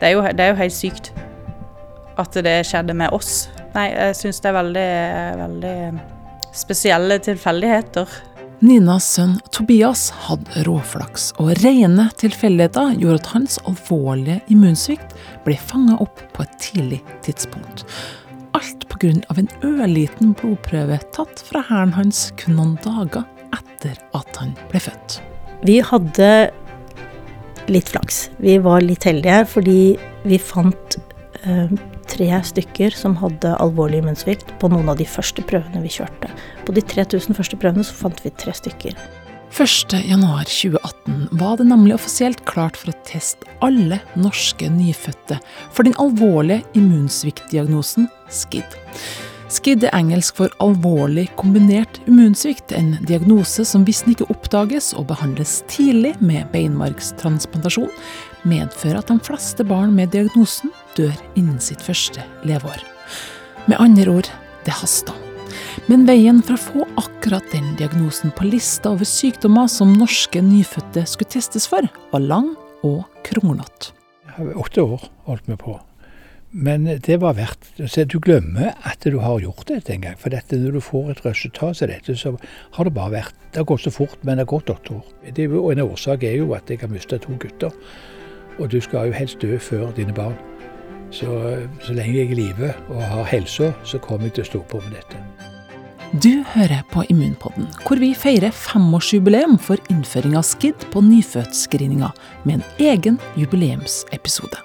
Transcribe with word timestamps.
Det 0.00 0.10
er 0.10 0.16
jo, 0.16 0.22
det 0.26 0.42
er 0.42 0.52
jo 0.52 0.58
helt 0.58 0.74
sykt 0.76 1.12
at 2.20 2.36
det 2.46 2.60
skjedde 2.68 2.94
med 2.96 3.14
oss. 3.14 3.48
Nei, 3.74 3.88
jeg 3.90 4.18
syns 4.18 4.40
det 4.42 4.50
er 4.50 4.56
veldig, 4.58 4.90
veldig 5.40 5.76
spesielle 6.54 7.18
tilfeldigheter. 7.22 8.10
Ninas 8.64 9.06
sønn 9.16 9.34
Tobias 9.52 10.06
hadde 10.24 10.62
råflaks, 10.64 11.32
og 11.42 11.50
rene 11.60 12.06
tilfeldigheter 12.20 12.94
gjorde 13.00 13.20
at 13.20 13.30
hans 13.34 13.58
alvorlige 13.68 14.38
immunsvikt 14.54 15.16
ble 15.44 15.58
fanga 15.58 15.98
opp 16.00 16.22
på 16.32 16.46
et 16.46 16.54
tidlig 16.62 17.00
tidspunkt. 17.26 17.84
Alt 18.54 18.86
pga. 18.88 19.10
en 19.36 19.50
ørliten 19.66 20.32
blodprøve 20.38 21.00
tatt 21.12 21.42
fra 21.44 21.64
hæren 21.68 21.92
hans 21.98 22.30
kun 22.38 22.56
noen 22.56 22.76
dager 22.86 23.26
etter 23.52 23.98
at 24.14 24.36
han 24.40 24.54
ble 24.70 24.80
født. 24.80 25.18
Vi 25.66 25.80
hadde 25.82 26.30
litt 27.72 27.88
flaks. 27.92 28.28
Vi 28.42 28.58
var 28.62 28.84
litt 28.84 29.06
heldige 29.08 29.42
fordi 29.48 29.78
vi 30.24 30.38
fant 30.40 30.98
eh, 31.42 31.72
tre 32.10 32.30
stykker 32.44 32.94
som 32.96 33.16
hadde 33.20 33.56
alvorlig 33.62 34.02
immunsvikt 34.02 34.54
på 34.60 34.70
noen 34.72 34.90
av 34.92 35.00
de 35.00 35.08
første 35.08 35.44
prøvene 35.46 35.82
vi 35.84 35.92
kjørte. 35.96 36.30
På 36.66 36.74
de 36.76 36.84
3000 36.84 37.36
første 37.36 37.60
prøvene 37.60 37.86
så 37.86 37.96
fant 38.04 38.24
vi 38.24 38.32
tre 38.40 38.54
stykker. 38.56 38.96
1.1.2018 39.54 41.28
var 41.38 41.60
det 41.60 41.68
nemlig 41.68 41.94
offisielt 41.94 42.40
klart 42.48 42.78
for 42.80 42.90
å 42.90 42.96
teste 43.06 43.46
alle 43.62 44.00
norske 44.18 44.66
nyfødte 44.66 45.38
for 45.70 45.86
den 45.86 45.94
alvorlige 46.02 46.64
immunsviktdiagnosen 46.80 48.08
SKID. 48.34 48.74
SKID 49.54 49.84
er 49.86 49.94
engelsk 49.94 50.38
for 50.40 50.54
alvorlig 50.64 51.28
kombinert 51.38 52.00
immunsvikt, 52.08 52.72
en 52.74 52.96
diagnose 53.06 53.62
som 53.68 53.84
hvis 53.86 54.00
den 54.02 54.16
ikke 54.16 54.26
oppdages 54.32 54.88
og 54.98 55.06
behandles 55.12 55.60
tidlig 55.70 56.14
med 56.18 56.48
beinmargstransplantasjon, 56.50 57.92
medfører 58.48 58.98
at 58.98 59.12
de 59.12 59.18
fleste 59.22 59.66
barn 59.68 59.94
med 59.94 60.10
diagnosen 60.10 60.74
dør 60.98 61.14
innen 61.38 61.60
sitt 61.62 61.84
første 61.84 62.24
leveår. 62.48 62.82
Med 63.68 63.78
andre 63.78 64.18
ord, 64.18 64.32
det 64.66 64.74
haster. 64.80 65.14
Men 65.86 66.02
veien 66.08 66.42
for 66.42 66.56
å 66.56 66.64
få 66.64 66.90
akkurat 67.04 67.46
den 67.54 67.76
diagnosen 67.78 68.34
på 68.34 68.48
lista 68.48 68.90
over 68.90 69.06
sykdommer 69.06 69.70
som 69.70 69.94
norske 69.94 70.42
nyfødte 70.42 71.06
skulle 71.06 71.30
testes 71.36 71.70
for, 71.70 71.86
var 72.10 72.26
lang 72.26 72.56
og 72.82 73.04
kronglete. 73.28 73.94
Åtte 74.34 74.82
år 74.82 75.10
holdt 75.28 75.46
vi 75.46 75.62
på. 75.62 75.78
Men 76.54 76.84
det 76.86 77.16
var 77.18 77.34
verdt 77.34 77.66
så 77.90 78.04
Du 78.06 78.20
glemmer 78.22 78.76
at 78.86 79.02
du 79.02 79.18
har 79.18 79.40
gjort 79.42 79.66
det 79.66 79.90
en 79.90 80.04
gang. 80.04 80.18
For 80.18 80.30
dette, 80.30 80.56
når 80.56 80.76
du 80.76 80.80
får 80.80 81.10
et 81.10 81.24
resultat 81.26 81.80
som 81.80 81.90
dette, 81.90 82.14
så 82.16 82.36
har 82.76 82.86
det 82.86 82.94
bare 82.94 83.10
vært 83.10 83.34
Det 83.50 83.62
har 83.62 83.66
gått 83.66 83.82
så 83.82 83.90
fort, 83.90 84.18
men 84.22 84.38
det 84.38 84.46
har 84.46 84.52
gått 84.54 84.70
åtte 84.70 84.94
år. 84.94 85.04
Det, 85.34 85.48
og 85.50 85.72
En 85.72 85.82
årsak 85.82 86.22
er 86.22 86.36
jo 86.38 86.54
at 86.54 86.70
jeg 86.70 86.78
har 86.80 86.88
mistet 86.88 87.22
to 87.22 87.34
gutter. 87.38 87.74
Og 88.58 88.70
du 88.70 88.80
skal 88.80 89.10
jo 89.10 89.18
helst 89.18 89.42
dø 89.42 89.58
før 89.58 89.90
dine 89.96 90.14
barn. 90.14 90.36
Så, 91.10 91.26
så 91.82 91.92
lenge 91.94 92.18
jeg 92.18 92.30
er 92.30 92.30
i 92.30 92.38
live 92.38 92.70
og 92.88 93.02
har 93.02 93.24
helsa, 93.24 93.72
så 93.84 93.98
kommer 93.98 94.26
jeg 94.26 94.38
til 94.38 94.46
å 94.46 94.50
stå 94.52 94.62
på 94.70 94.82
med 94.86 94.94
dette. 94.94 95.18
Du 96.22 96.44
hører 96.54 96.82
på 96.92 97.02
Immunpodden, 97.10 97.66
hvor 97.82 97.98
vi 97.98 98.12
feirer 98.14 98.54
femårsjubileum 98.54 99.58
for 99.58 99.82
innføring 99.90 100.36
av 100.38 100.46
SKID 100.46 100.86
på 100.94 101.02
nyfødtscreeninga 101.02 102.12
med 102.44 102.60
en 102.60 102.66
egen 102.78 103.18
jubileumsepisode. 103.34 104.62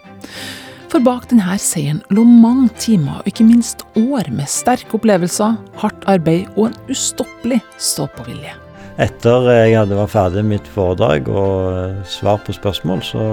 For 0.89 1.05
bak 1.05 1.27
denne 1.29 1.53
seieren 1.61 1.99
lå 2.09 2.23
mange 2.25 2.71
timer 2.81 3.19
og 3.21 3.27
ikke 3.29 3.45
minst 3.45 3.83
år 3.99 4.31
med 4.33 4.49
sterke 4.49 4.97
opplevelser, 4.97 5.59
hardt 5.77 6.05
arbeid 6.09 6.47
og 6.55 6.71
en 6.71 6.77
ustoppelig 6.89 7.59
stå-på-vilje. 7.77 8.55
Etter 8.99 9.45
jeg 9.53 9.75
hadde 9.77 9.99
vært 9.99 10.11
ferdig 10.15 10.41
med 10.41 10.55
mitt 10.55 10.69
foredrag 10.73 11.29
og 11.29 11.99
svar 12.09 12.41
på 12.41 12.55
spørsmål, 12.57 13.03
så 13.05 13.25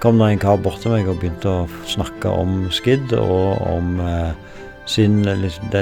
kom 0.00 0.22
det 0.22 0.30
en 0.32 0.40
kar 0.40 0.56
bort 0.64 0.80
til 0.80 0.94
meg 0.94 1.10
og 1.10 1.20
begynte 1.20 1.52
å 1.52 1.68
snakke 1.84 2.32
om 2.32 2.64
SKID 2.72 3.12
og 3.18 3.60
om 3.68 4.00
eh, 4.00 4.32
sin, 4.88 5.20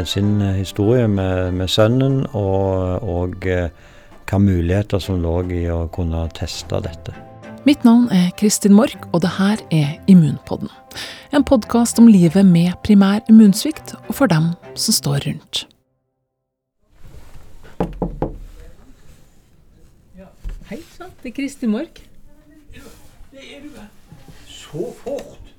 sin, 0.03 0.35
historie 0.59 1.07
med, 1.07 1.55
med 1.55 1.71
sønnen, 1.71 2.25
og, 2.35 3.07
og 3.07 3.39
hvilke 3.39 4.43
muligheter 4.43 4.99
som 5.01 5.23
lå 5.23 5.39
i 5.55 5.65
å 5.71 5.85
kunne 5.95 6.27
teste 6.35 6.83
dette. 6.83 7.15
Mitt 7.69 7.83
navn 7.85 8.07
er 8.15 8.31
Kristin 8.39 8.73
Mork, 8.73 9.09
og 9.13 9.21
det 9.25 9.33
her 9.39 9.61
er 9.75 9.97
Immunpodden. 10.09 10.71
En 11.33 11.45
podkast 11.45 11.99
om 12.01 12.09
livet 12.09 12.47
med 12.47 12.73
primær 12.87 13.21
immunsvikt, 13.29 13.95
og 14.09 14.15
for 14.17 14.31
dem 14.31 14.53
som 14.79 14.97
står 14.97 15.27
rundt. 15.27 15.65
Ja, 20.19 20.31
hei 20.71 20.81
sann, 20.95 21.13
det 21.23 21.33
er 21.33 21.37
Kristin 21.37 21.75
Mork. 21.75 22.01
Det 23.33 23.45
er 23.45 23.67
du, 23.67 23.77
så 24.49 24.89
fort. 25.03 25.53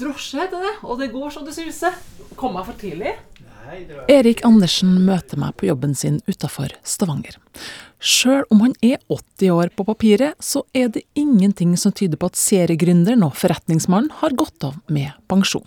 Drosje 0.00 0.40
heter 0.40 0.62
det, 0.64 0.74
og 0.84 1.00
det 1.00 1.10
går 1.12 1.32
så 1.34 1.44
det 1.44 1.56
suser. 1.56 1.96
Kom 2.36 2.56
jeg 2.56 2.68
for 2.68 2.80
tidlig? 2.80 3.16
Erik 4.08 4.44
Andersen 4.46 4.94
møter 5.06 5.40
meg 5.40 5.56
på 5.58 5.66
jobben 5.68 5.94
sin 5.98 6.20
utafor 6.30 6.72
Stavanger. 6.86 7.38
Sjøl 7.96 8.44
om 8.52 8.60
han 8.60 8.74
er 8.84 8.98
80 9.08 9.50
år 9.54 9.70
på 9.72 9.84
papiret, 9.88 10.36
så 10.42 10.60
er 10.76 10.90
det 10.92 11.06
ingenting 11.16 11.72
som 11.80 11.94
tyder 11.96 12.20
på 12.20 12.28
at 12.28 12.36
seriegründeren 12.36 13.24
og 13.24 13.38
forretningsmannen 13.40 14.12
har 14.20 14.36
gått 14.36 14.66
av 14.68 14.76
med 14.92 15.14
pensjon. 15.30 15.64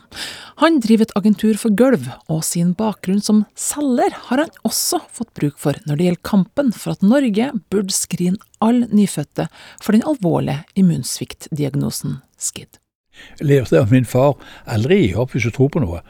Han 0.62 0.78
driver 0.84 1.08
et 1.08 1.16
agentur 1.18 1.58
for 1.58 1.74
gulv, 1.74 2.06
og 2.30 2.44
sin 2.46 2.76
bakgrunn 2.78 3.24
som 3.26 3.44
selger 3.58 4.14
har 4.30 4.44
han 4.44 4.54
også 4.68 5.02
fått 5.10 5.34
bruk 5.40 5.58
for 5.58 5.80
når 5.90 5.98
det 5.98 6.10
gjelder 6.10 6.30
kampen 6.30 6.74
for 6.76 6.94
at 6.94 7.06
Norge 7.06 7.50
burde 7.74 7.98
skrine 7.98 8.38
alle 8.62 8.86
nyfødte 8.94 9.48
for 9.82 9.98
den 9.98 10.06
alvorlige 10.06 10.68
immunsviktdiagnosen 10.78 12.20
SKID. 12.38 12.78
Jeg 13.40 13.50
lærte 13.50 13.82
av 13.82 13.90
min 13.92 14.06
far 14.08 14.38
aldri 14.70 15.02
gi 15.08 15.16
opp 15.18 15.34
hvis 15.34 15.50
du 15.50 15.56
tror 15.56 15.74
på 15.74 15.82
noe. 15.82 16.04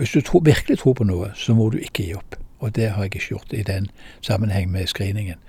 Hvis 0.00 0.14
du 0.16 0.24
tro, 0.24 0.40
virkelig 0.40 0.80
tror 0.80 0.96
på 0.96 1.04
noe, 1.04 1.34
så 1.36 1.52
må 1.54 1.68
du 1.70 1.76
ikke 1.82 2.06
gi 2.06 2.16
opp. 2.16 2.38
Og 2.62 2.74
det 2.76 2.92
har 2.94 3.02
jeg 3.02 3.14
ikke 3.14 3.26
gjort 3.28 3.52
i 3.52 3.62
den 3.66 3.90
sammenheng 4.22 4.70
med 4.70 4.86
screeningen. 4.86 5.42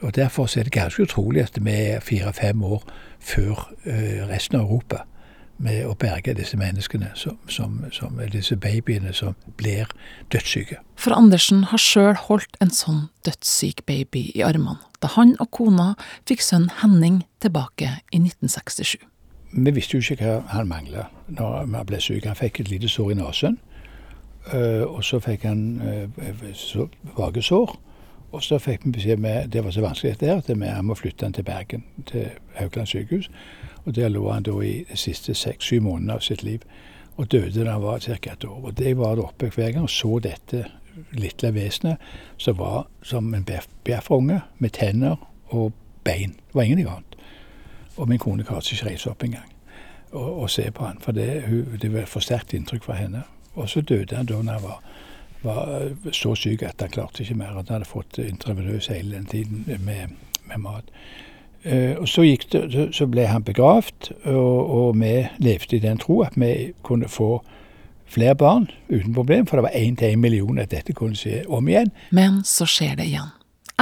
Og 0.00 0.14
Derfor 0.14 0.58
er 0.58 0.62
det 0.62 0.72
ganske 0.72 1.02
utrolig 1.02 1.42
at 1.42 1.58
vi 1.60 1.70
er 1.70 2.00
fire-fem 2.00 2.62
år 2.62 2.84
før 3.20 3.72
uh, 3.86 4.28
resten 4.30 4.60
av 4.60 4.62
Europa 4.68 5.02
med 5.58 5.86
å 5.88 5.94
berge 5.98 6.34
disse 6.36 6.56
menneskene, 6.60 7.10
som, 7.16 7.38
som, 7.48 7.78
som 7.92 8.20
disse 8.32 8.56
babyene 8.60 9.12
som 9.16 9.34
blir 9.56 9.88
dødssyke. 10.32 10.78
For 11.00 11.16
Andersen 11.16 11.64
har 11.70 11.80
sjøl 11.80 12.14
holdt 12.28 12.58
en 12.60 12.72
sånn 12.74 13.06
dødssyk 13.24 13.86
baby 13.88 14.28
i 14.36 14.44
armene 14.44 14.78
da 15.02 15.10
han 15.16 15.34
og 15.40 15.50
kona 15.52 15.94
fikk 16.28 16.44
sønnen 16.44 16.72
Henning 16.82 17.22
tilbake 17.44 17.98
i 18.12 18.20
1967. 18.20 18.98
Vi 19.56 19.72
visste 19.72 19.96
jo 19.96 20.04
ikke 20.04 20.24
hva 20.24 20.38
han 20.52 20.68
mangla 20.68 21.08
når 21.32 21.58
han 21.62 21.76
ble 21.88 22.00
syk. 22.02 22.26
Han 22.28 22.38
fikk 22.38 22.60
et 22.60 22.70
lite 22.72 22.90
sår 22.92 23.14
i 23.14 23.18
nesen. 23.20 23.58
Uh, 24.54 24.96
og 24.96 25.04
så 25.04 25.18
fikk 25.20 25.42
han 25.42 25.80
uh, 25.82 27.18
vage 27.18 27.42
sår. 27.42 27.76
Og 28.32 28.42
så 28.42 28.58
fikk 28.58 28.84
vi 28.84 28.90
beskjed 28.90 29.16
med 29.22 29.48
det 29.48 29.64
var 29.64 29.70
så 29.70 29.80
vanskelig 29.80 30.12
dette 30.12 30.26
her, 30.26 30.42
at 30.42 30.48
vi 30.48 30.82
må 30.82 30.94
flytte 30.94 31.24
han 31.24 31.32
til 31.32 31.44
Bergen, 31.44 31.84
til 32.06 32.28
Haukeland 32.54 32.86
sykehus. 32.86 33.30
Og 33.84 33.94
der 33.96 34.08
lå 34.08 34.30
han 34.30 34.42
da 34.42 34.54
i 34.60 34.84
de 34.90 34.96
siste 34.96 35.34
seks-syv 35.34 35.82
månedene 35.82 36.18
av 36.18 36.20
sitt 36.20 36.42
liv. 36.42 36.62
Og 37.16 37.32
døde 37.32 37.64
da 37.64 37.72
han 37.72 37.82
var 37.82 37.98
ca. 37.98 38.32
et 38.32 38.44
år. 38.44 38.60
Og 38.64 38.84
jeg 38.84 38.98
var 38.98 39.14
der 39.14 39.22
oppe 39.22 39.48
hver 39.48 39.72
gang 39.72 39.82
og 39.82 39.90
så 39.90 40.18
dette 40.18 40.66
lille 41.12 41.54
vesenet 41.54 41.96
som 42.36 42.58
var 42.58 42.86
som 43.02 43.34
en 43.34 43.46
bjeffrunge 43.84 44.40
med 44.58 44.70
tenner 44.70 45.16
og 45.48 45.72
bein. 46.04 46.30
Det 46.30 46.54
var 46.54 46.62
ingenting 46.62 46.88
annet. 46.88 47.16
Og 47.96 48.08
min 48.08 48.18
kone 48.18 48.44
klarte 48.44 48.74
ikke 48.74 48.90
reise 48.90 49.10
opp 49.10 49.24
engang 49.24 49.56
og, 50.16 50.42
og 50.42 50.50
se 50.50 50.70
på 50.70 50.84
han, 50.84 50.98
for 51.00 51.12
det, 51.12 51.42
hun, 51.48 51.78
det 51.82 51.92
var 51.92 52.06
for 52.10 52.24
sterkt 52.24 52.54
inntrykk 52.54 52.84
fra 52.84 52.98
henne. 52.98 53.22
Og 53.56 53.68
så 53.72 53.80
døde 53.80 54.16
han 54.16 54.28
da 54.28 54.36
han 54.36 54.62
var, 54.62 54.80
var, 55.42 55.92
så 56.12 56.34
syk 56.36 56.62
at 56.62 56.80
han 56.80 56.92
klarte 56.92 57.24
ikke 57.24 57.38
mer. 57.40 57.56
Han 57.56 57.68
hadde 57.68 57.88
fått 57.88 58.20
intravenøs 58.22 58.90
hele 58.92 59.16
den 59.16 59.26
tiden 59.26 59.64
med, 59.84 60.16
med 60.46 60.62
mat. 60.62 60.90
Uh, 61.66 61.98
og 61.98 62.08
så, 62.08 62.22
det, 62.22 62.88
så, 62.94 63.06
ble 63.10 63.24
han 63.26 63.42
begravd, 63.42 64.12
og, 64.30 64.58
og, 64.70 65.00
vi 65.00 65.24
levde 65.42 65.76
i 65.76 65.82
den 65.82 65.98
tro 65.98 66.20
at 66.22 66.36
vi 66.38 66.72
kunne 66.86 67.08
få 67.10 67.40
flere 68.06 68.36
barn 68.38 68.68
uten 68.88 69.14
problem, 69.14 69.46
for 69.46 69.58
det 69.58 69.64
var 69.66 69.74
én 69.74 69.96
til 69.98 70.14
én 70.14 70.22
million 70.22 70.60
at 70.62 70.70
dette 70.70 70.94
kunne 70.94 71.18
skje 71.18 71.42
om 71.48 71.66
igjen. 71.68 71.90
Men 72.14 72.44
så 72.46 72.68
skjer 72.70 72.94
det 73.00 73.08
igjen. 73.10 73.32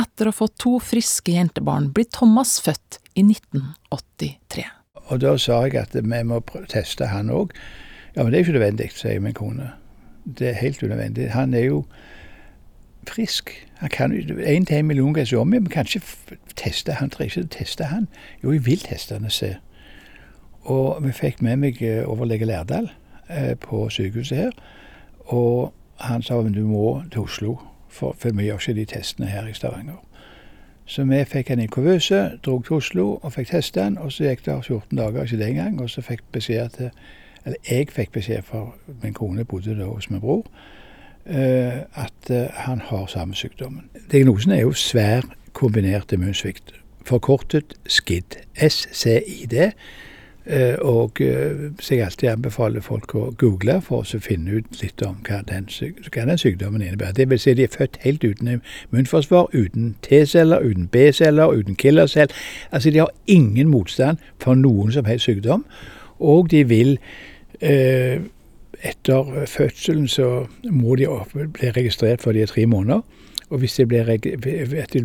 Etter 0.00 0.26
å 0.26 0.32
ha 0.32 0.38
fått 0.38 0.56
to 0.64 0.78
friske 0.82 1.34
jentebarn 1.36 1.92
blir 1.94 2.08
Thomas 2.10 2.56
født 2.64 3.02
i 3.14 3.22
1983. 3.26 4.64
Og 5.12 5.20
da 5.20 5.34
sa 5.38 5.60
jeg 5.66 5.76
at 5.82 5.92
vi 5.94 6.22
må 6.24 6.40
teste 6.72 7.10
han 7.12 7.28
òg. 7.30 7.52
Ja, 8.16 8.22
men 8.22 8.32
det 8.32 8.34
er 8.34 8.44
ikke 8.44 8.52
nødvendig, 8.52 8.90
sier 8.94 9.20
min 9.20 9.34
kone. 9.34 9.70
Det 10.38 10.48
er 10.48 10.52
helt 10.52 10.82
unødvendig. 10.82 11.30
Han 11.30 11.54
er 11.54 11.64
jo 11.64 11.84
frisk. 13.08 13.66
Han 13.74 13.88
kan 13.88 14.12
én 14.12 14.64
til 14.64 14.76
en 14.76 14.86
million 14.86 15.14
ganger 15.14 15.38
om 15.38 15.46
men 15.46 15.66
ikke 15.66 16.00
teste 16.56 16.92
han. 16.92 17.10
Trenger 17.10 17.38
ikke 17.38 17.48
teste 17.48 17.84
han. 17.84 18.08
Jo, 18.44 18.52
jeg 18.52 18.66
vil 18.66 18.78
teste 18.78 19.14
han 19.14 19.24
og 19.24 19.32
se. 19.32 19.56
Og 20.60 21.06
vi 21.06 21.12
fikk 21.12 21.42
med 21.42 21.56
meg 21.56 21.82
eh, 21.82 22.08
overlege 22.08 22.44
Lærdal 22.44 22.90
eh, 23.30 23.56
på 23.60 23.88
sykehuset 23.90 24.38
her. 24.38 24.50
Og 25.26 25.72
han 26.00 26.22
sa 26.22 26.38
at 26.40 26.54
du 26.54 26.66
må 26.66 27.02
til 27.12 27.20
Oslo, 27.20 27.56
for, 27.88 28.16
for 28.18 28.32
vi 28.32 28.44
gjør 28.44 28.54
ikke 28.54 28.74
de 28.74 28.84
testene 28.84 29.26
her 29.26 29.46
i 29.46 29.52
Stavanger. 29.52 30.00
Så 30.86 31.04
vi 31.04 31.24
fikk 31.24 31.48
han 31.48 31.60
i 31.60 31.66
kuvøse, 31.66 32.38
dro 32.44 32.62
til 32.62 32.76
Oslo 32.76 33.14
og 33.22 33.32
fikk 33.32 33.50
teste 33.50 33.82
han. 33.82 33.98
Og 33.98 34.12
så 34.12 34.24
gikk 34.24 34.46
det 34.46 34.64
14 34.64 34.98
dager, 34.98 35.22
ikke 35.22 35.36
det 35.36 35.48
engang, 35.48 35.82
og 35.82 35.90
så 35.90 36.00
fikk 36.00 36.22
beskjed 36.32 36.68
til 36.68 36.90
Eller 37.44 37.56
jeg 37.70 37.88
fikk 37.92 38.12
beskjed, 38.12 38.42
for 38.42 38.74
min 39.02 39.14
kone 39.14 39.44
bodde 39.44 39.76
da 39.78 39.84
hos 39.84 40.10
min 40.10 40.20
bror, 40.20 40.46
eh, 41.26 41.84
at 41.94 42.30
eh, 42.30 42.46
han 42.66 42.80
har 42.80 43.06
samme 43.06 43.34
sykdommen. 43.34 43.90
Diagnosen 44.12 44.52
er 44.52 44.60
jo 44.60 44.72
svær 44.72 45.22
kombinert 45.52 46.12
immunsvikt. 46.12 46.74
Forkortet 47.04 47.74
SCID. 47.86 48.40
S-C-I-D. 48.56 49.72
Eh, 50.46 50.74
og 50.78 51.20
så 51.80 51.94
jeg 51.94 52.04
alltid 52.04 52.28
anbefaler 52.28 52.80
folk 52.84 53.14
å 53.16 53.30
google 53.40 53.78
for 53.80 54.04
å 54.04 54.20
finne 54.20 54.58
ut 54.60 54.82
litt 54.82 55.02
om 55.04 55.16
hva 55.24 55.40
den, 55.48 55.68
hva 56.12 56.24
den 56.28 56.40
sykdommen 56.40 56.84
innebærer. 56.84 57.16
Det 57.16 57.28
vil 57.30 57.40
si 57.40 57.54
de 57.56 57.64
er 57.64 57.72
født 57.72 57.96
helt 58.04 58.24
uten 58.24 58.50
immunforsvar, 58.56 59.48
uten 59.52 59.94
T-celler, 60.04 60.64
uten 60.64 60.88
B-celler, 60.92 61.52
uten 61.52 61.76
killerceller. 61.76 62.32
Altså 62.72 62.90
de 62.90 63.04
har 63.04 63.12
ingen 63.26 63.68
motstand 63.68 64.20
for 64.40 64.54
noen 64.54 64.92
som 64.92 65.08
helst 65.08 65.28
sykdom, 65.28 65.64
og 66.20 66.50
de 66.50 66.64
vil 66.68 66.98
etter 67.64 69.46
fødselen 69.48 70.08
så 70.08 70.46
må 70.70 70.96
de 71.00 71.08
bli 71.56 71.70
registrert 71.72 72.22
før 72.22 72.36
de 72.36 72.42
er 72.44 72.50
tre 72.50 72.66
måneder. 72.66 73.00
Og 73.52 73.58
hvis 73.58 73.74
de 73.76 73.86
blir, 73.86 74.08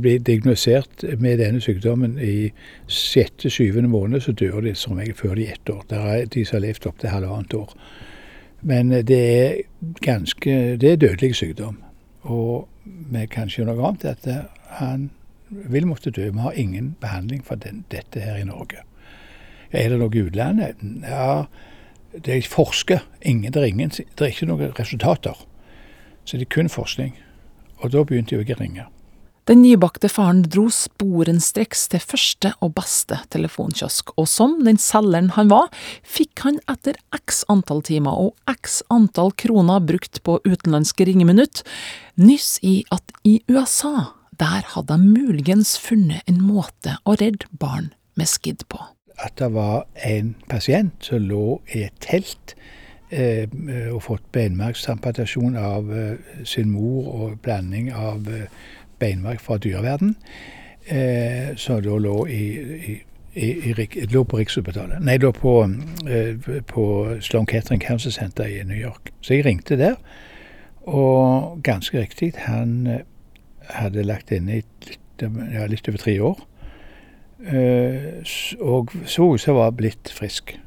blir 0.02 0.20
diagnosert 0.20 1.04
med 1.20 1.38
denne 1.38 1.62
sykdommen 1.62 2.18
i 2.24 2.50
sjette-syvende 2.88 3.90
måned, 3.90 4.24
så 4.24 4.32
dør 4.32 4.62
de 4.66 4.76
som 4.76 4.98
regel 4.98 5.16
før 5.16 5.36
de 5.36 5.46
er 5.48 5.58
ett 5.58 5.70
år. 5.70 5.84
Der 5.90 6.00
er 6.00 6.26
de 6.26 6.46
som 6.46 6.58
har 6.58 6.66
levd 6.68 6.88
opptil 6.88 7.12
halvannet 7.14 7.54
år. 7.54 7.76
Men 8.62 8.92
eh, 8.92 9.04
det 9.04 9.20
er 9.20 9.62
ganske 10.02 10.78
Det 10.78 10.92
er 10.92 10.96
dødelig 10.96 11.36
sykdom. 11.36 11.78
Og 12.22 12.68
vi 12.86 13.26
kan 13.26 13.48
ikke 13.48 13.62
gjøre 13.62 13.76
noe 13.76 13.88
annet 13.88 14.06
at 14.06 14.28
eh, 14.28 14.46
han 14.80 15.10
vil 15.50 15.88
måtte 15.88 16.12
dø. 16.12 16.30
Vi 16.32 16.40
har 16.40 16.52
ingen 16.52 16.96
behandling 17.02 17.44
for 17.46 17.56
den, 17.56 17.86
dette 17.92 18.20
her 18.20 18.36
i 18.38 18.48
Norge. 18.48 18.84
Er 19.72 19.90
det 19.90 20.00
noe 20.00 20.16
i 20.16 20.24
utlandet? 20.26 20.82
Ja, 21.06 21.46
det 22.14 22.36
er 22.36 22.48
forsker. 22.50 23.04
Ingen, 23.22 23.52
det, 23.54 23.62
er 23.62 23.68
ingen, 23.70 23.90
det 23.90 24.22
er 24.22 24.32
ikke 24.32 24.50
noen 24.50 24.74
resultater. 24.80 25.38
Så 26.26 26.38
det 26.38 26.48
er 26.48 26.56
kun 26.56 26.72
forskning. 26.72 27.14
Og 27.80 27.94
da 27.94 28.04
begynte 28.04 28.36
jeg 28.36 28.48
å 28.48 28.60
ringe. 28.60 28.88
Den 29.50 29.64
nybakte 29.64 30.12
faren 30.14 30.44
dro 30.46 30.68
sporenstreks 30.70 31.88
til 31.90 32.04
første 32.04 32.52
og 32.62 32.76
beste 32.78 33.18
telefonkiosk, 33.34 34.12
og 34.14 34.28
som 34.30 34.60
den 34.62 34.78
selgeren 34.78 35.32
han 35.34 35.50
var, 35.50 35.72
fikk 36.06 36.44
han 36.46 36.60
etter 36.70 37.00
x 37.18 37.42
antall 37.50 37.82
timer 37.88 38.14
og 38.28 38.52
x 38.52 38.84
antall 38.94 39.34
kroner 39.42 39.82
brukt 39.82 40.22
på 40.22 40.38
utenlandske 40.46 41.10
ringeminutt, 41.10 41.64
nyss 42.22 42.60
i 42.62 42.84
at 42.94 43.10
i 43.26 43.40
USA, 43.50 44.12
der 44.38 44.70
hadde 44.76 45.00
de 45.02 45.18
muligens 45.18 45.74
funnet 45.82 46.22
en 46.30 46.44
måte 46.46 47.00
å 47.10 47.18
redde 47.18 47.50
barn 47.50 47.90
med 48.14 48.30
skidd 48.30 48.68
på. 48.70 48.86
At 49.19 49.36
det 49.39 49.54
var 49.54 49.86
en 50.06 50.36
pasient 50.50 50.94
som 51.04 51.25
lå 51.27 51.62
i 51.75 51.83
et 51.88 51.98
telt 52.04 52.56
eh, 53.12 53.50
og 53.92 54.04
fått 54.06 54.31
beinmargstransplantasjon 54.36 55.57
av 55.60 55.92
eh, 55.92 56.44
sin 56.48 56.71
mor 56.71 57.10
og 57.13 57.39
blanding 57.44 57.92
av 57.94 58.30
eh, 58.31 58.48
beinmarg 59.00 59.42
fra 59.44 59.57
dyreverden, 59.57 60.16
eh, 60.88 61.56
som 61.60 61.83
da 61.83 62.00
lå 62.00 62.25
i, 62.27 62.44
i 62.94 62.98
i, 63.33 63.71
i, 63.71 64.06
lå 64.10 64.24
på 64.24 64.39
Rikshospitalet. 64.39 65.04
Nei, 65.06 65.18
lå 65.21 65.31
på, 65.36 65.54
eh, 66.10 66.50
på 66.68 66.83
Sloan 67.21 67.48
Kettering 67.48 67.81
Cancer 67.81 68.12
Center 68.12 68.50
i 68.50 68.63
New 68.63 68.77
York. 68.77 69.12
Så 69.21 69.33
jeg 69.33 69.45
ringte 69.45 69.77
der, 69.77 69.95
og 70.89 71.62
ganske 71.63 72.00
riktig, 72.01 72.33
han 72.38 72.88
eh, 72.88 73.06
hadde 73.69 74.04
lagt 74.04 74.31
inne 74.33 74.60
i 74.60 74.63
litt, 74.89 75.21
ja, 75.21 75.68
litt 75.69 75.88
over 75.89 76.01
tre 76.01 76.18
år. 76.19 76.42
Eh, 77.40 78.20
og 78.60 78.92
så 79.08 79.30
ut 79.34 79.42
som 79.42 79.56
var 79.60 79.72
blitt 79.78 80.12
frisk. 80.14 80.58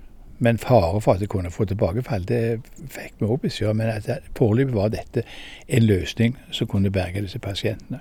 Men 0.42 0.58
fare 0.58 1.00
for 1.00 1.14
at 1.14 1.20
jeg 1.22 1.30
kunne 1.30 1.52
få 1.54 1.68
tilbakefall, 1.70 2.24
det 2.26 2.62
fikk 2.90 3.20
vi 3.20 3.28
òg 3.28 3.44
beskjed 3.44 3.70
om. 3.70 3.78
Men 3.78 4.22
foreløpig 4.38 4.74
var 4.74 4.90
dette 4.90 5.22
en 5.68 5.86
løsning 5.86 6.34
som 6.50 6.70
kunne 6.70 6.90
berge 6.90 7.22
disse 7.22 7.38
pasientene. 7.38 8.00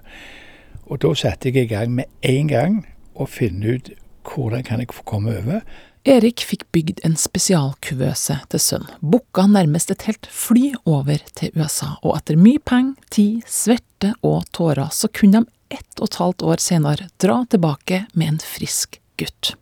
Og 0.90 1.04
da 1.04 1.14
satte 1.16 1.52
jeg 1.52 1.68
i 1.68 1.74
gang 1.74 1.94
med 1.94 2.10
en 2.26 2.50
gang 2.50 2.82
å 3.14 3.28
finne 3.30 3.78
ut 3.78 3.94
hvordan 4.26 4.66
kan 4.66 4.82
jeg 4.82 4.90
komme 5.06 5.36
over. 5.38 5.62
Erik 6.02 6.42
fikk 6.42 6.66
bygd 6.74 7.04
en 7.06 7.14
spesialkuvøse 7.20 8.40
til 8.50 8.62
sønn, 8.64 8.88
booka 9.06 9.46
nærmest 9.46 9.92
et 9.94 10.08
helt 10.08 10.26
fly 10.26 10.72
over 10.90 11.22
til 11.38 11.54
USA, 11.54 11.92
og 12.02 12.16
etter 12.18 12.40
mye 12.42 12.58
penger, 12.58 12.96
tid, 13.14 13.44
svette 13.46 14.16
og 14.26 14.48
tårer, 14.50 14.90
så 14.90 15.12
kunne 15.14 15.44
de 15.44 15.54
ett 15.72 16.00
og 16.00 16.10
et 16.10 16.20
halvt 16.22 16.46
år 16.46 16.62
senere 16.64 17.10
dra 17.24 17.42
tilbake 17.50 18.06
med 18.14 18.36
en 18.36 18.42
frisk 18.44 19.00
gutt. 19.22 19.54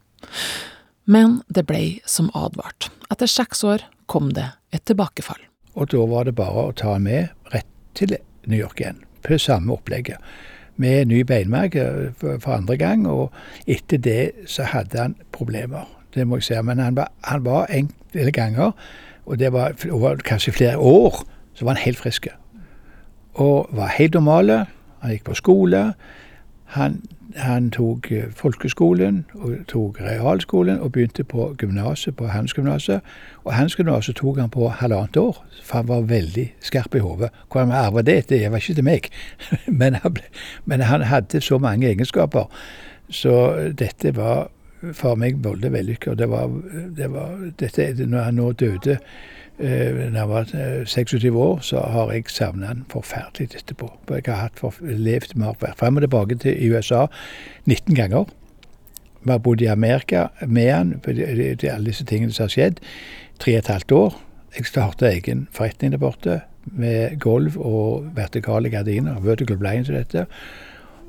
Men 1.09 1.39
det 1.49 1.65
ble 1.69 1.99
som 2.05 2.29
advart. 2.37 2.89
Etter 3.09 3.29
seks 3.29 3.63
år 3.65 3.85
kom 4.09 4.33
det 4.37 4.51
et 4.75 4.85
tilbakefall. 4.89 5.41
Og 5.73 5.89
da 5.93 6.05
var 6.09 6.27
det 6.27 6.35
bare 6.37 6.69
å 6.69 6.75
ta 6.75 6.95
han 6.95 7.05
med 7.05 7.29
rett 7.53 7.69
til 7.97 8.15
New 8.49 8.59
York 8.59 8.81
igjen, 8.81 9.01
på 9.25 9.37
samme 9.41 9.73
opplegget. 9.75 10.17
Med 10.79 11.09
ny 11.09 11.23
beinmarg 11.27 11.75
for 12.19 12.39
for 12.39 12.55
andre 12.55 12.77
gang, 12.79 13.05
og 13.07 13.33
etter 13.67 13.99
det 13.99 14.47
så 14.47 14.63
hadde 14.69 14.99
han 15.01 15.15
problemer. 15.35 15.87
Det 16.15 16.25
må 16.27 16.39
jeg 16.39 16.49
si. 16.49 16.61
Men 16.63 16.79
han 16.79 16.95
var, 16.95 17.11
han 17.27 17.43
var 17.45 17.69
enkelte 17.69 18.31
ganger, 18.31 18.71
og 19.25 19.39
det 19.39 19.51
var 19.53 19.75
over 19.91 20.21
kanskje 20.25 20.55
flere 20.55 20.77
år, 20.77 21.23
så 21.53 21.65
var 21.65 21.75
han 21.75 21.83
helt 21.83 21.99
frisk. 21.99 22.27
Og 23.33 23.67
var 23.71 23.97
helt 23.97 24.13
normale. 24.13 24.65
Han 25.01 25.11
gikk 25.11 25.23
på 25.29 25.37
skole. 25.39 25.83
Han, 26.75 26.99
han 27.35 27.71
tok 27.73 28.11
eh, 28.11 28.27
folkeskolen 28.35 29.23
og 29.33 29.55
tok 29.71 29.97
realskolen 30.01 30.79
og 30.79 30.91
begynte 30.93 31.23
på 31.23 31.47
gymnaset, 31.57 32.15
på 32.15 32.27
Handelsgymnaset. 32.29 33.01
Og 33.43 33.53
Handelsgymnaset 33.53 34.15
tok 34.15 34.37
han 34.37 34.53
på 34.53 34.67
halvannet 34.69 35.17
år, 35.17 35.41
for 35.63 35.81
han 35.81 35.87
var 35.87 36.05
veldig 36.11 36.45
skarp 36.61 36.95
i 36.95 37.01
hodet. 37.01 37.31
Hvor 37.49 37.65
han 37.65 37.73
arva 37.73 38.01
det, 38.01 38.29
det 38.29 38.43
var 38.51 38.61
ikke 38.61 38.77
til 38.77 38.85
meg. 38.85 39.09
men, 39.81 39.97
han 40.03 40.13
ble, 40.13 40.29
men 40.65 40.85
han 40.85 41.07
hadde 41.09 41.41
så 41.41 41.57
mange 41.57 41.89
egenskaper. 41.89 42.45
Så 43.09 43.33
dette 43.73 44.13
var 44.15 44.49
for 44.93 45.17
meg 45.19 45.41
veldig 45.43 45.73
vellykka. 45.73 46.13
Det 46.15 46.29
var, 46.29 46.53
det 46.97 47.11
var 47.11 47.35
dette, 47.59 48.05
Når 48.05 48.23
han 48.23 48.33
nå 48.33 48.51
døde 48.51 48.99
da 49.59 50.21
jeg 50.21 50.29
var 50.29 50.51
eh, 50.55 50.85
26 50.87 51.35
år, 51.35 51.59
så 51.59 51.81
har 51.91 52.11
jeg 52.13 52.29
savna 52.31 52.67
han 52.67 52.85
forferdelig 52.91 53.49
etterpå. 53.55 53.91
For 54.07 54.15
jeg 54.15 54.35
har 54.35 54.51
for, 54.55 54.75
levd 54.81 55.35
med 55.35 55.59
vært 55.61 55.79
frem 55.79 55.99
og 55.99 56.05
tilbake 56.05 56.39
til 56.39 56.71
USA 56.71 57.05
19 57.65 57.95
ganger. 57.95 58.29
Vi 59.23 59.31
har 59.31 59.41
bodd 59.43 59.61
i 59.61 59.67
Amerika 59.67 60.27
med 60.47 60.71
han, 60.71 60.93
er 61.07 61.73
alle 61.73 61.91
disse 61.91 62.05
tingene 62.05 62.31
som 62.31 62.47
har 62.47 62.55
skjedd. 62.55 62.79
Tre 63.39 63.57
og 63.57 63.59
et 63.59 63.67
halvt 63.73 63.91
år. 63.91 64.17
Jeg 64.55 64.65
starta 64.65 65.11
egen 65.11 65.47
forretning 65.51 65.91
der 65.91 66.01
borte, 66.01 66.41
med 66.63 67.19
gulv 67.19 67.57
og 67.57 68.09
vertikale 68.15 68.69
gardiner, 68.69 69.19
vertical 69.19 69.57
blinds 69.57 69.89
og 69.89 69.95
dette. 69.95 70.25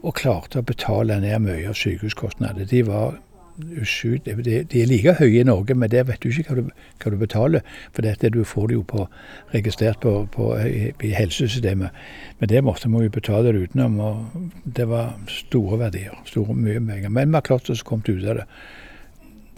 Og 0.02 0.14
klarte 0.16 0.60
å 0.60 0.66
betale 0.66 1.20
ned 1.20 1.38
mye 1.44 1.68
av 1.68 1.76
sykehuskostnader. 1.76 2.66
De 2.66 2.82
var 2.86 3.18
de, 3.60 4.82
er 4.82 4.88
like 4.88 5.14
høye 5.18 5.40
i 5.40 5.46
Norge, 5.46 5.74
men 5.74 5.90
der 5.90 6.04
vet 6.08 6.22
du 6.22 6.28
ikke 6.28 6.48
hva 6.48 6.60
du, 6.60 6.70
hva 7.02 7.12
du 7.12 7.16
betaler. 7.20 7.66
For 7.92 8.06
dette 8.06 8.30
du 8.32 8.42
får 8.44 8.70
det 8.70 8.78
jo 8.78 8.82
på, 8.82 9.06
registrert 9.54 10.00
på, 10.00 10.14
på, 10.32 10.50
i, 10.66 11.12
helsesystemet. 11.16 11.90
Men 12.38 12.48
det 12.48 12.64
måtte 12.64 12.88
vi 12.88 13.04
jo 13.04 13.14
betale 13.14 13.52
det 13.52 13.68
utenom. 13.70 14.00
og 14.00 14.50
Det 14.64 14.88
var 14.88 15.14
store 15.28 15.78
verdier. 15.78 16.16
store 16.26 16.54
Mye 16.54 16.80
penger. 16.80 17.08
Men 17.08 17.28
vi 17.28 17.40
har 17.40 17.46
klart 17.46 17.70
oss 17.70 17.84
å 17.84 17.90
komme 17.90 18.08
ut 18.08 18.24
av 18.24 18.42
det. 18.42 18.48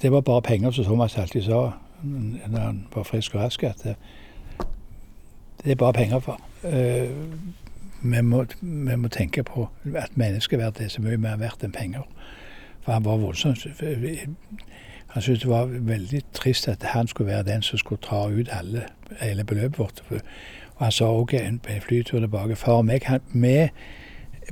Det 0.03 0.11
var 0.13 0.27
bare 0.27 0.43
penger, 0.43 0.71
som 0.71 0.85
Thomas 0.85 1.19
alltid 1.19 1.47
sa 1.47 1.73
når 2.03 2.59
han 2.59 2.87
var 2.95 3.05
frisk 3.07 3.35
og 3.35 3.45
rask, 3.45 3.63
at 3.63 3.83
det, 3.85 3.95
det 5.65 5.71
er 5.71 5.79
bare 5.79 5.93
penger 5.93 6.19
for. 6.19 6.41
Uh, 6.65 7.11
vi, 8.03 8.23
må, 8.23 8.45
vi 8.61 8.97
må 8.97 9.09
tenke 9.09 9.45
på 9.47 9.69
at 9.95 10.17
menneskeverd 10.19 10.81
er 10.81 10.91
så 10.91 11.03
mye 11.03 11.21
mer 11.23 11.39
verdt 11.39 11.63
enn 11.63 11.75
penger. 11.75 12.03
For 12.83 12.93
han 12.93 13.05
var 13.05 13.17
voldsomt 13.17 13.67
Han 15.13 15.23
syntes 15.23 15.43
det 15.43 15.49
var 15.51 15.67
veldig 15.67 16.23
trist 16.33 16.69
at 16.69 16.83
han 16.83 17.09
skulle 17.09 17.31
være 17.31 17.43
den 17.43 17.63
som 17.63 17.79
skulle 17.79 18.01
ta 18.01 18.29
ut 18.29 18.49
alle, 18.51 18.87
hele 19.21 19.45
beløpet 19.45 19.79
vårt. 19.79 20.03
Og 20.77 20.85
han 20.85 20.93
sa 20.93 21.05
òg 21.05 21.35
på 21.63 21.73
en 21.73 21.83
flytur 21.85 22.19
tilbake 22.19 22.57
Far 22.57 22.81
og 22.81 22.87
meg, 22.89 23.05
han, 23.05 23.21
vi 23.33 23.69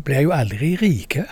blir 0.05 0.21
jo 0.21 0.35
aldri 0.37 0.77
rike. 0.77 1.25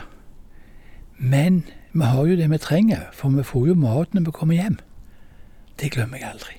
Men 1.19 1.65
vi 1.93 2.05
har 2.05 2.27
jo 2.27 2.37
det 2.37 2.51
vi 2.51 2.59
trenger, 2.59 3.11
for 3.13 3.29
vi 3.29 3.43
får 3.43 3.67
jo 3.69 3.75
mat 3.75 4.15
når 4.15 4.25
vi 4.25 4.31
kommer 4.31 4.55
hjem. 4.55 4.79
Det 5.81 5.93
glemmer 5.93 6.19
jeg 6.19 6.31
aldri. 6.31 6.57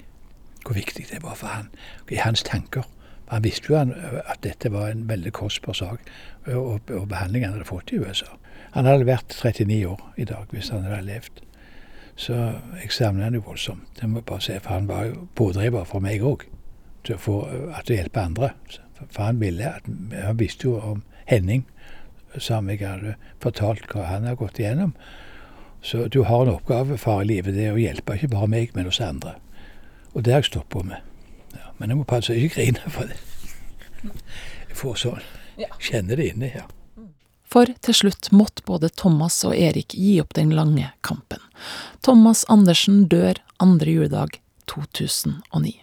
Hvor 0.65 0.73
viktig 0.73 1.05
det 1.11 1.23
var 1.23 1.35
for 1.35 1.47
han, 1.47 1.69
i 2.11 2.15
hans 2.15 2.43
tanker. 2.43 2.83
Han 3.29 3.43
visste 3.43 3.73
jo 3.73 3.77
at 3.79 4.43
dette 4.43 4.71
var 4.71 4.89
en 4.89 5.09
veldig 5.09 5.33
kostbar 5.33 5.73
sak, 5.73 5.99
og, 6.45 6.81
og 6.89 7.07
behandling 7.09 7.45
han 7.45 7.53
hadde 7.53 7.65
fått 7.65 7.91
i 7.93 7.99
USA. 7.99 8.29
Han 8.75 8.85
hadde 8.85 9.07
vært 9.07 9.33
39 9.33 9.79
år 9.89 10.01
i 10.17 10.27
dag 10.29 10.51
hvis 10.53 10.69
han 10.73 10.85
hadde 10.85 11.05
levd. 11.07 11.41
Så 12.19 12.35
jeg 12.81 12.91
savner 12.91 13.29
han 13.29 13.37
jo 13.37 13.45
voldsomt. 13.45 13.87
Det 13.99 14.09
må 14.09 14.19
jeg 14.19 14.27
bare 14.27 14.43
si, 14.43 14.59
For 14.59 14.75
han 14.75 14.87
var 14.89 15.05
jo 15.07 15.27
pådriver 15.35 15.87
for 15.87 16.03
meg 16.03 16.23
òg, 16.25 16.43
til 17.07 17.15
å 17.15 17.21
få 17.23 17.35
at 17.77 17.89
å 17.89 17.95
hjelpe 17.95 18.21
andre. 18.21 18.51
For 18.99 19.23
han 19.23 19.39
ville 19.39 19.69
at, 19.77 19.87
Han 20.25 20.39
visste 20.39 20.67
jo 20.67 20.79
om 20.83 21.03
Henning, 21.25 21.65
som 22.37 22.69
jeg 22.69 22.83
hadde 22.83 23.15
fortalt 23.41 23.87
hva 23.93 24.09
han 24.09 24.27
har 24.27 24.35
gått 24.35 24.59
igjennom. 24.59 24.93
Så 25.81 26.07
du 26.07 26.23
har 26.23 26.43
en 26.43 26.55
oppgave, 26.57 26.97
far 26.97 27.21
i 27.21 27.29
livet, 27.29 27.55
det 27.55 27.69
er 27.69 27.77
å 27.77 27.79
hjelpe 27.79 28.17
ikke 28.17 28.33
bare 28.33 28.49
meg, 28.51 28.73
men 28.75 28.89
også 28.89 29.07
andre. 29.07 29.37
Og 30.13 30.25
det 30.25 30.33
har 30.33 30.43
jeg 30.43 30.51
stått 30.51 30.69
på 30.69 30.83
med. 30.83 30.99
Ja, 31.55 31.71
men 31.79 31.89
jeg 31.89 32.01
må 32.01 32.03
passe 32.03 32.35
ikke 32.35 32.59
grine 32.59 32.91
for 32.91 33.07
det. 33.07 33.15
Jeg 34.03 34.75
får 34.75 34.99
sånn. 35.05 35.23
Kjenner 35.79 36.19
det 36.19 36.27
inni 36.33 36.51
her. 36.51 36.67
For 37.49 37.69
til 37.81 37.97
slutt 37.97 38.29
måtte 38.35 38.65
både 38.67 38.91
Thomas 38.93 39.41
og 39.47 39.55
Erik 39.57 39.95
gi 39.97 40.19
opp 40.21 40.35
den 40.37 40.53
lange 40.53 40.91
kampen. 41.05 41.41
Thomas 42.05 42.45
Andersen 42.49 43.07
dør 43.09 43.41
andre 43.57 43.95
juledag 43.97 44.37
2009. 44.69 45.79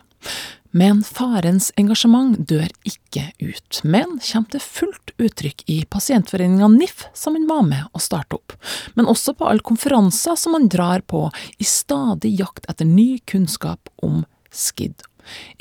Men 0.77 1.01
farens 1.05 1.71
engasjement 1.81 2.37
dør 2.51 2.69
ikke 2.85 3.31
ut, 3.41 3.81
men 3.83 4.19
kommer 4.21 4.53
til 4.53 4.61
fullt 4.63 5.13
uttrykk 5.17 5.65
i 5.73 5.79
pasientforeninga 5.89 6.69
NIF, 6.75 7.07
som 7.17 7.39
han 7.39 7.47
var 7.49 7.63
med 7.65 7.97
å 7.97 8.03
starte 8.03 8.37
opp, 8.37 8.53
men 8.95 9.09
også 9.09 9.33
på 9.39 9.49
alle 9.49 9.65
konferanser 9.65 10.37
som 10.37 10.57
han 10.59 10.69
drar 10.69 11.01
på 11.09 11.25
i 11.57 11.67
stadig 11.67 12.35
jakt 12.43 12.69
etter 12.69 12.89
ny 12.89 13.17
kunnskap 13.25 13.89
om 14.05 14.25
SKID. 14.53 15.01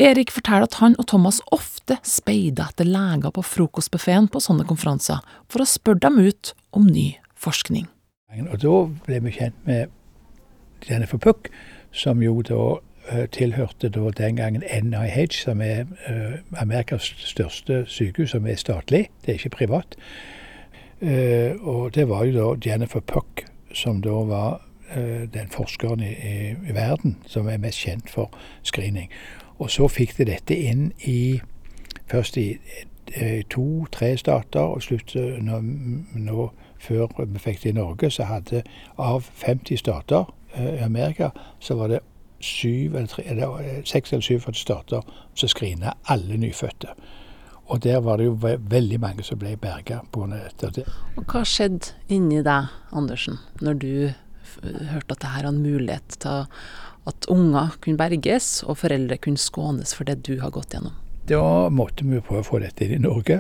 Erik 0.02 0.32
forteller 0.34 0.70
at 0.70 0.80
han 0.82 0.96
og 1.02 1.08
Thomas 1.12 1.42
ofte 1.56 1.98
speider 2.06 2.72
etter 2.72 2.88
leger 2.88 3.34
på 3.36 3.44
frokostbuffeen 3.46 4.30
på 4.32 4.42
sånne 4.44 4.68
konferanser, 4.68 5.22
for 5.52 5.64
å 5.64 5.70
spørre 5.70 6.04
dem 6.08 6.22
ut 6.24 6.54
om 6.76 6.88
ny 6.88 7.14
forskning. 7.40 7.88
Og 8.52 8.58
da 8.60 8.76
ble 9.06 9.22
vi 9.24 9.38
kjent 9.38 9.58
med 9.68 9.94
Jennifer 10.90 11.18
Puck, 11.18 11.50
som 11.96 12.22
jo 12.24 12.42
da 12.46 12.62
uh, 12.76 13.26
tilhørte 13.32 13.90
da 13.90 14.12
den 14.18 14.36
gangen 14.36 14.64
NIH, 14.64 15.18
som 15.46 15.62
er 15.62 15.86
uh, 16.10 16.38
Amerikas 16.62 17.14
største 17.24 17.86
sykehus, 17.88 18.34
som 18.36 18.48
er 18.48 18.60
statlig, 18.60 19.08
det 19.24 19.34
er 19.34 19.40
ikke 19.40 19.58
privat. 19.58 19.98
Uh, 21.02 21.56
og 21.62 21.96
det 21.96 22.10
var 22.10 22.26
jo 22.26 22.36
da 22.36 22.70
Jennifer 22.70 23.00
Puck, 23.00 23.46
som 23.74 24.02
da 24.02 24.22
var 24.30 24.62
den 25.34 25.48
forskeren 25.50 26.00
i, 26.06 26.12
i, 26.14 26.34
i 26.70 26.74
verden 26.76 27.16
som 27.28 27.48
er 27.50 27.58
mest 27.58 27.82
kjent 27.82 28.06
for 28.14 28.30
screening. 28.64 29.10
Og 29.60 29.72
så 29.72 29.88
fikk 29.88 30.18
de 30.18 30.28
dette 30.32 30.56
inn 30.56 30.90
i 31.08 31.42
først 32.12 32.38
i 32.38 32.58
eh, 33.14 33.44
to-tre 33.50 34.18
stater, 34.18 34.60
og 34.60 34.84
slutt 34.84 35.16
nå, 35.16 35.62
nå, 36.14 36.50
før 36.80 37.08
vi 37.18 37.40
fikk 37.42 37.64
det 37.64 37.72
i 37.74 37.78
Norge, 37.80 38.12
så 38.12 38.28
hadde 38.30 38.64
av 39.02 39.30
50 39.42 39.80
stater 39.82 40.28
eh, 40.54 40.76
i 40.76 40.84
Amerika, 40.86 41.32
så 41.60 41.80
var 41.80 41.94
det 41.94 42.04
syv 42.40 42.96
eller, 42.96 43.08
tre, 43.08 43.24
eller 43.32 43.62
eh, 43.64 43.84
seks 43.86 44.14
eller 44.14 44.26
syv 44.26 44.50
stater 44.54 45.06
som 45.34 45.50
screena 45.50 45.96
alle 46.12 46.38
nyfødte. 46.38 46.94
Og 47.66 47.82
der 47.84 47.98
var 48.06 48.18
det 48.18 48.28
jo 48.28 48.36
veldig 48.70 49.00
mange 49.02 49.24
som 49.26 49.40
ble 49.42 49.56
berga 49.58 50.04
pga. 50.14 50.44
dette. 50.62 50.84
Og 51.18 51.24
hva 51.26 51.42
skjedde 51.42 51.96
inni 52.14 52.44
deg, 52.46 52.68
Andersen, 52.94 53.40
når 53.62 53.80
du 53.82 53.94
hørte 54.92 55.16
at 55.16 55.22
det 55.24 55.32
her 55.34 55.48
en 55.50 55.64
mulighet 55.64 56.20
til 56.22 56.44
å 56.44 56.46
at 57.06 57.28
unger 57.30 57.76
kunne 57.82 57.98
berges, 57.98 58.64
og 58.64 58.80
foreldre 58.82 59.18
kunne 59.22 59.42
skånes 59.42 59.96
for 59.96 60.08
det 60.08 60.24
du 60.26 60.40
har 60.42 60.54
gått 60.54 60.74
gjennom? 60.74 60.96
Da 61.30 61.70
måtte 61.74 62.06
vi 62.06 62.22
prøve 62.22 62.44
å 62.44 62.46
få 62.46 62.60
dette 62.62 62.86
inn 62.86 63.00
i 63.00 63.02
Norge, 63.02 63.40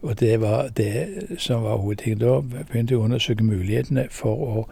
og 0.00 0.16
det 0.20 0.38
var 0.40 0.70
det 0.76 1.36
som 1.40 1.66
var 1.66 1.82
hovedtingen. 1.82 2.22
Da 2.22 2.38
begynte 2.40 2.94
jeg 2.94 3.00
å 3.00 3.04
undersøke 3.04 3.44
mulighetene 3.44 4.06
for 4.12 4.46
å, 4.46 4.64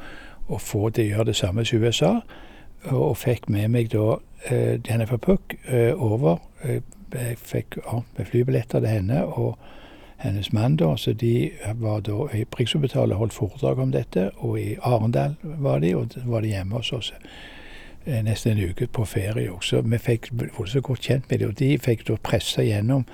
å 0.48 0.60
få 0.60 0.88
det 0.96 1.10
gjøre 1.10 1.28
det 1.32 1.36
samme 1.36 1.64
som 1.68 1.84
USA, 1.84 2.12
og 2.88 3.16
fikk 3.20 3.48
med 3.52 3.68
meg 3.72 3.92
da 3.92 4.16
uh, 4.16 4.74
Jennifer 4.80 5.20
Puck 5.20 5.56
uh, 5.68 5.92
over. 5.96 6.40
Jeg 6.64 7.36
fikk 7.40 7.78
med 8.16 8.26
flybilletter 8.28 8.80
til 8.80 8.90
henne 8.90 9.22
og 9.24 9.58
hennes 10.24 10.52
mann, 10.52 10.76
da, 10.80 10.94
så 10.96 11.12
de 11.12 11.50
var 11.80 12.00
da 12.00 12.28
i 12.32 12.46
Rikshospitalet 12.48 13.16
holdt 13.16 13.36
foredrag 13.36 13.78
om 13.78 13.92
dette, 13.92 14.30
og 14.40 14.56
i 14.60 14.76
Arendal 14.80 15.36
var 15.42 15.84
de, 15.84 15.92
og 15.96 16.16
var 16.24 16.40
de 16.40 16.54
hjemme 16.54 16.80
hos 16.80 16.92
oss. 16.96 17.12
Eh, 18.06 18.20
nesten 18.24 18.52
en 18.52 18.70
uke 18.70 18.86
på 18.86 19.06
ferie 19.08 19.48
også. 19.48 19.80
Vi 19.88 19.98
fikk 19.98 20.28
så 20.68 20.82
godt 20.84 21.08
kjent 21.08 21.30
med 21.30 21.40
det, 21.40 21.48
og 21.48 21.56
de 21.56 21.70
fikk 21.80 22.04
da 22.10 22.18
pressa 22.20 22.64
gjennom 22.64 23.06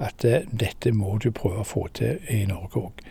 at 0.00 0.24
uh, 0.24 0.40
dette 0.48 0.92
må 0.94 1.18
du 1.20 1.28
prøve 1.34 1.64
å 1.64 1.68
få 1.68 1.88
til 1.98 2.22
i 2.32 2.46
Norge 2.48 2.80
òg. 2.80 3.02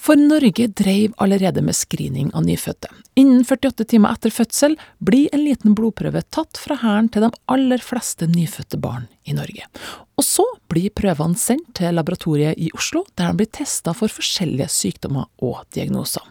For 0.00 0.16
Norge 0.16 0.64
dreiv 0.72 1.12
allerede 1.20 1.60
med 1.62 1.76
screening 1.76 2.30
av 2.34 2.46
nyfødte. 2.48 2.88
Innen 3.20 3.44
48 3.44 3.84
timer 3.92 4.16
etter 4.16 4.32
fødsel 4.32 4.78
blir 5.04 5.28
en 5.36 5.44
liten 5.44 5.76
blodprøve 5.76 6.22
tatt 6.32 6.56
fra 6.58 6.78
hæren 6.80 7.10
til 7.12 7.26
de 7.26 7.30
aller 7.52 7.84
fleste 7.84 8.26
nyfødte 8.30 8.80
barn 8.80 9.06
i 9.28 9.36
Norge. 9.36 9.68
Og 10.16 10.24
så 10.24 10.46
blir 10.72 10.94
prøvene 10.96 11.38
sendt 11.38 11.74
til 11.78 11.94
laboratoriet 12.00 12.56
i 12.56 12.72
Oslo, 12.74 13.04
der 13.14 13.30
de 13.30 13.42
blir 13.42 13.52
testa 13.60 13.92
for 13.94 14.10
forskjellige 14.10 14.72
sykdommer 14.72 15.28
og 15.44 15.66
diagnoser. 15.76 16.24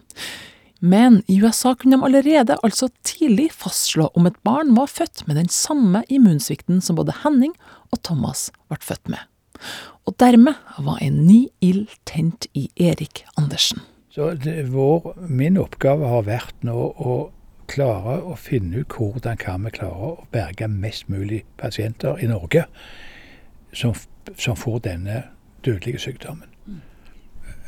Men 0.79 1.23
i 1.27 1.41
USA 1.43 1.73
kunne 1.75 1.97
de 1.97 2.05
allerede 2.07 2.55
altså 2.63 2.87
tidlig 3.03 3.49
fastslå 3.51 4.09
om 4.15 4.27
et 4.29 4.37
barn 4.47 4.71
var 4.77 4.87
født 4.87 5.25
med 5.27 5.35
den 5.35 5.49
samme 5.51 6.03
immunsvikten 6.09 6.79
som 6.81 6.95
både 6.95 7.17
Henning 7.23 7.55
og 7.91 7.99
Thomas 8.03 8.47
ble 8.71 8.79
født 8.81 9.11
med. 9.11 9.19
Og 10.07 10.15
dermed 10.19 10.55
var 10.79 11.01
en 11.03 11.25
ny 11.27 11.47
ild 11.61 11.89
tent 12.07 12.47
i 12.55 12.69
Erik 12.79 13.25
Andersen. 13.37 13.83
Så 14.09 14.31
det, 14.39 14.71
vår, 14.71 15.13
Min 15.27 15.59
oppgave 15.59 16.07
har 16.07 16.25
vært 16.27 16.63
nå 16.65 16.75
å 16.75 17.17
klare 17.69 18.17
å 18.25 18.33
finne 18.39 18.81
ut 18.81 18.95
hvordan 18.97 19.37
kan 19.37 19.67
vi 19.67 19.73
klare 19.75 20.13
å 20.15 20.27
berge 20.33 20.67
mest 20.71 21.09
mulig 21.11 21.43
pasienter 21.59 22.17
i 22.23 22.29
Norge 22.31 22.65
som, 23.75 23.93
som 24.37 24.57
får 24.57 24.79
denne 24.87 25.21
dødelige 25.65 26.01
sykdommen. 26.07 26.47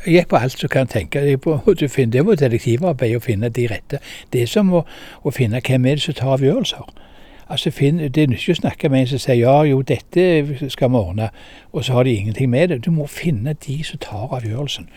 Jeg 0.05 0.13
gikk 0.15 0.29
på 0.31 0.35
alt 0.35 0.59
som 0.59 0.69
kan 0.69 0.87
tenke. 0.87 1.21
Det 1.21 2.25
var 2.25 2.35
detektivarbeid 2.35 3.15
å 3.15 3.21
finne 3.21 3.49
de 3.49 3.67
rette. 3.69 3.99
Det 4.33 4.41
er 4.41 4.49
som 4.49 4.73
å, 4.73 4.85
å 5.21 5.31
finne 5.31 5.61
hvem 5.61 5.85
er 5.85 5.99
det 5.99 6.05
som 6.07 6.17
tar 6.17 6.33
avgjørelser. 6.37 6.87
Altså, 7.51 7.69
Det 7.69 8.17
er 8.17 8.31
ikke 8.31 8.51
å 8.51 8.55
snakke 8.55 8.89
med 8.89 9.01
en 9.01 9.07
som 9.07 9.19
sier 9.19 9.35
ja, 9.35 9.63
jo, 9.63 9.81
dette 9.81 10.69
skal 10.69 10.89
vi 10.89 10.97
ordne, 10.97 11.29
og 11.73 11.83
så 11.85 11.93
har 11.93 12.03
de 12.03 12.15
ingenting 12.15 12.49
med 12.49 12.69
det. 12.69 12.85
Du 12.85 12.91
må 12.91 13.05
finne 13.07 13.53
de 13.53 13.83
som 13.83 13.99
tar 13.99 14.31
avgjørelsen. 14.31 14.87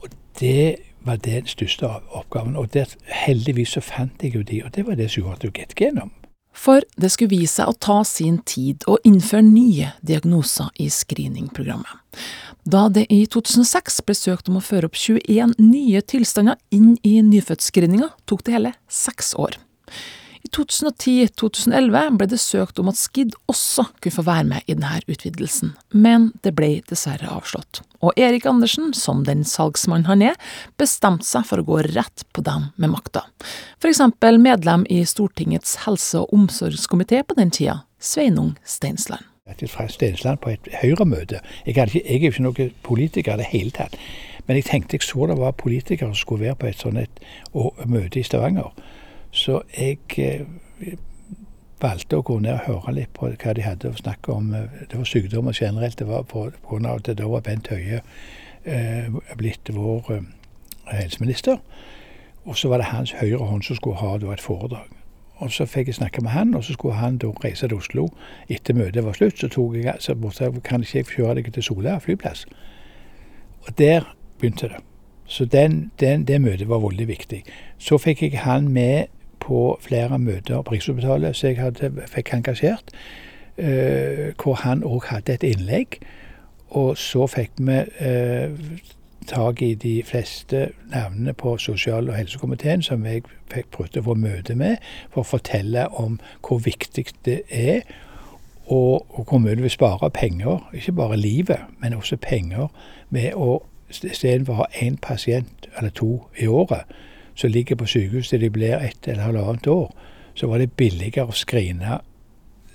Og 0.00 0.08
det 0.40 0.76
var 1.04 1.16
den 1.16 1.46
største 1.46 1.86
oppgaven. 2.10 2.56
Og 2.56 2.72
der, 2.74 2.88
heldigvis 3.06 3.76
så 3.76 3.80
fant 3.80 4.22
jeg 4.22 4.34
jo 4.34 4.42
de, 4.42 4.64
og 4.64 4.74
det 4.74 4.86
var 4.86 4.94
det 4.94 5.10
som 5.10 5.22
gjorde 5.22 5.36
at 5.36 5.42
du 5.42 5.50
gikk 5.50 5.80
gjennom. 5.80 6.10
For 6.52 6.84
det 7.00 7.10
skulle 7.12 7.32
vise 7.32 7.60
seg 7.60 7.70
å 7.70 7.78
ta 7.80 8.02
sin 8.04 8.38
tid 8.44 8.84
å 8.88 8.98
innføre 9.08 9.44
nye 9.46 9.92
diagnoser 10.04 10.68
i 10.80 10.88
screeningprogrammet. 10.92 12.20
Da 12.62 12.86
det 12.88 13.08
i 13.10 13.24
2006 13.26 14.02
ble 14.06 14.14
søkt 14.14 14.48
om 14.50 14.60
å 14.60 14.62
føre 14.62 14.86
opp 14.86 14.98
21 14.98 15.56
nye 15.58 16.02
tilstander 16.06 16.60
inn 16.70 16.94
i 17.02 17.16
nyfødtscreeninga, 17.26 18.12
tok 18.30 18.44
det 18.46 18.54
hele 18.54 18.74
seks 18.86 19.34
år. 19.34 19.58
I 20.42 20.50
2010-2011 20.54 22.18
ble 22.18 22.28
det 22.30 22.38
søkt 22.42 22.78
om 22.82 22.90
at 22.90 22.98
SKID 22.98 23.34
også 23.50 23.86
kunne 24.02 24.14
få 24.14 24.24
være 24.26 24.46
med 24.50 24.66
i 24.66 24.74
denne 24.74 25.00
utvidelsen, 25.10 25.72
men 25.94 26.30
det 26.46 26.54
ble 26.58 26.70
dessverre 26.90 27.30
avslått. 27.34 27.82
Og 28.02 28.14
Erik 28.18 28.46
Andersen, 28.50 28.90
som 28.94 29.22
den 29.26 29.44
salgsmannen 29.46 30.06
han 30.10 30.22
er, 30.32 30.38
bestemte 30.78 31.26
seg 31.26 31.46
for 31.48 31.62
å 31.62 31.66
gå 31.66 31.82
rett 31.92 32.26
på 32.34 32.46
dem 32.46 32.70
med 32.76 32.94
makta. 32.94 33.24
Eksempel 33.82 34.38
medlem 34.42 34.86
i 34.90 35.02
Stortingets 35.06 35.82
helse- 35.86 36.22
og 36.22 36.34
omsorgskomité 36.34 37.22
på 37.26 37.38
den 37.38 37.54
tida, 37.54 37.82
Sveinung 38.02 38.56
Steinsland. 38.66 39.31
Fra 39.66 39.88
Stensland 39.88 40.38
på 40.38 40.50
et 40.50 40.68
Høyre-møte. 40.82 41.40
Jeg, 41.66 41.76
jeg, 41.76 42.02
er 42.06 42.14
ikke 42.14 42.42
noen 42.42 42.74
politiker 42.82 43.34
i 43.34 43.40
det 43.40 43.48
hele 43.50 43.70
tatt. 43.74 43.96
Men 44.46 44.56
jeg 44.56 44.68
tenkte 44.68 44.94
jeg 44.94 45.02
så 45.02 45.26
det 45.26 45.36
var 45.38 45.50
politikere 45.58 46.12
som 46.12 46.14
skulle 46.14 46.44
være 46.44 46.54
på 46.54 46.66
et 46.66 46.78
sånt 46.78 46.98
et, 46.98 47.18
møte 47.86 48.20
i 48.20 48.22
Stavanger. 48.22 48.70
Så 49.30 49.64
jeg 49.74 49.98
eh, 50.22 50.94
valgte 51.82 52.20
å 52.20 52.22
gå 52.22 52.38
ned 52.38 52.54
og 52.54 52.68
høre 52.68 52.94
litt 53.00 53.10
på 53.18 53.32
hva 53.34 53.56
de 53.58 53.66
hadde 53.66 53.90
å 53.90 53.98
snakke 53.98 54.30
om. 54.30 54.54
Det 54.54 54.94
var 54.94 55.10
sykdommer 55.10 55.58
generelt. 55.58 55.98
Det 55.98 56.06
var 56.06 56.22
på 56.22 56.46
grunn 56.68 56.86
av 56.86 57.02
at 57.02 57.10
da 57.18 57.26
var 57.26 57.42
Bent 57.42 57.74
Høie 57.74 57.98
eh, 58.62 59.20
blitt 59.42 59.74
vår 59.74 60.18
eh, 60.20 60.32
helseminister. 60.94 61.58
Og 62.46 62.54
så 62.58 62.70
var 62.70 62.78
det 62.78 62.92
hans 62.94 63.18
høyre 63.18 63.42
hånd 63.42 63.66
som 63.66 63.74
skulle 63.74 63.98
ha 63.98 64.14
et 64.22 64.46
foredrag. 64.46 65.01
Og 65.36 65.52
så 65.52 65.66
fikk 65.66 65.86
jeg 65.86 65.94
snakke 65.94 66.22
med 66.22 66.30
han, 66.30 66.54
og 66.54 66.64
så 66.64 66.72
skulle 66.72 66.94
han 66.94 67.18
da 67.18 67.32
reise 67.44 67.68
til 67.68 67.76
Oslo. 67.76 68.08
Etter 68.48 68.74
møtet 68.74 69.04
var 69.04 69.16
slutt, 69.16 69.38
så 69.38 69.48
tok 69.48 69.76
jeg 69.80 69.94
så 69.98 70.14
borte, 70.14 70.52
kan 70.64 70.84
ikke 70.84 70.98
jeg 70.98 71.10
kjøre 71.16 71.34
deg 71.40 71.52
til 71.54 71.62
Sola 71.62 71.98
flyplass. 71.98 72.46
Og 73.66 73.78
der 73.78 74.14
begynte 74.38 74.68
det. 74.68 74.82
Så 75.26 75.44
den, 75.44 75.90
den, 76.00 76.24
det 76.24 76.40
møtet 76.40 76.68
var 76.68 76.82
veldig 76.82 77.08
viktig. 77.08 77.42
Så 77.78 77.98
fikk 77.98 78.22
jeg 78.22 78.40
han 78.44 78.68
med 78.68 79.10
på 79.40 79.78
flere 79.80 80.18
møter 80.18 80.62
på 80.62 80.74
Rikshospitalet 80.74 81.36
som 81.36 81.48
jeg 81.48 81.58
hadde, 81.58 81.90
fikk 82.10 82.34
engasjert, 82.36 82.92
uh, 83.58 84.30
hvor 84.42 84.60
han 84.62 84.84
òg 84.84 85.08
hadde 85.10 85.38
et 85.38 85.46
innlegg. 85.46 85.98
Og 86.70 86.98
så 86.98 87.26
fikk 87.26 87.58
vi 87.58 87.78
uh, 87.80 88.60
tak 89.26 89.62
i 89.62 89.74
de 89.74 90.02
fleste 90.02 90.68
navnene 90.90 91.32
på 91.32 91.56
sosial- 91.58 92.08
og 92.08 92.16
helsekomiteen 92.16 92.82
som 92.82 93.06
jeg 93.06 93.22
prøvde 93.70 94.00
å 94.00 94.06
få 94.06 94.14
møte 94.14 94.54
med, 94.54 94.76
for 95.10 95.22
å 95.22 95.30
fortelle 95.36 95.88
om 95.88 96.18
hvor 96.40 96.58
viktig 96.58 97.06
det 97.24 97.42
er. 97.50 97.82
Og, 98.66 99.06
hvor 99.28 99.38
mye 99.38 99.54
du 99.54 99.62
vil 99.62 99.70
spare 99.70 100.10
penger, 100.10 100.70
ikke 100.72 100.92
bare 100.92 101.16
livet, 101.16 101.60
men 101.80 101.94
også 101.94 102.16
penger, 102.16 102.68
med 103.10 103.34
å 103.34 103.62
istedenfor 103.92 104.54
å 104.54 104.56
ha 104.62 104.66
én 104.80 104.96
pasient 104.96 105.66
eller 105.76 105.90
to 105.90 106.22
i 106.40 106.46
året 106.46 106.88
som 107.34 107.50
ligger 107.50 107.76
på 107.76 107.86
sykehus 107.86 108.28
til 108.28 108.40
de 108.40 108.50
blir 108.50 108.78
ett 108.78 109.08
eller 109.08 109.22
halvannet 109.22 109.66
år, 109.66 109.92
så 110.34 110.46
var 110.46 110.58
det 110.58 110.72
billigere 110.72 111.28
å 111.28 111.36
skrine 111.36 111.98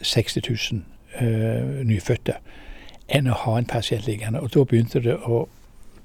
60 0.02 0.42
000 0.74 0.82
øh, 1.22 1.86
nyfødte 1.86 2.38
enn 3.08 3.30
å 3.30 3.38
ha 3.46 3.58
en 3.58 3.66
pasient 3.66 4.06
liggende. 4.08 4.42
Og 4.42 4.54
da 4.54 4.64
begynte 4.64 5.02
det 5.02 5.16
å 5.16 5.48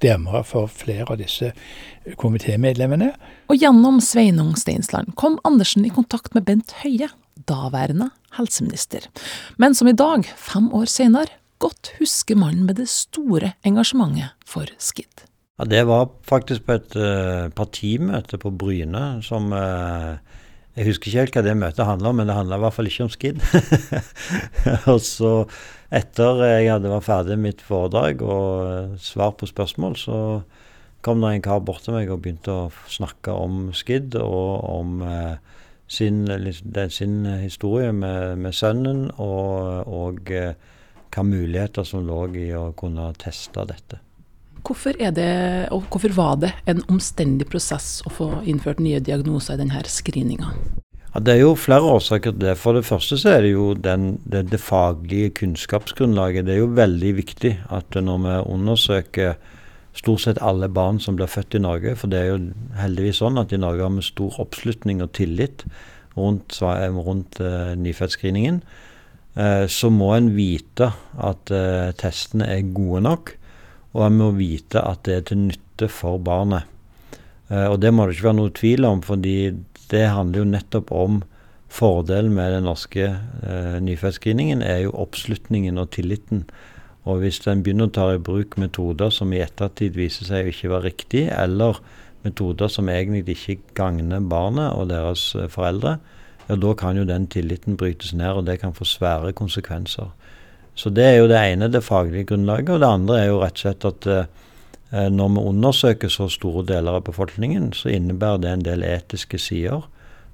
demre 0.03 0.43
for 0.47 0.71
flere 0.71 1.07
av 1.09 1.21
disse 1.21 1.53
komitémedlemmene. 2.21 3.13
Og 3.53 3.59
gjennom 3.61 4.01
Sveinung 4.05 4.55
Steinsland 4.59 5.15
kom 5.21 5.39
Andersen 5.49 5.87
i 5.87 5.93
kontakt 5.95 6.35
med 6.37 6.47
Bent 6.49 6.75
Høie, 6.83 7.11
daværende 7.49 8.11
helseminister, 8.37 9.09
men 9.61 9.75
som 9.75 9.89
i 9.91 9.97
dag, 9.97 10.27
fem 10.39 10.69
år 10.75 10.89
senere, 10.91 11.39
godt 11.63 11.93
husker 12.01 12.39
mannen 12.39 12.67
med 12.67 12.81
det 12.81 12.89
store 12.91 13.55
engasjementet 13.67 14.35
for 14.49 14.71
SKID. 14.79 15.27
Ja, 15.59 15.65
Det 15.65 15.83
var 15.87 16.09
faktisk 16.27 16.67
på 16.67 16.79
et 16.79 16.97
uh, 16.97 17.49
partimøte 17.55 18.39
på 18.39 18.51
Bryne 18.51 19.23
som 19.23 19.53
uh, 19.53 20.19
Jeg 20.73 20.88
husker 20.88 21.11
ikke 21.11 21.21
helt 21.21 21.37
hva 21.37 21.45
det 21.45 21.55
møtet 21.61 21.85
handla 21.85 22.11
om, 22.11 22.19
men 22.21 22.31
det 22.31 22.37
handla 22.37 22.57
i 22.57 22.62
hvert 22.64 22.76
fall 22.76 22.88
ikke 22.88 23.05
om 23.05 23.12
SKID. 23.12 23.43
og 24.93 25.00
så, 25.05 25.33
etter 25.93 26.45
jeg 26.49 26.71
hadde 26.73 26.93
vært 26.95 27.09
ferdig 27.09 27.37
med 27.37 27.50
mitt 27.50 27.64
foredrag 27.67 28.25
og 28.25 28.47
uh, 28.64 28.95
svar 29.00 29.35
på 29.37 29.49
spørsmål, 29.50 29.99
så 30.00 30.19
kom 31.05 31.21
det 31.21 31.35
en 31.35 31.45
kar 31.45 31.61
bort 31.67 31.85
til 31.85 31.97
meg 31.99 32.12
og 32.12 32.23
begynte 32.25 32.55
å 32.55 32.71
snakke 32.88 33.35
om 33.35 33.67
SKID 33.76 34.17
og 34.23 34.62
om 34.71 35.02
sin, 35.91 36.23
sin, 36.95 37.17
historie 37.43 37.91
med, 37.93 38.38
med 38.38 38.55
sønnen 38.55 39.09
og, 39.19 39.91
og 39.91 40.31
hva 40.33 41.26
muligheter 41.26 41.85
som 41.85 42.07
lå 42.07 42.23
i 42.38 42.49
å 42.57 42.71
kunne 42.79 43.11
teste 43.21 43.67
dette. 43.69 43.99
Hvorfor, 44.62 44.95
det, 44.95 45.31
hvorfor 45.71 46.14
var 46.14 46.37
det 46.38 46.52
en 46.71 46.85
omstendig 46.92 47.49
prosess 47.50 47.99
å 48.07 48.12
få 48.14 48.28
innført 48.47 48.78
nye 48.78 49.02
diagnoser 49.02 49.57
i 49.57 49.62
denne 49.64 49.83
screeninga? 49.90 50.52
Ja, 51.12 51.21
det 51.21 51.33
er 51.35 51.40
jo 51.42 51.57
flere 51.59 51.88
årsaker 51.99 52.33
til 52.33 52.45
det. 52.47 52.54
For 52.61 52.78
det 52.78 52.87
første 52.88 53.19
så 53.21 53.35
er 53.35 53.42
det 53.45 53.50
jo 53.52 53.73
den, 53.75 54.14
det, 54.25 54.47
det, 54.52 54.61
faglige 54.62 55.33
kunnskapsgrunnlaget. 55.42 56.47
Det 56.47 56.54
er 56.54 56.62
jo 56.62 56.71
veldig 56.78 57.11
viktig 57.19 57.52
at 57.75 57.99
når 57.99 58.23
vi 58.23 58.37
undersøker 58.54 59.35
stort 59.99 60.23
sett 60.25 60.40
alle 60.40 60.71
barn 60.73 61.02
som 61.02 61.19
blir 61.19 61.28
født 61.28 61.59
i 61.59 61.61
Norge, 61.61 61.97
for 62.00 62.09
det 62.09 62.23
er 62.23 62.31
jo 62.31 62.38
heldigvis 62.78 63.21
sånn 63.21 63.42
at 63.42 63.52
i 63.52 63.61
Norge 63.61 63.85
har 63.85 63.92
vi 63.92 64.07
stor 64.07 64.38
oppslutning 64.40 65.02
og 65.04 65.12
tillit 65.19 65.66
rundt, 66.16 66.57
rundt 66.62 67.42
uh, 67.45 67.75
nyfødtscreeningen, 67.76 68.62
uh, 69.37 69.66
så 69.69 69.92
må 69.92 70.14
en 70.16 70.33
vite 70.33 70.95
at 71.21 71.52
uh, 71.52 71.92
testene 72.00 72.49
er 72.54 72.73
gode 72.73 73.04
nok 73.04 73.37
og 73.93 74.07
en 74.07 74.19
må 74.21 74.31
vite 74.37 74.81
at 74.81 75.05
det 75.09 75.17
er 75.17 75.27
til 75.29 75.43
nytte 75.49 75.89
for 75.93 76.21
barnet. 76.23 76.69
Eh, 77.51 77.67
og 77.69 77.81
det 77.83 77.93
må 77.93 78.07
det 78.07 78.17
ikke 78.17 78.31
være 78.31 78.41
noe 78.41 78.55
tvil 78.57 78.89
om, 78.89 79.05
fordi 79.05 79.37
det 79.93 80.07
handler 80.09 80.43
jo 80.43 80.51
nettopp 80.55 80.95
om 80.97 81.23
Fordelen 81.73 82.35
med 82.37 82.53
den 82.53 82.67
norske 82.69 83.07
eh, 83.09 83.77
nyfødtscreeningen 83.81 84.61
er 84.61 84.83
jo 84.85 84.93
oppslutningen 85.07 85.81
og 85.81 85.89
tilliten. 85.97 86.45
Og 87.09 87.23
hvis 87.23 87.41
en 87.49 87.63
begynner 87.65 87.89
å 87.89 87.95
ta 87.97 88.11
i 88.13 88.21
bruk 88.21 88.59
metoder 88.61 89.09
som 89.11 89.33
i 89.33 89.41
ettertid 89.41 89.97
viser 89.97 90.29
seg 90.29 90.45
å 90.45 90.53
ikke 90.53 90.73
være 90.75 90.87
riktig, 90.91 91.23
eller 91.33 91.81
metoder 92.27 92.69
som 92.71 92.91
egentlig 92.93 93.25
ikke 93.39 93.73
gagner 93.79 94.21
barnet 94.21 94.69
og 94.77 94.91
deres 94.93 95.31
eh, 95.35 95.49
foreldre, 95.53 95.97
ja, 96.49 96.59
da 96.61 96.75
kan 96.77 96.99
jo 97.01 97.09
den 97.09 97.25
tilliten 97.33 97.79
brytes 97.81 98.13
ned, 98.13 98.37
og 98.37 98.47
det 98.51 98.59
kan 98.61 98.77
få 98.77 98.85
svære 98.85 99.33
konsekvenser. 99.39 100.13
Så 100.75 100.91
det 100.91 101.05
er 101.05 101.19
jo 101.21 101.29
det 101.31 101.41
ene, 101.52 101.69
det 101.69 101.85
faglige 101.85 102.31
grunnlaget. 102.33 102.71
Og 102.73 102.81
det 102.81 102.88
andre 102.88 103.19
er 103.21 103.29
jo 103.29 103.41
rett 103.43 103.59
og 103.59 103.64
slett 103.64 103.88
at 103.88 104.09
eh, 104.12 105.09
når 105.12 105.35
vi 105.35 105.47
undersøker 105.52 106.12
så 106.12 106.29
store 106.33 106.64
deler 106.69 106.99
av 106.99 107.07
befolkningen, 107.09 107.73
så 107.76 107.93
innebærer 107.93 108.43
det 108.43 108.52
en 108.52 108.67
del 108.67 108.87
etiske 108.87 109.41
sider 109.41 109.85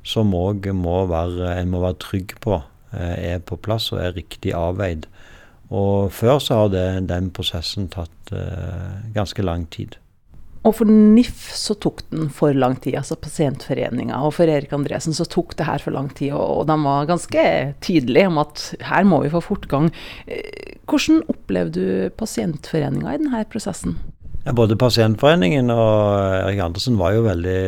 som 0.06 0.32
òg 0.36 0.70
må 0.72 1.02
være, 1.10 1.52
en 1.58 1.72
må 1.72 1.82
være 1.82 1.98
trygg 2.04 2.36
på 2.44 2.60
eh, 2.94 3.34
er 3.34 3.42
på 3.44 3.58
plass 3.60 3.90
og 3.92 4.02
er 4.02 4.16
riktig 4.16 4.54
avveid. 4.56 5.08
Og 5.68 6.12
før 6.14 6.38
så 6.40 6.62
har 6.62 6.70
det, 6.72 6.86
den 7.10 7.32
prosessen 7.34 7.90
tatt 7.92 8.32
eh, 8.32 9.10
ganske 9.14 9.44
lang 9.44 9.66
tid. 9.74 9.98
Og 10.68 10.74
for 10.76 10.90
NIF 10.90 11.48
så 11.56 11.72
tok 11.80 12.02
den 12.12 12.28
for 12.34 12.52
lang 12.52 12.76
tid, 12.84 12.98
altså 13.00 13.16
Pasientforeninga. 13.16 14.18
Og 14.26 14.34
for 14.36 14.50
Erik 14.52 14.74
Andresen 14.76 15.16
så 15.16 15.24
tok 15.24 15.54
det 15.56 15.64
her 15.68 15.80
for 15.80 15.96
lang 15.96 16.10
tid, 16.12 16.34
og, 16.36 16.66
de 16.68 16.76
var 16.84 17.08
ganske 17.08 17.44
tydelige 17.84 18.28
om 18.28 18.42
at 18.42 18.66
her 18.84 19.08
må 19.08 19.22
vi 19.24 19.32
få 19.32 19.40
fortgang. 19.44 19.88
Eh, 20.28 20.76
hvordan 20.88 21.22
opplevde 21.32 21.78
du 21.78 22.12
Pasientforeninga 22.20 23.14
i 23.14 23.22
denne 23.22 23.42
prosessen? 23.48 23.96
Ja, 24.44 24.52
både 24.52 24.76
Pasientforeningen 24.80 25.72
og 25.72 25.88
Erik 26.44 26.60
Andersen 26.64 27.00
var 27.00 27.16
jo 27.16 27.24
veldig 27.26 27.58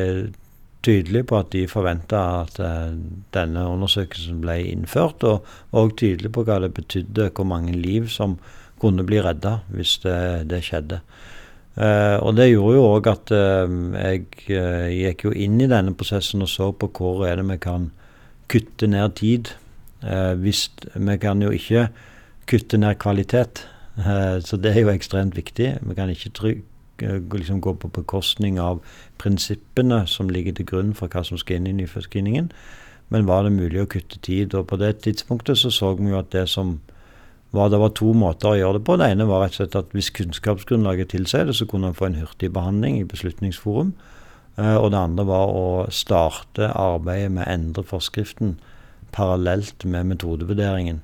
tydelige 0.84 1.26
på 1.28 1.40
at 1.40 1.50
de 1.52 1.66
forventa 1.68 2.20
at 2.44 2.60
uh, 2.62 2.92
denne 3.36 3.66
undersøkelsen 3.68 4.38
ble 4.40 4.56
innført, 4.70 5.24
og 5.28 5.44
òg 5.76 5.96
tydelige 6.00 6.32
på 6.32 6.44
hva 6.48 6.56
det 6.64 6.72
betydde, 6.76 7.28
hvor 7.36 7.48
mange 7.48 7.74
liv 7.76 8.08
som 8.08 8.38
kunne 8.80 9.04
bli 9.04 9.20
redda 9.20 9.58
hvis 9.74 9.98
det, 10.06 10.48
det 10.48 10.62
skjedde. 10.64 11.02
Uh, 11.80 12.20
og 12.20 12.34
det 12.36 12.50
gjorde 12.50 12.76
jo 12.76 12.88
òg 12.92 13.06
at 13.08 13.30
uh, 13.32 13.70
jeg 13.96 14.26
uh, 14.52 14.88
gikk 14.92 15.22
jo 15.24 15.30
inn 15.32 15.54
i 15.64 15.68
denne 15.70 15.94
prosessen 15.96 16.44
og 16.44 16.50
så 16.52 16.66
på 16.76 16.90
hvor 16.92 17.22
er 17.24 17.40
det 17.40 17.46
vi 17.48 17.56
kan 17.62 17.86
kutte 18.52 18.88
ned 18.90 19.14
tid. 19.16 19.52
hvis 20.36 20.70
Vi 20.94 21.16
kan 21.16 21.42
jo 21.42 21.50
ikke 21.50 21.88
kutte 22.48 22.78
ned 22.78 22.98
kvalitet, 22.98 23.68
så 24.42 24.56
det 24.56 24.72
er 24.72 24.80
jo 24.80 24.88
ekstremt 24.90 25.36
viktig. 25.36 25.78
Vi 25.80 25.94
kan 25.94 26.10
ikke 26.10 26.30
tryk, 26.30 26.64
liksom 26.98 27.60
gå 27.60 27.74
på 27.74 27.88
bekostning 27.88 28.58
av 28.58 28.80
prinsippene 29.18 30.06
som 30.06 30.28
ligger 30.28 30.52
til 30.52 30.66
grunn 30.66 30.94
for 30.94 31.06
hva 31.06 31.22
som 31.22 31.38
skal 31.38 31.60
inn 31.60 31.68
i 31.68 31.76
nyfødtscreeningen. 31.78 32.50
Men 33.08 33.28
var 33.28 33.44
det 33.44 33.52
mulig 33.52 33.84
å 33.84 33.86
kutte 33.86 34.18
tid? 34.18 34.54
Og 34.54 34.66
på 34.66 34.76
det 34.76 34.96
tidspunktet 35.04 35.58
så 35.58 35.70
så 35.70 35.94
vi 35.94 36.10
jo 36.10 36.18
at 36.18 36.32
det 36.32 36.48
som 36.48 36.80
var 37.50 37.70
det 37.70 37.80
var 37.82 37.92
to 37.98 38.12
måter 38.14 38.52
å 38.52 38.58
gjøre 38.58 38.78
det 38.78 38.86
på. 38.86 38.96
Det 39.00 39.10
ene 39.10 39.26
var 39.26 39.42
rett 39.42 39.56
og 39.56 39.62
slett 39.62 39.78
at 39.80 39.94
hvis 39.96 40.12
kunnskapsgrunnlaget 40.14 41.10
tilsier 41.14 41.48
det, 41.48 41.56
så 41.58 41.66
kunne 41.66 41.90
en 41.90 41.98
få 41.98 42.06
en 42.10 42.20
hurtig 42.20 42.52
behandling 42.54 43.00
i 43.00 43.06
Beslutningsforum. 43.10 43.92
Eh, 44.56 44.76
og 44.76 44.90
det 44.92 45.00
andre 45.00 45.26
var 45.26 45.54
å 45.54 45.68
starte 45.90 46.70
arbeidet 46.70 47.32
med 47.34 47.46
å 47.46 47.54
endre 47.56 47.86
forskriften 47.86 48.58
parallelt 49.14 49.84
med 49.84 50.12
metodevurderingen. 50.12 51.02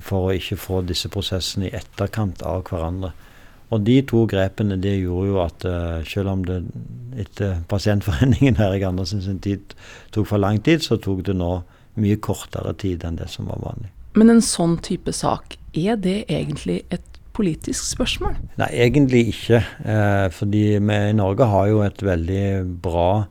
For 0.00 0.30
å 0.30 0.34
ikke 0.34 0.58
få 0.58 0.80
disse 0.88 1.10
prosessene 1.12 1.68
i 1.68 1.76
etterkant 1.76 2.42
av 2.48 2.64
hverandre. 2.66 3.12
Og 3.72 3.86
de 3.86 4.00
to 4.04 4.26
grepene 4.28 4.76
det 4.80 4.98
gjorde 4.98 5.30
jo 5.30 5.40
at 5.44 5.64
uh, 5.64 6.02
selv 6.08 6.34
om 6.34 6.42
det 6.44 6.58
etter 7.22 7.62
Pasientforeningen 7.70 8.58
her 8.60 8.74
i 8.76 8.84
Andersen 8.84 9.22
sin 9.24 9.40
tid 9.40 9.76
tok 10.12 10.28
for 10.28 10.42
lang 10.42 10.60
tid, 10.64 10.84
så 10.84 10.98
tok 11.00 11.24
det 11.28 11.38
nå 11.38 11.54
mye 12.02 12.20
kortere 12.24 12.74
tid 12.76 13.04
enn 13.04 13.20
det 13.20 13.30
som 13.32 13.48
var 13.48 13.62
vanlig. 13.64 13.92
Men 14.18 14.32
en 14.32 14.44
sånn 14.44 14.76
type 14.84 15.14
sak, 15.16 15.56
er 15.72 15.96
det 15.96 16.24
egentlig 16.28 16.82
et 16.92 17.06
politisk 17.32 17.86
spørsmål? 17.94 18.34
Nei, 18.60 18.68
egentlig 18.84 19.22
ikke. 19.32 19.62
Eh, 19.88 20.26
fordi 20.36 20.64
vi 20.76 20.98
i 21.08 21.14
Norge 21.16 21.48
har 21.48 21.70
jo 21.70 21.80
et 21.86 22.02
veldig 22.04 22.44
bra 22.84 23.24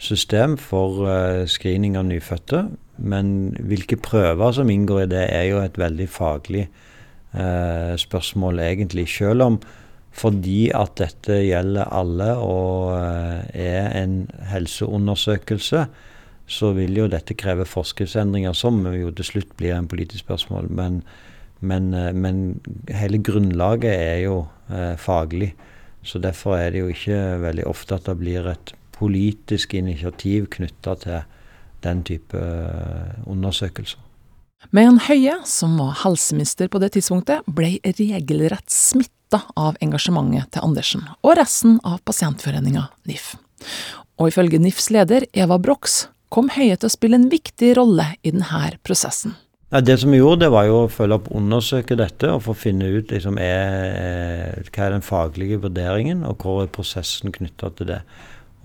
system 0.00 0.56
for 0.60 1.02
eh, 1.10 1.42
screening 1.50 1.98
av 1.98 2.06
nyfødte. 2.08 2.64
Men 3.00 3.56
hvilke 3.58 3.98
prøver 4.00 4.54
som 4.54 4.70
inngår 4.70 5.04
i 5.04 5.10
det, 5.14 5.26
er 5.34 5.48
jo 5.50 5.60
et 5.64 5.78
veldig 5.80 6.08
faglig 6.12 6.66
eh, 6.66 7.94
spørsmål, 7.98 8.62
egentlig. 8.70 9.08
Selv 9.10 9.48
om 9.48 9.60
fordi 10.10 10.70
at 10.74 10.96
dette 10.98 11.36
gjelder 11.46 11.90
alle 11.94 12.32
og 12.42 12.96
eh, 12.98 13.66
er 13.66 13.90
en 14.02 14.24
helseundersøkelse, 14.50 15.84
så 16.50 16.72
vil 16.74 16.98
jo 16.98 17.06
dette 17.10 17.36
kreve 17.38 17.64
forskriftsendringer, 17.68 18.54
som 18.58 18.82
jo 18.90 19.12
til 19.14 19.28
slutt 19.28 19.52
blir 19.60 19.76
en 19.76 19.88
politisk 19.90 20.24
spørsmål. 20.24 20.66
Men, 20.74 21.00
men, 21.62 21.92
eh, 21.94 22.10
men 22.12 22.60
hele 22.90 23.20
grunnlaget 23.22 23.92
er 23.92 24.18
jo 24.24 24.42
eh, 24.68 24.96
faglig. 24.98 25.52
Så 26.02 26.18
derfor 26.18 26.58
er 26.58 26.72
det 26.72 26.82
jo 26.82 26.90
ikke 26.90 27.20
veldig 27.44 27.68
ofte 27.70 27.98
at 28.00 28.08
det 28.08 28.18
blir 28.18 28.48
et 28.50 28.74
politisk 28.96 29.76
initiativ 29.78 30.50
knytta 30.56 30.96
til 31.04 31.20
den 31.84 32.04
type 32.08 32.36
eh, 32.36 33.14
undersøkelser. 33.30 34.02
Men 34.76 34.98
Høie, 35.06 35.38
som 35.48 35.78
var 35.80 35.94
helseminister 36.02 36.68
på 36.68 36.82
det 36.82 36.92
tidspunktet, 36.98 37.46
ble 37.48 37.78
regelrett 37.86 38.68
smitta 38.68 39.46
av 39.56 39.78
engasjementet 39.80 40.50
til 40.52 40.66
Andersen 40.66 41.06
og 41.22 41.38
resten 41.38 41.78
av 41.86 42.02
pasientforeninga 42.04 42.90
NIF. 43.08 43.36
Og 44.20 44.28
ifølge 44.28 44.60
NIFs 44.60 44.90
leder 44.92 45.24
Eva 45.32 45.56
Brox 45.62 46.02
kom 46.30 46.50
Høie 46.54 46.78
til 46.78 46.88
å 46.88 46.92
spille 46.92 47.18
en 47.18 47.30
viktig 47.30 47.74
rolle 47.78 48.12
i 48.22 48.32
denne 48.32 48.74
prosessen. 48.86 49.36
Det 49.70 49.94
som 50.02 50.10
vi 50.10 50.18
gjorde, 50.18 50.42
det 50.42 50.50
var 50.50 50.64
jo 50.66 50.78
å 50.80 50.90
følge 50.90 51.20
opp, 51.20 51.28
undersøke 51.30 51.94
dette 51.98 52.26
og 52.32 52.42
få 52.42 52.56
finne 52.58 52.88
ut 52.90 53.12
liksom, 53.14 53.36
er, 53.38 54.64
hva 54.66 54.86
er 54.86 54.96
den 54.96 55.04
faglige 55.06 55.60
vurderingen, 55.62 56.24
og 56.26 56.42
hvor 56.42 56.64
er 56.64 56.72
prosessen 56.74 57.30
knytta 57.34 57.70
til 57.78 57.92
det. 57.92 58.00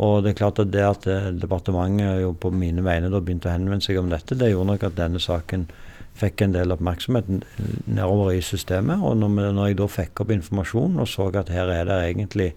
Og 0.01 0.23
det 0.25 0.31
er 0.31 0.39
klart 0.39 0.61
at 0.63 0.71
det 0.73 0.81
at 0.83 1.05
departementet 1.37 2.23
jo 2.23 2.33
på 2.33 2.49
mine 2.51 2.81
vegne 2.83 3.11
da 3.13 3.21
begynte 3.21 3.51
å 3.51 3.53
henvende 3.53 3.85
seg 3.85 4.01
om 4.01 4.09
dette, 4.09 4.37
det 4.37 4.49
gjorde 4.49 4.71
nok 4.73 4.87
at 4.89 4.97
denne 4.97 5.21
saken 5.21 5.67
fikk 6.15 6.41
en 6.41 6.55
del 6.55 6.73
oppmerksomhet 6.73 7.29
nedover 7.85 8.33
i 8.33 8.41
systemet. 8.43 9.03
Og 9.03 9.19
når, 9.19 9.53
når 9.55 9.69
jeg 9.69 9.79
da 9.83 9.87
fikk 9.99 10.23
opp 10.23 10.33
informasjon 10.33 10.97
og 11.03 11.11
så 11.11 11.29
at 11.37 11.53
her 11.53 11.69
er 11.69 11.85
det 11.91 12.01
egentlig 12.09 12.49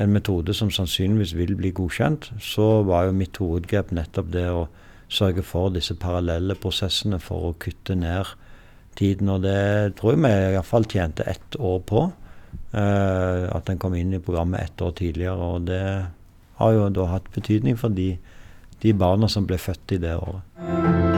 en 0.00 0.12
metode 0.14 0.54
som 0.56 0.70
sannsynligvis 0.72 1.34
vil 1.36 1.56
bli 1.58 1.72
godkjent, 1.76 2.30
så 2.40 2.80
var 2.88 3.08
jo 3.08 3.16
mitt 3.16 3.36
hovedgrep 3.40 3.92
nettopp 3.96 4.30
det 4.32 4.46
å 4.48 4.68
sørge 5.10 5.42
for 5.44 5.72
disse 5.74 5.96
parallelle 5.98 6.56
prosessene 6.58 7.18
for 7.22 7.50
å 7.50 7.56
kutte 7.60 7.96
ned 7.98 8.30
tiden. 8.98 9.28
Og 9.32 9.44
det 9.44 9.96
tror 9.98 10.14
jeg 10.14 10.22
vi 10.24 10.32
iallfall 10.54 10.88
tjente 10.88 11.26
ett 11.28 11.58
år 11.58 11.82
på. 11.86 12.08
Uh, 12.70 13.50
at 13.50 13.66
den 13.66 13.78
kom 13.82 13.94
inn 13.98 14.14
i 14.14 14.22
programmet 14.22 14.62
ett 14.62 14.82
år 14.82 14.94
tidligere. 14.98 15.52
Og 15.54 15.68
det 15.70 15.84
har 16.60 16.76
jo 16.76 16.90
da 16.94 17.10
hatt 17.16 17.30
betydning 17.34 17.78
for 17.80 17.92
de, 17.94 18.12
de 18.82 18.94
barna 18.94 19.30
som 19.30 19.48
ble 19.48 19.58
født 19.58 19.98
i 19.98 20.02
det 20.06 20.16
året. 20.18 21.09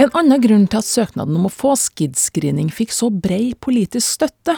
En 0.00 0.08
annen 0.16 0.40
grunn 0.40 0.62
til 0.70 0.80
at 0.80 0.86
søknaden 0.88 1.34
om 1.36 1.44
å 1.44 1.52
få 1.52 1.74
SKID-screening 1.76 2.70
fikk 2.72 2.94
så 2.96 3.10
brei 3.12 3.50
politisk 3.60 4.06
støtte, 4.14 4.54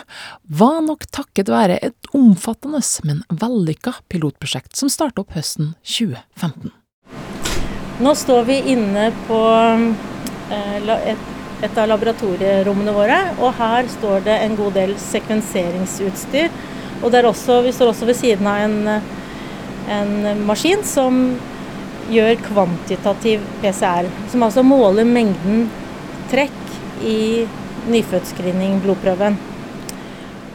var 0.46 0.76
nok 0.86 1.08
takket 1.10 1.50
være 1.50 1.80
et 1.82 2.10
omfattende, 2.14 2.78
men 3.08 3.24
vellykka 3.40 3.96
pilotprosjekt 4.12 4.78
som 4.78 4.92
startet 4.92 5.24
opp 5.24 5.34
høsten 5.34 5.72
2015. 5.82 6.70
Nå 8.06 8.14
står 8.22 8.46
vi 8.46 8.60
inne 8.70 9.08
på 9.26 9.40
eh, 10.54 11.10
et, 11.10 11.74
av 11.74 11.90
laboratorierommene 11.90 12.94
våre, 12.94 13.18
og 13.42 13.58
her 13.58 13.90
står 13.90 14.22
det 14.28 14.38
en 14.44 14.54
god 14.60 14.78
del 14.78 14.94
sekvenseringsutstyr. 15.10 16.54
Og 17.02 17.18
også, 17.18 17.64
vi 17.66 17.74
står 17.74 17.90
også 17.90 18.06
ved 18.06 18.20
siden 18.20 18.46
av 18.46 18.62
en, 18.62 18.78
en 19.90 20.46
maskin 20.46 20.86
som 20.86 21.24
gjør 22.12 22.40
kvantitativ 22.46 23.44
PCR, 23.62 24.10
som 24.32 24.44
altså 24.46 24.64
måler 24.66 25.08
mengden 25.08 25.66
trekk 26.32 26.60
i 27.04 27.46
nyfødtscreening, 27.90 28.80
blodprøven. 28.84 29.38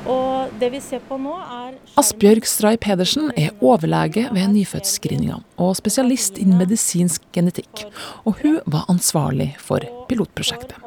Og 0.07 0.53
det 0.61 0.69
vi 0.71 0.79
ser 0.79 1.01
på 1.03 1.17
nå 1.19 1.33
er 1.35 1.73
Asbjørg 1.99 2.45
Stray 2.47 2.77
Pedersen 2.79 3.31
er 3.35 3.51
overlege 3.59 4.27
ved 4.31 4.53
nyfødtscreeninga 4.53 5.41
og 5.59 5.73
spesialist 5.75 6.39
innen 6.39 6.61
medisinsk 6.61 7.25
genetikk. 7.35 7.83
Og 8.23 8.39
hun 8.43 8.59
var 8.65 8.87
ansvarlig 8.93 9.49
for 9.59 9.83
pilotprosjektet. 10.07 10.77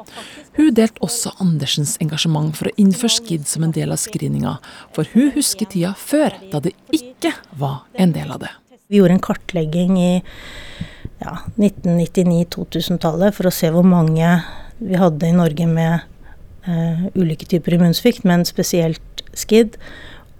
Hun 0.57 0.73
delte 0.75 1.05
også 1.05 1.35
Andersens 1.43 1.93
engasjement 2.03 2.55
for 2.57 2.71
å 2.71 2.75
innføre 2.81 3.13
SKID 3.13 3.45
som 3.47 3.67
en 3.67 3.75
del 3.75 3.93
av 3.93 4.01
screeninga, 4.01 4.57
for 4.95 5.07
hun 5.13 5.29
husker 5.37 5.69
tida 5.69 5.93
før, 5.99 6.35
da 6.51 6.63
det 6.63 6.73
ikke 6.95 7.35
var 7.61 7.83
en 8.01 8.17
del 8.17 8.33
av 8.33 8.41
det. 8.47 8.51
Vi 8.91 8.97
gjorde 8.97 9.13
en 9.13 9.23
kartlegging 9.23 9.99
i 10.03 10.23
ja, 11.21 11.37
1999-2000-tallet 11.55 13.37
for 13.37 13.47
å 13.47 13.53
se 13.55 13.69
hvor 13.71 13.85
mange 13.87 14.33
vi 14.81 14.97
hadde 14.99 15.29
i 15.29 15.35
Norge 15.37 15.63
med 15.69 16.01
uh, 16.67 17.05
ulike 17.15 17.47
typer 17.47 17.77
immunsvikt, 17.77 18.25
men 18.27 18.43
spesielt 18.43 19.23
SKID. 19.31 19.77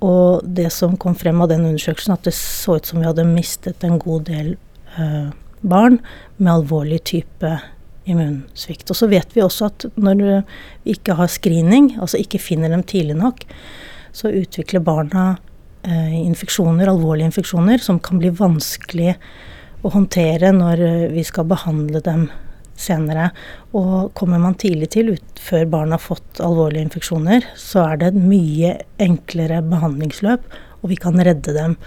Og 0.04 0.44
det 0.44 0.68
som 0.76 0.98
kom 1.00 1.16
frem 1.16 1.40
av 1.40 1.48
den 1.54 1.64
undersøkelsen, 1.70 2.18
at 2.18 2.28
det 2.28 2.34
så 2.36 2.76
ut 2.76 2.90
som 2.92 3.00
vi 3.00 3.08
hadde 3.08 3.24
mistet 3.30 3.86
en 3.88 3.96
god 4.04 4.28
del 4.28 4.58
uh, 4.98 5.32
barn 5.64 6.02
med 6.36 6.52
alvorlig 6.58 7.00
type 7.08 7.54
immunsvikt. 8.04 8.92
Og 8.92 9.00
så 9.00 9.08
vet 9.14 9.32
vi 9.32 9.46
også 9.46 9.70
at 9.70 9.88
når 9.96 10.26
vi 10.26 10.98
ikke 10.98 11.16
har 11.22 11.32
screening, 11.32 11.94
altså 12.04 12.20
ikke 12.20 12.44
finner 12.52 12.76
dem 12.76 12.84
tidlig 12.84 13.16
nok, 13.22 13.48
så 14.12 14.34
utvikler 14.42 14.84
barna 14.84 15.38
infeksjoner, 15.88 16.90
alvorlige 16.92 17.32
infeksjoner, 17.32 17.82
som 17.82 18.00
kan 18.04 18.22
bli 18.22 18.30
vanskelig 18.30 19.16
å 19.82 19.92
håndtere 19.96 20.54
når 20.56 20.86
eh, 20.86 21.10
vi 21.14 21.24
skal 21.26 21.48
behandle 21.50 22.02
dem 22.06 22.28
senere. 22.80 23.30
Og 23.78 24.12
kommer 24.18 24.42
man 24.42 24.58
tidlig 24.62 24.92
til, 24.96 25.14
ut, 25.16 25.42
før 25.42 25.68
barn 25.70 25.94
har 25.96 26.02
fått 26.02 26.42
alvorlige 26.44 26.88
infeksjoner, 26.90 27.46
så 27.60 27.86
er 27.88 28.02
det 28.02 28.12
et 28.12 28.20
mye 28.22 28.76
enklere 29.02 29.62
behandlingsløp, 29.66 30.50
og 30.82 30.90
vi 30.90 30.98
kan 31.02 31.18
redde 31.22 31.54
dem. 31.58 31.78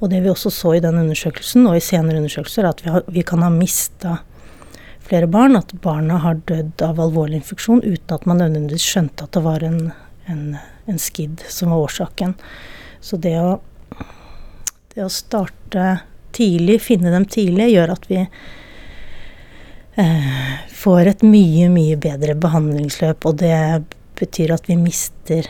Og 0.00 0.10
det 0.12 0.22
vi 0.22 0.30
også 0.30 0.52
så 0.52 0.76
i 0.76 0.82
den 0.84 1.00
undersøkelsen, 1.00 1.66
og 1.66 1.78
i 1.78 1.84
senere 1.84 2.20
undersøkelser, 2.20 2.66
er 2.66 2.74
at 2.74 2.82
vi, 2.84 2.92
har, 2.94 3.06
vi 3.10 3.24
kan 3.26 3.42
ha 3.42 3.50
mista 3.50 4.20
flere 5.06 5.30
barn. 5.30 5.58
At 5.58 5.74
barna 5.82 6.20
har 6.22 6.42
dødd 6.50 6.82
av 6.84 7.00
alvorlig 7.02 7.40
infeksjon 7.40 7.84
uten 7.86 8.14
at 8.18 8.26
man 8.28 8.42
nødvendigvis 8.42 8.86
skjønte 8.86 9.26
at 9.26 9.34
det 9.38 9.42
var 9.46 9.64
en, 9.66 9.80
en, 10.30 10.42
en 10.86 11.00
SKID 11.00 11.46
som 11.50 11.72
var 11.72 11.86
årsaken. 11.88 12.36
Så 13.06 13.16
det 13.22 13.36
å, 13.38 13.60
det 14.94 15.04
å 15.04 15.12
starte 15.12 16.00
tidlig, 16.34 16.80
finne 16.82 17.12
dem 17.14 17.26
tidlig, 17.30 17.68
gjør 17.70 17.92
at 17.94 18.08
vi 18.10 18.18
eh, 20.02 20.56
får 20.74 21.12
et 21.12 21.22
mye, 21.22 21.68
mye 21.70 21.96
bedre 22.02 22.34
behandlingsløp. 22.42 23.28
Og 23.30 23.38
det 23.44 23.54
betyr 24.18 24.56
at 24.56 24.66
vi 24.66 24.76
mister 24.80 25.46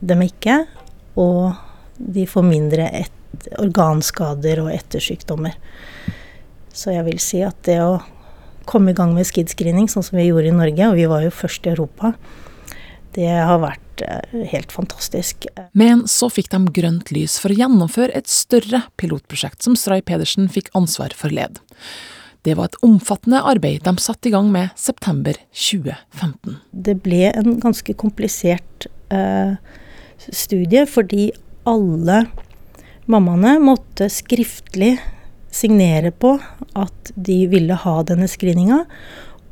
dem 0.00 0.24
ikke, 0.26 0.64
og 1.20 1.54
de 2.00 2.26
får 2.26 2.44
mindre 2.46 2.88
et, 3.04 3.16
organskader 3.62 4.64
og 4.64 4.72
ettersykdommer. 4.74 5.54
Så 6.74 6.90
jeg 6.96 7.06
vil 7.06 7.20
si 7.22 7.44
at 7.46 7.58
det 7.68 7.78
å 7.84 8.00
komme 8.66 8.90
i 8.90 8.98
gang 8.98 9.14
med 9.14 9.26
SKID-screening, 9.28 9.86
sånn 9.90 10.04
som 10.06 10.18
vi 10.18 10.26
gjorde 10.26 10.50
i 10.50 10.56
Norge, 10.58 10.90
og 10.90 10.98
vi 10.98 11.06
var 11.10 11.22
jo 11.22 11.30
først 11.34 11.66
i 11.66 11.72
Europa, 11.76 12.12
det 13.14 13.30
har 13.30 13.62
vært 13.62 13.89
eh, 14.02 14.44
helt 14.52 14.72
fantastisk. 14.72 15.46
Men 15.72 16.06
så 16.10 16.30
fikk 16.32 16.50
de 16.52 16.62
grønt 16.76 17.12
lys 17.14 17.38
for 17.42 17.52
å 17.52 17.58
gjennomføre 17.58 18.14
et 18.16 18.30
større 18.30 18.84
pilotprosjekt 19.00 19.66
som 19.66 19.76
Stray 19.78 20.04
Pedersen 20.04 20.50
fikk 20.52 20.72
ansvar 20.78 21.14
for 21.16 21.32
led. 21.34 21.60
Det 22.42 22.56
var 22.56 22.70
et 22.70 22.78
omfattende 22.86 23.42
arbeid 23.44 23.84
de 23.84 23.92
satte 24.00 24.30
i 24.30 24.32
gang 24.32 24.48
med 24.52 24.72
september 24.78 25.36
2015. 25.52 26.56
Det 26.72 26.96
ble 27.04 27.26
en 27.34 27.58
ganske 27.60 27.94
komplisert 28.00 28.88
eh, 29.12 29.56
studie, 30.30 30.86
fordi 30.88 31.30
alle 31.68 32.24
mammaene 33.10 33.58
måtte 33.60 34.08
skriftlig 34.12 34.94
signere 35.52 36.12
på 36.14 36.36
at 36.78 37.12
de 37.16 37.42
ville 37.50 37.76
ha 37.84 37.96
denne 38.06 38.28
screeninga. 38.30 38.84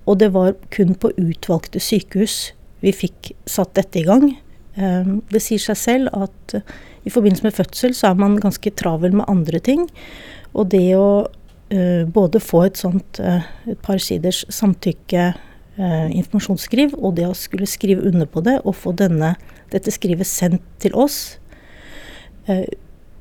Og 0.09 0.21
det 0.23 0.31
var 0.33 0.55
kun 0.73 0.95
på 0.97 1.13
utvalgte 1.21 1.83
sykehus 1.83 2.55
vi 2.85 2.93
fikk 2.95 3.33
satt 3.49 3.75
dette 3.79 4.01
i 4.01 4.07
gang. 4.07 4.31
Ehm, 4.79 5.19
det 5.33 5.43
sier 5.43 5.63
seg 5.63 5.79
selv 5.79 6.15
at 6.17 6.55
eh, 6.57 6.77
i 7.07 7.13
forbindelse 7.13 7.47
med 7.47 7.57
fødsel 7.57 7.95
så 7.97 8.11
er 8.11 8.21
man 8.21 8.39
ganske 8.41 8.73
travel 8.79 9.17
med 9.19 9.29
andre 9.31 9.61
ting. 9.65 9.87
Og 10.53 10.71
det 10.73 10.97
å 10.97 11.29
uh, 11.29 12.05
både 12.09 12.41
få 12.43 12.65
et 12.67 12.81
sånt 12.81 13.21
uh, 13.21 13.45
et 13.69 13.79
par 13.85 14.01
siders 14.03 14.43
samtykke 14.53 15.35
informasjonsskriv, 15.79 16.97
og 16.99 17.13
det 17.15 17.29
å 17.29 17.37
skulle 17.39 17.69
skrive 17.71 18.03
under 18.09 18.27
på 18.27 18.41
det 18.43 18.57
og 18.65 18.75
få 18.75 18.91
denne, 18.99 19.37
dette 19.71 19.93
skrivet 19.95 20.27
sendt 20.27 20.65
til 20.83 20.97
oss, 20.99 21.37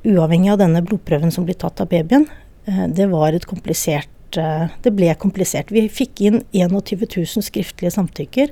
uavhengig 0.01 0.49
av 0.55 0.63
denne 0.63 0.81
blodprøven 0.81 1.29
som 1.35 1.45
blir 1.45 1.59
tatt 1.61 1.83
av 1.83 1.91
babyen, 1.91 2.25
det 2.65 3.05
var 3.11 3.37
et 3.37 3.45
komplisert 3.45 4.09
Det 4.33 4.91
ble 4.91 5.13
komplisert. 5.21 5.69
Vi 5.69 5.85
fikk 5.85 6.23
inn 6.25 6.41
21 6.57 7.05
000 7.05 7.45
skriftlige 7.45 7.93
samtykker. 7.93 8.49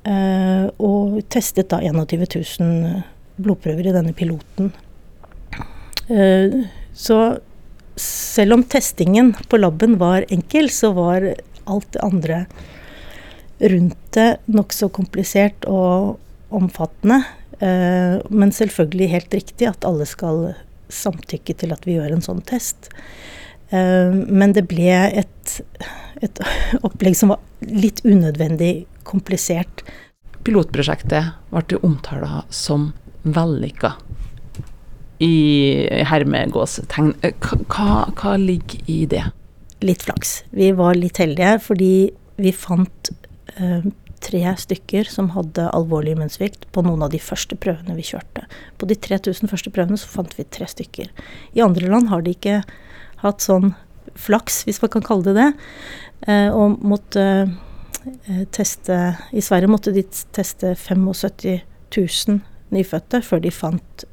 Uh, 0.00 0.70
og 0.80 1.18
testet 1.28 1.68
da 1.68 1.80
21 1.84 2.24
000 2.24 3.02
blodprøver 3.40 3.90
i 3.90 3.94
denne 3.94 4.14
piloten. 4.16 4.70
Uh, 6.08 6.64
så 6.96 7.18
selv 8.00 8.56
om 8.56 8.64
testingen 8.64 9.34
på 9.52 9.60
laben 9.60 9.98
var 10.00 10.24
enkel, 10.32 10.70
så 10.72 10.94
var 10.96 11.26
alt 11.68 11.90
det 11.92 12.04
andre 12.04 12.38
rundt 13.60 13.98
det 14.16 14.30
nokså 14.48 14.88
komplisert 14.96 15.66
og 15.68 16.16
omfattende. 16.56 17.18
Men 17.60 18.54
selvfølgelig 18.56 19.10
helt 19.12 19.34
riktig 19.36 19.66
at 19.68 19.84
alle 19.84 20.06
skal 20.08 20.54
samtykke 20.88 21.54
til 21.60 21.74
at 21.76 21.84
vi 21.84 21.98
gjør 21.98 22.14
en 22.14 22.24
sånn 22.24 22.40
test. 22.48 22.88
Men 23.70 24.54
det 24.56 24.64
ble 24.70 24.90
et, 24.90 25.56
et 26.18 26.40
opplegg 26.86 27.14
som 27.18 27.34
var 27.34 27.42
litt 27.70 28.02
unødvendig 28.02 28.86
komplisert. 29.06 29.84
Pilotprosjektet 30.42 31.36
ble 31.52 31.82
omtala 31.86 32.44
som 32.50 32.90
vellykka 33.22 33.94
i 35.20 35.34
hermegåstegn. 36.08 37.12
Hva, 37.68 38.08
hva 38.16 38.36
ligger 38.40 38.90
i 38.90 39.02
det? 39.10 39.26
Litt 39.84 40.04
flaks. 40.06 40.40
Vi 40.56 40.70
var 40.76 40.96
litt 40.96 41.20
heldige 41.20 41.58
fordi 41.64 41.92
vi 42.40 42.52
fant 42.56 43.10
uh, 43.60 43.84
tre 44.24 44.42
stykker 44.60 45.08
som 45.08 45.30
hadde 45.34 45.68
alvorlig 45.76 46.14
immunsvikt 46.16 46.66
på 46.72 46.84
noen 46.84 47.04
av 47.04 47.12
de 47.12 47.20
første 47.22 47.56
prøvene 47.60 47.96
vi 47.96 48.04
kjørte. 48.10 48.46
På 48.80 48.88
de 48.88 48.96
3000 48.96 49.52
første 49.52 49.72
prøvene 49.72 50.00
så 50.00 50.08
fant 50.12 50.32
vi 50.36 50.48
tre 50.48 50.68
stykker. 50.68 51.12
I 51.56 51.64
andre 51.64 51.88
land 51.88 52.08
har 52.12 52.24
de 52.24 52.36
ikke 52.36 52.60
hatt 53.22 53.44
sånn 53.44 53.74
flaks, 54.18 54.64
hvis 54.66 54.80
man 54.82 54.92
kan 54.92 55.04
kalle 55.06 55.30
det 55.30 55.36
det, 55.38 55.50
uh, 56.28 56.48
og 56.56 56.80
måtte 56.82 57.24
Eh, 58.24 58.44
teste 58.50 59.16
I 59.30 59.42
Sverige 59.42 59.68
måtte 59.68 59.92
de 59.92 60.02
teste 60.32 60.74
75 60.74 61.60
000 61.96 62.40
nyfødte 62.72 63.20
før 63.22 63.42
de 63.44 63.50
fant 63.52 64.04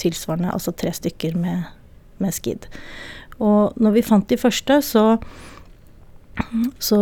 tilsvarende, 0.00 0.52
altså 0.52 0.72
tre 0.72 0.92
stykker 0.92 1.36
med, 1.36 1.66
med 2.18 2.32
SKID. 2.32 2.68
Og 3.38 3.76
når 3.76 3.96
vi 3.96 4.04
fant 4.06 4.28
de 4.30 4.38
første, 4.40 4.78
så, 4.82 5.18
så 6.78 7.00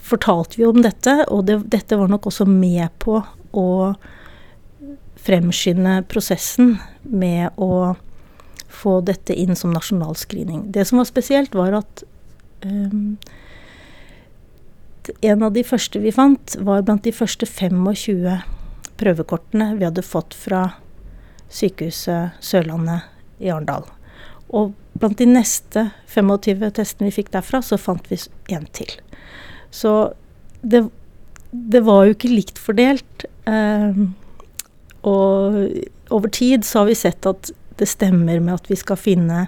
fortalte 0.00 0.60
vi 0.60 0.68
om 0.68 0.80
dette, 0.84 1.16
og 1.28 1.44
det, 1.48 1.58
dette 1.72 1.98
var 2.00 2.08
nok 2.08 2.30
også 2.30 2.46
med 2.48 2.88
på 3.02 3.18
å 3.52 3.68
fremskynde 5.20 6.00
prosessen 6.08 6.78
med 7.04 7.60
å 7.60 7.96
få 8.80 9.00
dette 9.04 9.36
inn 9.36 9.56
som 9.58 9.74
nasjonal 9.74 10.16
screening. 10.18 10.66
Det 10.72 10.86
som 10.88 11.00
var 11.00 11.08
spesielt, 11.08 11.54
var 11.56 11.76
at 11.82 12.04
um, 12.64 13.16
en 15.20 15.42
av 15.42 15.54
de 15.56 15.64
første 15.66 16.00
vi 16.02 16.12
fant, 16.14 16.56
var 16.60 16.84
blant 16.86 17.04
de 17.04 17.12
første 17.14 17.48
25 17.48 18.40
prøvekortene 19.00 19.74
vi 19.78 19.86
hadde 19.88 20.04
fått 20.04 20.36
fra 20.36 20.66
sykehuset 21.50 22.36
Sørlandet 22.44 23.08
i 23.42 23.50
Arendal. 23.50 23.86
Og 24.54 24.74
blant 24.98 25.18
de 25.18 25.28
neste 25.28 25.88
25 26.10 26.64
testene 26.76 27.08
vi 27.08 27.16
fikk 27.20 27.32
derfra, 27.34 27.62
så 27.64 27.78
fant 27.80 28.06
vi 28.10 28.18
en 28.54 28.66
til. 28.76 28.92
Så 29.70 30.12
det, 30.60 30.84
det 31.50 31.84
var 31.86 32.06
jo 32.06 32.16
ikke 32.16 32.32
likt 32.32 32.58
fordelt. 32.60 33.26
Eh, 33.48 34.02
og 35.06 35.60
over 36.12 36.32
tid 36.34 36.66
så 36.66 36.82
har 36.82 36.90
vi 36.90 36.98
sett 36.98 37.26
at 37.30 37.52
det 37.80 37.88
stemmer 37.88 38.40
med 38.42 38.58
at 38.58 38.70
vi 38.70 38.78
skal 38.78 39.00
finne 39.00 39.46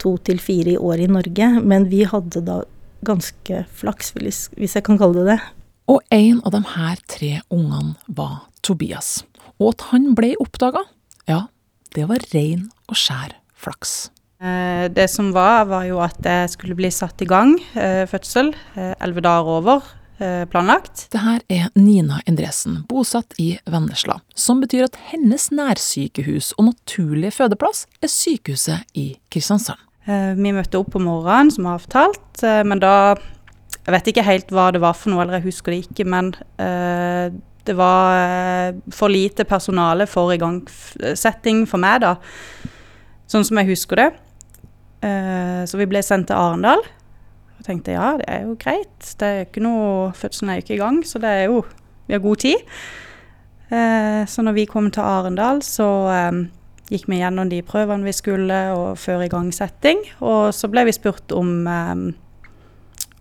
to 0.00 0.16
til 0.24 0.40
fire 0.42 0.74
i 0.74 0.80
år 0.80 1.04
i 1.04 1.10
Norge, 1.10 1.50
men 1.60 1.88
vi 1.92 2.04
hadde 2.08 2.42
da 2.44 2.62
ganske 3.06 3.62
flaks, 3.76 4.12
hvis 4.16 4.76
jeg 4.76 4.84
kan 4.86 4.98
kalle 5.00 5.22
det 5.22 5.36
det. 5.36 5.40
Og 5.86 6.02
en 6.10 6.40
av 6.42 6.54
de 6.56 6.62
her 6.72 7.00
tre 7.06 7.32
ungene 7.52 7.94
var 8.08 8.48
Tobias. 8.66 9.20
Og 9.60 9.76
at 9.76 9.86
han 9.92 10.10
ble 10.18 10.34
oppdaga, 10.42 10.82
ja, 11.30 11.46
det 11.94 12.08
var 12.10 12.24
rein 12.34 12.66
og 12.90 12.98
skjær 12.98 13.36
flaks. 13.56 14.10
Eh, 14.42 14.86
det 14.92 15.06
som 15.08 15.30
var, 15.32 15.64
var 15.70 15.86
jo 15.88 16.00
at 16.04 16.18
det 16.24 16.50
skulle 16.52 16.76
bli 16.76 16.90
satt 16.92 17.22
i 17.24 17.28
gang 17.28 17.54
eh, 17.72 18.04
fødsel 18.10 18.50
eh, 18.76 18.92
elleve 19.00 19.24
dager 19.24 19.54
over 19.62 19.86
planlagt. 20.50 21.06
Det 21.12 21.20
her 21.20 21.42
er 21.52 21.68
Nina 21.76 22.20
Endresen, 22.26 22.78
bosatt 22.88 23.36
i 23.42 23.58
Vennesla, 23.68 24.18
som 24.34 24.62
betyr 24.62 24.86
at 24.86 24.98
hennes 25.10 25.50
nærsykehus 25.52 26.52
og 26.56 26.70
naturlige 26.70 27.34
fødeplass 27.36 27.84
er 28.00 28.12
sykehuset 28.12 28.96
i 28.96 29.08
Kristiansand. 29.32 29.82
Vi 30.06 30.52
møtte 30.54 30.78
opp 30.78 30.92
på 30.94 31.02
morgenen, 31.02 31.50
som 31.50 31.66
avtalt, 31.72 32.44
men 32.64 32.80
da 32.82 33.16
Jeg 33.86 33.94
vet 33.94 34.08
ikke 34.10 34.26
helt 34.26 34.48
hva 34.50 34.70
det 34.74 34.80
var 34.82 34.96
for 34.98 35.12
noe, 35.12 35.22
eller 35.22 35.38
jeg 35.38 35.46
husker 35.52 35.70
det 35.70 35.84
ikke, 35.84 36.06
men 36.10 36.32
det 37.66 37.74
var 37.78 38.74
for 38.90 39.12
lite 39.12 39.44
personale 39.46 40.08
for 40.10 40.32
igangsetting 40.34 41.66
for 41.70 41.78
meg, 41.82 42.00
da. 42.02 42.16
Sånn 43.30 43.46
som 43.46 43.58
jeg 43.60 43.70
husker 43.74 44.00
det. 44.00 44.08
Uh, 45.04 45.62
så 45.68 45.78
vi 45.78 45.88
ble 45.90 46.02
sendt 46.04 46.30
til 46.30 46.38
Arendal. 46.38 46.82
Tenkte 47.66 47.96
ja, 47.96 48.12
det 48.20 48.28
er 48.30 48.44
jo 48.46 48.54
greit. 48.60 49.08
Det 49.18 49.26
er 49.26 49.46
ikke 49.46 49.64
noe, 49.64 50.12
Fødselen 50.14 50.52
er 50.52 50.60
jo 50.60 50.64
ikke 50.66 50.76
i 50.76 50.82
gang, 50.82 51.00
så 51.06 51.22
det 51.22 51.32
er 51.32 51.48
jo 51.50 51.64
Vi 52.06 52.14
har 52.14 52.22
god 52.22 52.36
tid. 52.36 52.60
Eh, 53.74 54.22
så 54.30 54.42
når 54.46 54.54
vi 54.54 54.64
kom 54.70 54.92
til 54.94 55.02
Arendal, 55.02 55.58
så 55.66 55.86
eh, 56.12 56.36
gikk 56.92 57.08
vi 57.10 57.18
gjennom 57.18 57.50
de 57.50 57.58
prøvene 57.66 58.06
vi 58.06 58.14
skulle, 58.14 58.60
og 58.78 58.94
før 59.02 59.24
igangsetting. 59.26 60.04
Og 60.22 60.54
så 60.54 60.70
ble 60.70 60.86
vi 60.86 60.94
spurt 60.94 61.34
om 61.34 61.66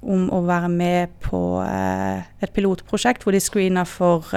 om 0.05 0.27
å 0.29 0.43
være 0.45 0.67
med 0.69 1.15
på 1.25 1.39
et 1.65 2.51
pilotprosjekt 2.53 3.23
hvor 3.25 3.33
de 3.33 3.39
screena 3.41 3.87
for, 3.89 4.27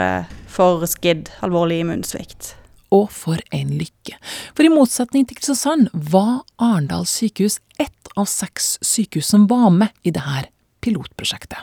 for 0.48 0.86
SKID, 0.88 1.28
alvorlig 1.44 1.82
immunsvikt 1.82 2.54
og 2.94 3.10
for 3.12 3.40
en 3.54 3.74
lykke. 3.76 4.16
For 4.56 4.66
i 4.66 4.72
motsetning 4.72 5.26
til 5.28 5.38
Kristiansand 5.38 5.90
var 5.92 6.42
Arendal 6.56 7.06
sykehus 7.08 7.58
ett 7.80 7.97
av 8.18 8.26
seks 8.30 8.78
sykehus 8.84 9.28
som 9.32 9.46
var 9.50 9.70
med 9.74 9.88
i 10.02 10.10
dette 10.14 10.48
pilotprosjektet. 10.84 11.58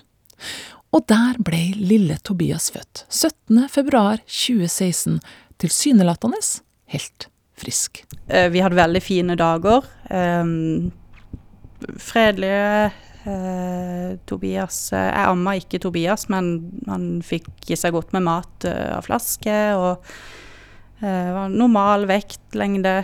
Og 0.96 1.02
der 1.12 1.36
ble 1.44 1.76
lille 1.76 2.15
Tobias 2.24 2.72
født, 2.72 3.04
17.2.2016, 3.12 5.20
tilsynelatende 5.60 6.39
helt 6.94 7.28
frisk. 7.60 8.06
Eh, 8.28 8.50
vi 8.50 8.62
hadde 8.63 8.80
veldig 8.80 9.02
fine 9.04 9.36
dager. 9.39 9.82
Um, 10.10 10.91
fredelige. 12.00 12.91
Uh, 13.26 14.22
Tobias 14.30 14.94
uh, 14.94 15.00
Jeg 15.00 15.30
amma 15.32 15.56
ikke 15.58 15.80
Tobias, 15.82 16.28
men 16.30 16.70
han 16.86 17.24
fikk 17.26 17.72
i 17.74 17.78
seg 17.80 17.96
godt 17.96 18.13
med 18.13 18.22
mat 18.28 18.68
av 18.70 19.02
flaske. 19.08 19.56
og 19.74 19.98
var 21.02 21.50
normal 21.52 22.06
vekt, 22.08 22.56
lengde. 22.56 23.04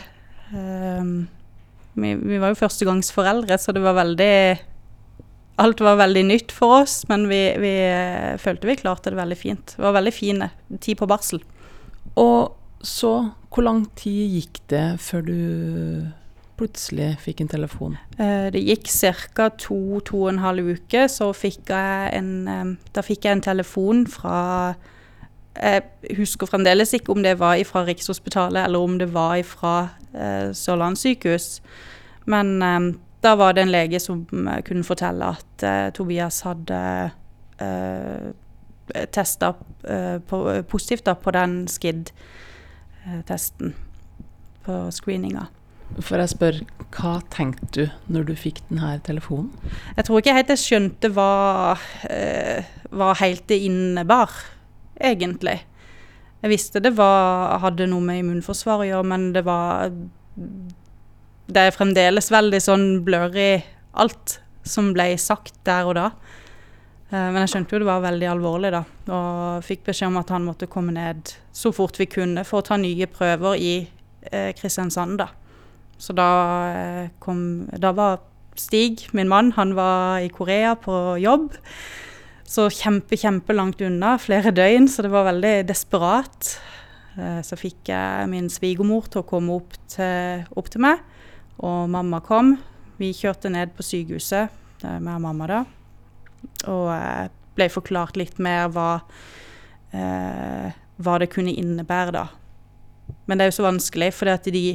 Vi, 1.93 2.13
vi, 2.15 2.39
var 2.39 2.53
jo 2.53 2.59
førstegangsforeldre, 2.61 3.57
så 3.59 3.73
det 3.75 3.83
var 3.83 3.97
veldig 3.99 4.35
Alt 5.61 5.81
var 5.83 5.99
veldig 5.99 6.23
nytt 6.25 6.53
for 6.55 6.79
oss, 6.81 7.01
men 7.09 7.27
vi, 7.29 7.41
vi 7.61 7.73
følte 8.41 8.69
vi 8.69 8.77
klarte 8.79 9.11
det 9.11 9.19
veldig 9.19 9.37
fint. 9.37 9.73
Det 9.75 9.83
var 9.83 9.93
veldig 9.93 10.13
fine 10.15 10.47
tid 10.81 10.97
på 10.97 11.05
barsel. 11.11 11.43
Og 12.17 12.55
så, 12.81 13.11
hvor 13.51 13.67
lang 13.67 13.83
tid 13.99 14.39
gikk 14.39 14.61
det 14.71 14.85
før 15.03 15.27
du 15.27 15.35
plutselig 16.57 17.11
fikk 17.21 17.43
en 17.43 17.51
telefon? 17.51 17.99
Det 18.17 18.63
gikk 18.63 18.89
ca. 19.35 19.51
to, 19.53 19.99
to 20.07 20.23
og 20.23 20.31
en 20.31 20.41
halv 20.41 20.71
uke, 20.79 21.05
så 21.11 21.29
fikk 21.35 21.69
jeg 21.69 22.09
en 22.17 22.77
Da 22.95 23.05
fikk 23.05 23.27
jeg 23.27 23.37
en 23.37 23.45
telefon 23.51 24.07
fra 24.09 24.73
jeg 25.59 25.83
husker 26.17 26.47
fremdeles 26.47 26.93
ikke 26.95 27.11
om 27.11 27.23
det 27.23 27.39
var 27.39 27.59
fra 27.67 27.83
Rikshospitalet 27.87 28.65
eller 28.65 28.79
om 28.79 28.99
det 28.99 29.13
var 29.13 29.43
fra 29.43 29.89
eh, 30.15 30.51
Sørlandssykehus. 30.55 31.61
Men 32.31 32.61
eh, 32.63 32.79
da 33.23 33.35
var 33.35 33.53
det 33.53 33.61
en 33.65 33.73
lege 33.73 33.99
som 33.99 34.25
eh, 34.31 34.61
kunne 34.63 34.83
fortelle 34.87 35.33
at 35.35 35.63
eh, 35.67 35.89
Tobias 35.93 36.41
hadde 36.47 37.11
eh, 37.59 38.31
testa 39.11 39.53
eh, 39.83 40.19
positivt 40.71 41.05
da, 41.05 41.13
på 41.19 41.31
den 41.35 41.67
SKID-testen 41.67 43.75
på 44.65 44.91
screeninga. 44.91 45.45
For 45.99 46.15
jeg 46.21 46.29
spør, 46.31 46.61
hva 46.95 47.17
tenkte 47.33 47.67
du 47.75 47.89
når 48.15 48.23
du 48.29 48.33
fikk 48.39 48.61
denne 48.69 48.93
telefonen? 49.03 49.51
Jeg 49.97 50.05
tror 50.07 50.21
ikke 50.21 50.37
helt 50.37 50.53
jeg 50.53 50.63
skjønte 50.63 51.07
hva, 51.11 51.75
hva 52.95 53.09
helt 53.19 53.43
det 53.51 53.59
innebar 53.67 54.31
egentlig. 55.03 55.59
Jeg 56.41 56.49
visste 56.49 56.81
det 56.81 56.95
var, 56.97 57.59
hadde 57.61 57.89
noe 57.89 58.01
med 58.05 58.23
immunforsvaret 58.23 58.87
å 58.87 58.89
gjøre, 58.95 59.09
men 59.11 59.29
det 59.35 59.45
var 59.45 59.91
Det 61.51 61.65
er 61.67 61.75
fremdeles 61.75 62.31
veldig 62.31 62.61
sånn 62.63 62.85
blurry 63.05 63.61
alt 63.99 64.39
som 64.63 64.93
ble 64.95 65.17
sagt 65.19 65.57
der 65.67 65.89
og 65.89 65.97
da. 65.97 66.05
Eh, 67.11 67.27
men 67.33 67.41
jeg 67.43 67.53
skjønte 67.53 67.75
jo 67.75 67.81
det 67.83 67.89
var 67.89 68.05
veldig 68.05 68.29
alvorlig, 68.31 68.71
da. 68.71 68.83
Og 69.11 69.65
fikk 69.67 69.83
beskjed 69.89 70.13
om 70.13 70.19
at 70.21 70.31
han 70.31 70.47
måtte 70.47 70.69
komme 70.71 70.95
ned 70.95 71.33
så 71.51 71.73
fort 71.75 71.99
vi 71.99 72.07
kunne 72.07 72.45
for 72.47 72.61
å 72.61 72.67
ta 72.69 72.77
nye 72.79 73.09
prøver 73.11 73.59
i 73.59 73.73
eh, 74.31 74.51
Kristiansand, 74.55 75.19
da. 75.19 75.27
Så 76.01 76.15
da 76.17 76.29
eh, 76.71 77.09
kom 77.21 77.67
Da 77.77 77.91
var 77.93 78.21
Stig, 78.57 79.05
min 79.15 79.29
mann, 79.31 79.53
han 79.55 79.75
var 79.77 80.19
i 80.19 80.29
Korea 80.29 80.73
på 80.75 81.15
jobb. 81.21 81.53
Så 82.51 82.65
kjempe, 82.73 83.15
kjempe 83.15 83.55
langt 83.55 83.79
unna, 83.85 84.17
flere 84.19 84.51
døgn, 84.51 84.89
så 84.91 85.05
det 85.05 85.11
var 85.13 85.29
veldig 85.29 85.53
desperat. 85.69 86.49
Eh, 87.15 87.39
så 87.47 87.55
fikk 87.55 87.93
jeg 87.93 88.27
min 88.27 88.49
svigermor 88.51 89.07
til 89.07 89.21
å 89.21 89.27
komme 89.27 89.55
opp 89.55 89.77
til, 89.93 90.43
opp 90.59 90.67
til, 90.73 90.83
meg, 90.83 90.99
og 91.63 91.87
mamma 91.93 92.19
kom. 92.25 92.57
Vi 92.99 93.13
kjørte 93.15 93.53
ned 93.53 93.71
på 93.77 93.85
sykehuset 93.87 94.51
eh, 94.83 94.97
med 94.99 95.23
mamma 95.23 95.47
da, 95.47 95.61
og 96.67 96.91
ble 97.55 97.69
forklart 97.71 98.19
litt 98.19 98.35
mer 98.43 98.67
hva, 98.75 98.89
eh, 99.95 100.75
hva 100.99 101.15
det 101.23 101.31
kunne 101.31 101.55
innebære 101.55 102.17
da. 102.17 102.25
Men 103.31 103.39
det 103.39 103.47
er 103.47 103.53
jo 103.53 103.59
så 103.61 103.69
vanskelig, 103.69 104.11
for 104.17 104.51
de, 104.51 104.65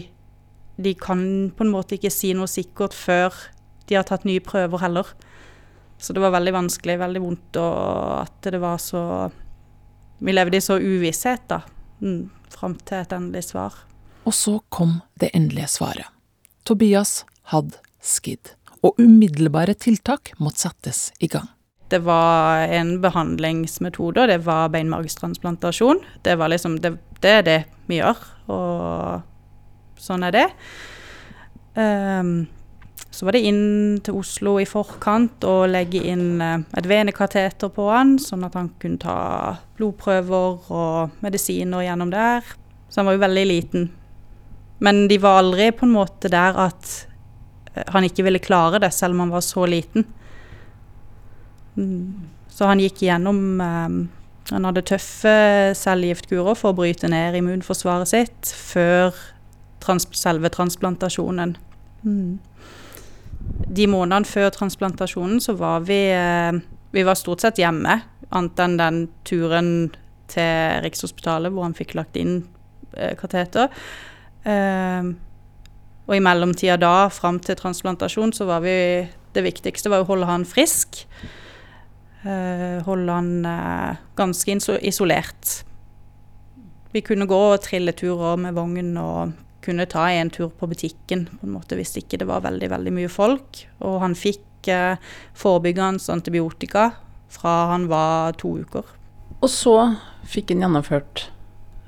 de 0.81 0.97
kan 0.97 1.29
på 1.53 1.69
en 1.69 1.77
måte 1.77 2.01
ikke 2.01 2.15
si 2.15 2.33
noe 2.33 2.49
sikkert 2.49 2.97
før 2.97 3.37
de 3.85 4.01
har 4.01 4.09
tatt 4.09 4.25
nye 4.25 4.41
prøver 4.41 4.81
heller. 4.81 5.12
Så 5.99 6.13
det 6.13 6.21
var 6.21 6.35
veldig 6.35 6.53
vanskelig, 6.53 6.99
veldig 7.01 7.23
vondt, 7.23 7.59
og 7.61 8.23
at 8.23 8.51
det 8.53 8.61
var 8.63 8.79
så 8.83 9.03
Vi 10.19 10.33
levde 10.33 10.57
i 10.57 10.65
så 10.65 10.79
uvisshet, 10.81 11.43
da, 11.49 11.61
mm, 12.01 12.31
fram 12.49 12.75
til 12.89 13.03
et 13.03 13.11
endelig 13.13 13.51
svar. 13.51 13.75
Og 14.25 14.33
så 14.33 14.55
kom 14.73 15.03
det 15.21 15.29
endelige 15.37 15.69
svaret. 15.69 16.09
Tobias 16.65 17.27
hadde 17.53 17.77
skidd, 18.01 18.55
og 18.81 18.97
umiddelbare 18.97 19.75
tiltak 19.77 20.33
måtte 20.41 20.65
settes 20.65 21.11
i 21.21 21.29
gang. 21.29 21.51
Det 21.93 22.01
var 22.03 22.65
en 22.73 22.97
behandlingsmetode, 23.05 24.25
og 24.25 24.29
det 24.33 24.41
var 24.49 24.73
beinmargstransplantasjon. 24.73 26.01
Det 26.25 26.35
var 26.41 26.51
liksom 26.51 26.81
det, 26.81 26.97
det, 27.21 27.31
er 27.31 27.47
det 27.47 27.61
vi 27.87 28.01
gjør, 28.01 28.25
og 28.51 30.01
sånn 30.01 30.27
er 30.27 30.35
det. 30.35 30.47
Um, 31.77 32.47
så 33.16 33.24
var 33.24 33.33
det 33.33 33.46
inn 33.48 34.00
til 34.05 34.18
Oslo 34.20 34.59
i 34.61 34.66
forkant 34.68 35.44
og 35.48 35.70
legge 35.72 36.02
inn 36.05 36.42
eh, 36.44 36.64
et 36.76 36.88
venekateter 36.90 37.70
på 37.72 37.87
han, 37.88 38.18
sånn 38.20 38.44
at 38.44 38.57
han 38.59 38.68
kunne 38.83 39.00
ta 39.00 39.20
blodprøver 39.79 40.66
og 40.76 41.14
medisiner 41.24 41.87
gjennom 41.87 42.11
der. 42.12 42.44
Så 42.90 43.00
han 43.00 43.09
var 43.09 43.16
jo 43.16 43.22
veldig 43.22 43.44
liten. 43.48 43.87
Men 44.85 45.07
de 45.09 45.16
var 45.22 45.40
aldri 45.40 45.70
på 45.72 45.87
en 45.87 45.94
måte 45.94 46.29
der 46.29 46.59
at 46.66 46.90
eh, 47.72 47.87
han 47.94 48.05
ikke 48.05 48.26
ville 48.26 48.42
klare 48.44 48.83
det, 48.85 48.92
selv 48.92 49.16
om 49.16 49.24
han 49.24 49.33
var 49.33 49.46
så 49.46 49.64
liten. 49.64 50.05
Mm. 51.81 52.29
Så 52.52 52.68
han 52.68 52.81
gikk 52.85 53.00
gjennom 53.05 53.40
eh, 53.61 53.96
Han 54.52 54.64
hadde 54.68 54.85
tøffe 54.87 55.33
cellegiftkurer 55.74 56.55
for 56.55 56.70
å 56.70 56.76
bryte 56.79 57.09
ned 57.11 57.35
immunforsvaret 57.40 58.12
sitt 58.12 58.52
før 58.52 59.16
trans 59.83 60.07
selve 60.14 60.52
transplantasjonen. 60.52 61.57
Mm. 62.05 62.37
De 63.67 63.87
månedene 63.91 64.29
før 64.29 64.51
transplantasjonen 64.55 65.41
så 65.43 65.57
var 65.59 65.85
vi 65.89 66.01
eh, 66.15 66.57
Vi 66.95 67.05
var 67.05 67.19
stort 67.19 67.43
sett 67.45 67.59
hjemme, 67.61 67.99
annet 68.31 68.61
enn 68.63 68.77
den 68.81 69.01
turen 69.27 69.71
til 70.33 70.83
Rikshospitalet 70.85 71.53
hvor 71.53 71.67
han 71.67 71.77
fikk 71.77 71.95
lagt 71.99 72.17
inn 72.19 72.41
eh, 72.97 73.15
kateter. 73.19 73.69
Eh, 74.47 75.11
og 76.07 76.15
i 76.15 76.23
mellomtida 76.23 76.79
da, 76.79 77.09
fram 77.11 77.41
til 77.43 77.59
transplantasjon, 77.59 78.33
så 78.33 78.47
var 78.49 78.63
vi 78.65 78.77
Det 79.37 79.43
viktigste 79.45 79.91
var 79.93 80.01
å 80.01 80.09
holde 80.09 80.29
han 80.31 80.47
frisk. 80.49 81.03
Eh, 82.25 82.79
holde 82.87 83.13
han 83.13 83.33
ganske 84.17 84.57
isolert. 84.81 85.59
Vi 86.95 87.03
kunne 87.05 87.29
gå 87.29 87.41
og 87.53 87.61
trille 87.61 87.93
turer 87.93 88.39
med 88.41 88.57
vogn 88.57 88.95
og 88.97 89.35
kunne 89.66 89.88
ta 89.90 90.07
en 90.14 90.31
tur 90.33 90.50
på 90.55 90.68
butikken 90.70 91.26
på 91.33 91.46
en 91.46 91.55
måte 91.57 91.79
hvis 91.79 91.96
ikke 92.00 92.20
det 92.22 92.29
var 92.31 92.44
veldig, 92.46 92.70
veldig 92.72 92.94
mye 92.96 93.12
folk. 93.12 93.62
Og 93.85 94.00
han 94.05 94.16
fikk 94.18 94.70
eh, 94.72 94.98
forebyggende 95.37 96.02
antibiotika 96.14 96.90
fra 97.37 97.57
han 97.74 97.88
var 97.90 98.37
to 98.40 98.57
uker. 98.62 98.87
Og 99.42 99.48
så 99.52 99.76
fikk 100.26 100.55
han 100.55 100.64
gjennomført 100.64 101.26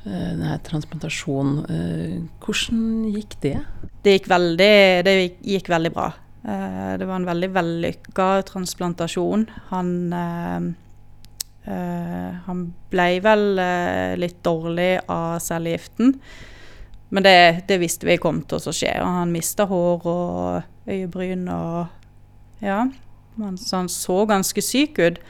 eh, 0.05 0.33
denne 0.35 0.59
transplantasjonen. 0.67 1.61
Eh, 1.73 2.17
hvordan 2.45 3.13
gikk 3.15 3.39
det? 3.45 3.59
Det 4.05 4.19
gikk 4.19 4.33
veldig, 4.33 4.75
det 5.07 5.21
gikk 5.43 5.71
veldig 5.73 5.95
bra. 5.95 6.11
Eh, 6.49 6.93
det 6.99 7.07
var 7.07 7.19
en 7.19 7.29
veldig 7.29 7.49
vellykka 7.55 8.29
transplantasjon. 8.49 9.49
Han 9.73 10.13
eh, 10.13 10.69
eh, 11.73 12.37
han 12.47 12.63
ble 12.93 13.09
vel 13.25 13.49
litt 14.21 14.39
dårlig 14.47 14.93
av 15.13 15.39
cellegiften. 15.45 16.15
Men 17.09 17.25
det, 17.25 17.65
det, 17.69 17.79
visste 17.81 18.07
vi 18.09 18.19
kom 18.21 18.43
til 18.49 18.61
å 18.61 18.75
skje. 18.75 18.93
Og 19.01 19.21
han 19.21 19.33
mista 19.33 19.69
hår 19.69 20.09
og 20.09 20.89
øyebryn 20.89 21.47
og 21.53 21.87
Ja. 22.65 22.89
Så 23.39 23.77
han 23.77 23.89
så 23.89 24.25
ganske 24.27 24.63
syk 24.65 24.99
ut. 24.99 25.21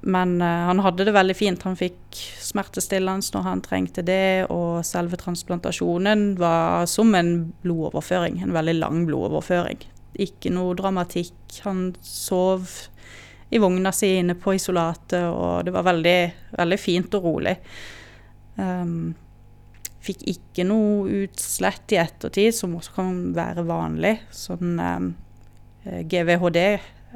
Men 0.00 0.40
uh, 0.42 0.66
han 0.66 0.80
hadde 0.82 1.04
det 1.06 1.14
veldig 1.14 1.36
fint. 1.36 1.62
Han 1.62 1.78
fikk 1.78 2.18
smertestillende 2.42 3.36
når 3.36 3.46
han 3.46 3.62
trengte 3.62 4.02
det, 4.02 4.48
og 4.50 4.80
selve 4.88 5.18
transplantasjonen 5.20 6.32
var 6.40 6.88
som 6.90 7.14
en 7.14 7.52
blodoverføring. 7.62 8.40
En 8.42 8.56
veldig 8.56 8.76
lang 8.80 9.04
blodoverføring. 9.06 9.84
Ikke 10.20 10.50
noe 10.50 10.74
dramatikk. 10.74 11.60
Han 11.68 11.92
sov 12.02 12.66
i 13.50 13.58
vogna 13.62 13.92
si 13.94 14.14
inne 14.20 14.36
på 14.38 14.54
isolatet, 14.56 15.22
og 15.26 15.66
det 15.66 15.74
var 15.74 15.86
veldig, 15.86 16.18
veldig 16.58 16.78
fint 16.80 17.18
og 17.18 17.26
rolig. 17.26 17.56
Um, 18.56 19.12
Fikk 20.00 20.22
ikke 20.32 20.64
noe 20.64 21.24
utslett 21.24 21.92
i 21.92 21.98
ettertid, 22.00 22.54
som 22.56 22.76
også 22.78 22.94
kan 22.96 23.18
være 23.36 23.66
vanlig. 23.68 24.14
Sånn 24.32 24.78
eh, 24.80 26.00
GVHD, 26.08 26.60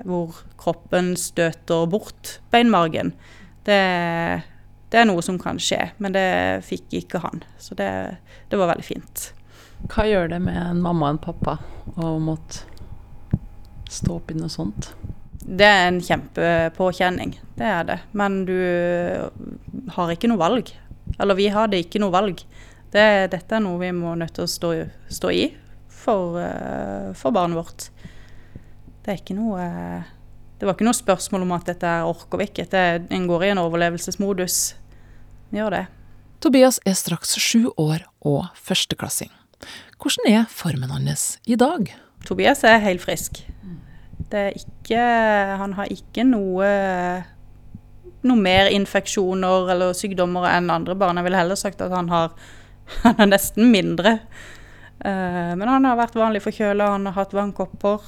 hvor 0.05 0.43
kroppen 0.61 1.15
støter 1.17 1.87
bort 1.89 2.39
beinmargen. 2.53 3.15
Det, 3.65 3.81
det, 4.91 5.01
er 5.01 5.09
noe 5.09 5.25
som 5.25 5.39
kan 5.41 5.61
skje, 5.63 5.81
men 6.03 6.13
det 6.17 6.27
fikk 6.67 6.99
ikke 7.01 7.23
han. 7.25 7.45
Så 7.57 7.77
det, 7.79 7.89
det 8.51 8.61
var 8.61 8.75
veldig 8.75 8.87
fint. 8.87 9.31
Hva 9.89 10.07
gjør 10.09 10.31
det 10.33 10.43
med 10.45 10.61
en 10.61 10.85
mamma 10.85 11.09
og 11.09 11.17
en 11.17 11.25
pappa 11.25 11.59
å 12.01 12.15
måtte 12.21 12.69
stå 13.93 14.19
opp 14.19 14.33
i 14.33 14.39
noe 14.39 14.53
sånt? 14.53 14.93
Det 15.45 15.67
er 15.69 15.91
en 15.91 16.01
kjempepåkjenning, 16.01 17.35
det 17.57 17.67
er 17.69 17.89
det. 17.89 17.99
Men 18.17 18.45
du 18.49 18.57
har 19.97 20.13
ikke 20.13 20.31
noe 20.33 20.41
valg. 20.41 20.73
Eller 21.21 21.37
vi 21.37 21.51
hadde 21.53 21.81
ikke 21.85 22.01
noe 22.01 22.15
valg. 22.15 22.41
Det, 22.95 23.07
dette 23.33 23.57
er 23.57 23.63
noe 23.65 23.81
vi 23.81 23.91
må 23.95 24.13
nødt 24.19 24.37
til 24.37 24.47
å 24.47 24.51
stå, 24.51 24.71
stå 25.11 25.33
i 25.35 25.49
for, 25.91 26.37
uh, 26.39 27.11
for, 27.19 27.35
barnet 27.35 27.59
vårt. 27.59 27.89
Det 29.03 29.13
er 29.13 29.19
ikke 29.19 29.37
noe 29.37 29.59
uh, 29.59 30.13
Det 30.61 30.69
var 30.69 30.77
ikke 30.77 30.87
noe 30.87 30.97
spørsmål 30.97 31.43
om 31.45 31.55
at 31.57 31.67
dette 31.73 31.91
orker 32.07 32.41
vi 32.41 32.49
ikke. 32.53 32.69
Det, 32.71 32.85
en 33.11 33.27
går 33.29 33.45
i 33.45 33.51
en 33.53 33.63
overlevelsesmodus. 33.65 34.61
Vi 35.51 35.59
gjør 35.59 35.75
det. 35.75 35.85
Tobias 36.45 36.79
er 36.87 36.95
straks 36.99 37.35
sju 37.41 37.73
år 37.81 38.07
og 38.23 38.47
førsteklassing. 38.55 39.33
Hvordan 39.99 40.31
er 40.31 40.49
formen 40.53 40.93
hans 40.93 41.39
i 41.49 41.59
dag? 41.59 41.91
Tobias 42.29 42.63
er 42.69 42.83
helt 42.85 43.03
frisk. 43.03 43.43
Det 44.31 44.51
ikke 44.57 45.01
Han 45.61 45.75
har 45.77 45.91
ikke 45.93 46.25
noe 46.27 46.69
noe 48.25 48.41
mer 48.41 48.71
infeksjoner 48.73 49.71
eller 49.75 49.97
sykdommer 49.97 50.47
enn 50.49 50.71
andre 50.73 50.97
barn. 50.97 51.19
Jeg 51.21 51.27
ville 51.27 51.41
heller 51.43 51.59
sagt 51.61 51.83
at 51.85 51.93
han 51.93 52.09
har 52.13 52.33
Han 53.05 53.21
er 53.21 53.31
nesten 53.33 53.71
mindre. 53.73 54.19
Uh, 55.05 55.53
men 55.59 55.69
han 55.69 55.89
har 55.89 55.99
vært 55.99 56.17
vanlig 56.19 56.45
forkjøla, 56.45 56.93
han 56.95 57.09
har 57.11 57.17
hatt 57.19 57.35
vannkopper, 57.37 58.05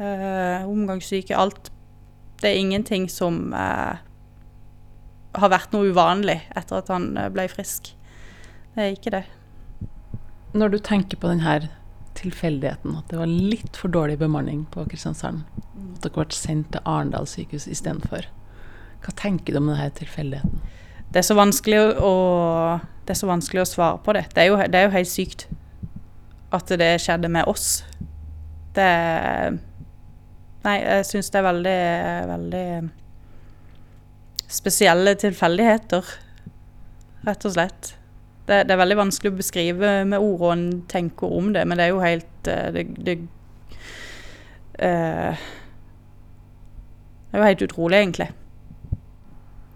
uh, 0.00 0.64
omgangssyke, 0.66 1.36
alt. 1.36 1.70
Det 2.42 2.50
er 2.50 2.58
ingenting 2.58 3.06
som 3.12 3.52
uh, 3.54 4.00
har 5.38 5.52
vært 5.52 5.74
noe 5.74 5.92
uvanlig 5.92 6.40
etter 6.56 6.80
at 6.80 6.90
han 6.92 7.12
ble 7.34 7.46
frisk. 7.52 7.92
Det 8.74 8.82
er 8.82 8.96
ikke 8.96 9.14
det. 9.14 9.22
Når 10.52 10.74
du 10.74 10.78
tenker 10.84 11.20
på 11.20 11.30
denne 11.30 11.70
tilfeldigheten, 12.18 12.96
at 12.98 13.08
det 13.08 13.20
var 13.20 13.30
litt 13.30 13.78
for 13.78 13.92
dårlig 13.92 14.18
bemanning 14.20 14.66
på 14.72 14.84
Kristiansand, 14.90 15.46
at 15.94 16.04
dere 16.04 16.16
ble 16.18 16.36
sendt 16.36 16.74
til 16.74 16.84
Arendal 16.88 17.28
sykehus 17.28 17.68
istedenfor, 17.70 18.26
hva 19.02 19.14
tenker 19.18 19.54
du 19.54 19.62
om 19.62 19.70
denne 19.72 19.88
tilfeldigheten? 19.96 20.60
Det 21.12 21.20
er 21.20 21.26
så 21.26 21.36
vanskelig 21.36 21.80
å 22.00 22.12
det 23.02 23.14
er 23.14 23.18
så 23.18 23.28
vanskelig 23.30 23.64
å 23.64 23.68
svare 23.68 23.98
på 24.04 24.14
det. 24.16 24.28
Det 24.34 24.44
er 24.44 24.50
jo, 24.50 24.56
det 24.70 24.78
er 24.78 24.86
jo 24.86 24.94
helt 24.94 25.10
sykt 25.10 25.46
at 26.52 26.72
det 26.78 26.92
skjedde 27.02 27.30
med 27.32 27.48
oss. 27.50 27.84
Det 28.76 28.88
Nei, 30.62 30.76
jeg 30.78 31.06
syns 31.08 31.32
det 31.34 31.38
er 31.40 31.46
veldig, 31.48 31.78
veldig 32.28 32.66
spesielle 34.52 35.16
tilfeldigheter, 35.18 36.10
rett 37.26 37.46
og 37.48 37.54
slett. 37.56 37.88
Det, 38.46 38.60
det, 38.68 38.74
er 38.74 38.78
veldig 38.78 38.98
vanskelig 39.00 39.32
å 39.32 39.38
beskrive 39.40 39.90
med 40.06 40.22
ord 40.22 40.44
og 40.44 40.52
en 40.54 40.64
tenker 40.90 41.34
om 41.34 41.50
det, 41.54 41.64
men 41.66 41.78
det 41.78 41.88
er 41.88 41.90
jo 41.90 42.02
helt 42.02 42.50
eh, 42.50 42.68
Det, 42.74 42.84
det, 43.06 43.16
uh, 44.82 45.42
det 47.32 47.38
er 47.38 47.42
jo 47.42 47.48
helt 47.48 47.66
utrolig, 47.66 47.98
egentlig. 47.98 48.28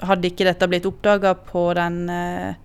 Hadde 0.07 0.31
ikke 0.31 0.47
dette 0.47 0.71
blitt 0.71 0.87
oppdaga 0.87 1.35
på 1.51 1.67
den 1.79 2.03
eh, 2.13 2.59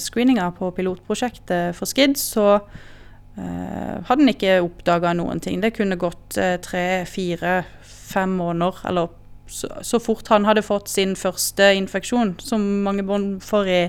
screeninga 0.00 0.48
på 0.56 0.70
pilotprosjektet 0.74 1.76
for 1.78 1.86
SKID, 1.86 2.16
så 2.18 2.46
eh, 2.56 4.00
hadde 4.06 4.22
han 4.22 4.32
ikke 4.32 4.60
oppdaga 4.64 5.14
noen 5.16 5.42
ting. 5.42 5.60
Det 5.62 5.74
kunne 5.76 6.00
gått 6.00 6.38
eh, 6.40 6.56
tre, 6.64 7.04
fire, 7.08 7.60
fem 7.84 8.34
måneder, 8.40 8.82
eller 8.90 9.12
så, 9.46 9.70
så, 9.84 10.00
fort 10.00 10.30
han 10.32 10.46
hadde 10.48 10.64
fått 10.64 10.88
sin 10.90 11.14
første 11.18 11.74
infeksjon, 11.78 12.34
som 12.42 12.64
mange 12.86 13.04
barn 13.06 13.36
får 13.44 13.70
i 13.70 13.82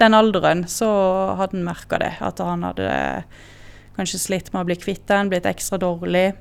den 0.00 0.16
alderen, 0.16 0.64
så 0.70 0.88
hadde 1.38 1.58
han 1.58 1.66
merka 1.66 2.00
det. 2.02 2.14
At 2.24 2.40
han 2.42 2.64
hadde 2.66 2.90
kanskje 3.98 4.22
slitt 4.22 4.52
med 4.54 4.64
å 4.64 4.68
bli 4.70 4.78
kvitt 4.80 5.06
den, 5.10 5.30
blitt 5.30 5.46
ekstra 5.46 5.78
dårlig. 5.82 6.32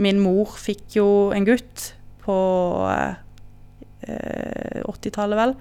Min 0.00 0.20
mor 0.22 0.54
fikk 0.60 0.96
jo 1.00 1.08
en 1.36 1.44
gutt 1.48 1.90
på 2.22 2.36
uh, 2.88 3.16
80-tallet, 4.04 5.36
vel 5.40 5.56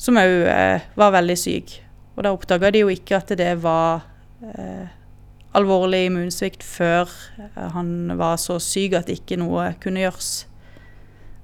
som 0.00 0.18
òg 0.20 0.36
eh, 0.48 0.86
var 0.96 1.12
veldig 1.18 1.36
syk. 1.38 1.74
Og 2.16 2.24
da 2.24 2.32
oppdaga 2.34 2.72
de 2.72 2.84
jo 2.84 2.92
ikke 2.92 3.18
at 3.20 3.32
det 3.36 3.52
var 3.62 4.06
eh, 4.44 4.88
alvorlig 5.56 6.06
immunsvikt 6.08 6.64
før 6.64 7.10
eh, 7.40 7.66
han 7.74 8.14
var 8.18 8.38
så 8.40 8.58
syk 8.62 8.96
at 9.00 9.12
ikke 9.12 9.38
noe 9.40 9.72
kunne 9.82 10.02
gjøres. 10.04 10.30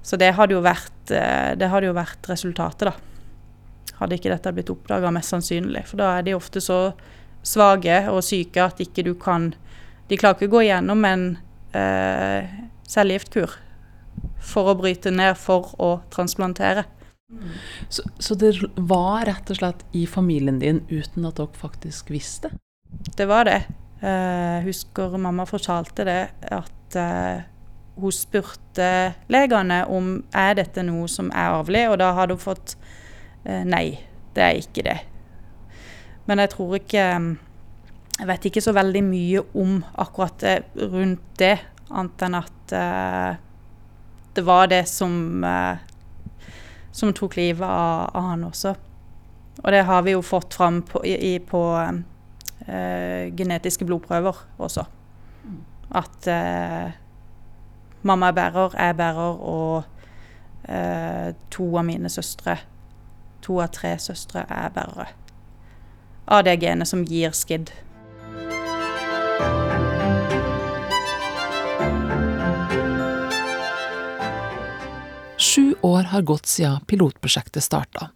Så 0.07 0.19
det 0.19 0.33
hadde 0.37 0.55
jo 0.55 0.63
vært, 0.63 1.11
eh, 1.11 1.53
det 1.59 1.69
hadde 1.71 1.89
jo 1.89 1.97
vært 1.97 2.29
resultatet, 2.31 2.89
da. 2.89 2.95
Hadde 3.97 4.17
ikke 4.17 4.31
dette 4.31 4.53
blitt 4.55 4.71
oppdaga, 4.71 5.11
mest 5.11 5.33
sannsynlig. 5.33 5.83
For 5.89 5.99
da 5.99 6.13
er 6.15 6.27
de 6.27 6.35
ofte 6.37 6.61
så 6.63 6.93
svake 7.45 8.03
og 8.11 8.21
syke 8.25 8.61
at 8.63 8.81
ikke 8.83 9.05
du 9.07 9.13
kan 9.19 9.53
De 10.07 10.15
klarer 10.15 10.37
ikke 10.37 10.47
å 10.47 10.51
gå 10.53 10.59
igjennom 10.63 11.01
en 11.03 11.23
eh, 11.75 12.45
cellegiftkur 12.87 13.57
for 14.39 14.71
å 14.71 14.75
bryte 14.79 15.11
ned 15.11 15.35
for 15.35 15.73
å 15.83 15.97
transplantere. 16.13 16.85
Så, 17.89 18.03
så, 18.19 18.35
det 18.35 18.53
var 18.75 19.25
rett 19.27 19.49
og 19.51 19.59
slett 19.59 19.83
i 19.91 20.05
familien 20.07 20.61
din 20.61 20.79
uten 20.87 21.27
at 21.27 21.39
dere 21.39 21.59
faktisk 21.59 22.11
visste? 22.13 22.53
Det 23.17 23.27
var 23.27 23.47
det. 23.47 23.59
Jeg 23.99 24.61
uh, 24.61 24.65
husker 24.67 25.17
mamma 25.19 25.43
fortalte 25.49 26.05
det, 26.07 26.21
at 26.53 26.95
uh, 26.95 27.43
hun 27.97 28.13
spurte 28.13 28.89
legene 29.33 29.81
om 29.91 30.21
er 30.31 30.55
dette 30.59 30.85
noe 30.85 31.09
som 31.11 31.31
er 31.33 31.57
arvelig, 31.57 31.87
og 31.91 31.97
da 31.99 32.13
hadde 32.15 32.37
hun 32.37 32.43
fått 32.45 32.77
uh, 32.77 33.63
nei, 33.67 33.97
det 34.37 34.45
er 34.45 34.61
ikke 34.61 34.85
det. 34.87 34.97
Men 36.27 36.43
jeg 36.43 36.53
tror 36.55 36.79
ikke 36.79 37.03
Jeg 38.17 38.25
vet 38.25 38.45
ikke 38.49 38.61
så 38.65 38.71
veldig 38.73 39.01
mye 39.05 39.41
om 39.61 39.75
akkurat 40.01 40.39
det, 40.41 40.55
rundt 40.89 41.35
det, 41.37 41.59
annet 41.93 42.23
enn 42.25 42.37
at 42.39 42.71
det 44.33 44.43
var 44.45 44.71
det 44.71 44.79
som 44.89 45.37
som 46.91 47.13
tok 47.13 47.37
livet 47.37 47.65
av, 47.65 48.09
av, 48.13 48.29
han 48.31 48.45
også. 48.47 48.75
Og 49.63 49.71
det 49.73 49.83
har 49.87 50.05
vi 50.05 50.13
jo 50.13 50.21
fått 50.25 50.53
fram 50.53 50.81
på, 50.85 51.01
i, 51.05 51.37
på 51.39 51.61
uh, 51.73 53.21
genetiske 53.37 53.85
blodprøver 53.85 54.43
også. 54.57 54.85
At 55.95 56.27
mamma 58.03 58.27
er 58.27 58.35
bærer, 58.35 58.73
jeg 58.75 58.89
er 58.91 58.97
bærer, 58.99 59.37
og 59.39 59.83
to 61.47 61.67
av 61.79 61.85
mine 61.87 62.09
søstre 62.11 62.57
to 63.47 63.61
av 63.63 63.71
tre 63.71 63.93
søstre 64.01 64.43
er 64.51 64.73
bærere 64.75 65.07
av 66.27 66.43
det 66.43 66.57
genet 66.59 66.89
som 66.89 67.05
gir 67.07 67.31
SKID. 67.31 67.71
År 75.85 76.09
har 76.11 76.25
gått 76.27 76.49
siden 76.49 76.83
pilotprosjektet 76.89 77.65
starta, 77.65 78.09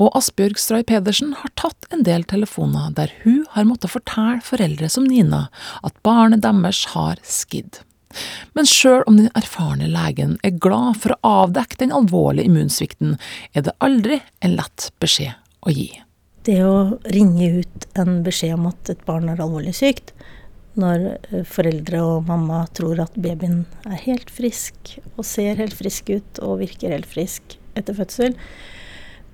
og 0.00 0.14
Asbjørg 0.18 0.60
Stray 0.60 0.86
Pedersen 0.86 1.34
har 1.40 1.52
tatt 1.58 1.88
en 1.90 2.04
del 2.06 2.24
telefoner 2.28 2.94
der 2.96 3.12
hun 3.24 3.44
har 3.54 3.68
måttet 3.68 3.92
fortelle 3.94 4.42
foreldre 4.44 4.90
som 4.92 5.06
Nina 5.08 5.46
at 5.86 6.00
barnet 6.06 6.44
deres 6.44 6.84
har 6.94 7.20
skidd. 7.24 7.82
Men 8.56 8.68
sjøl 8.68 9.04
om 9.06 9.18
den 9.18 9.30
erfarne 9.36 9.88
legen 9.92 10.36
er 10.46 10.56
glad 10.62 11.00
for 11.02 11.16
å 11.16 11.34
avdekke 11.44 11.82
den 11.82 11.94
alvorlige 11.94 12.48
immunsvikten, 12.48 13.16
er 13.52 13.66
det 13.66 13.76
aldri 13.84 14.22
en 14.40 14.56
lett 14.56 14.90
beskjed 15.02 15.36
å 15.66 15.74
gi. 15.74 15.90
Det 16.46 16.60
å 16.62 16.96
ringe 17.10 17.48
ut 17.60 17.88
en 17.98 18.20
beskjed 18.24 18.54
om 18.54 18.68
at 18.70 18.92
et 18.92 19.02
barn 19.08 19.28
er 19.32 19.42
alvorlig 19.42 19.74
sykt, 19.76 20.14
når 20.80 21.06
eh, 21.16 21.42
foreldre 21.48 22.02
og 22.04 22.28
mamma 22.28 22.64
tror 22.76 23.00
at 23.06 23.16
babyen 23.16 23.64
er 23.88 24.02
helt 24.04 24.30
frisk 24.32 24.96
og 25.14 25.24
ser 25.28 25.58
helt 25.60 25.76
frisk 25.76 26.12
ut 26.12 26.42
og 26.44 26.60
virker 26.62 26.94
helt 26.94 27.08
frisk 27.08 27.56
etter 27.76 27.96
fødsel, 27.96 28.36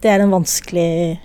det 0.02 0.10
er 0.10 0.22
en 0.22 0.34
vanskelig 0.34 1.20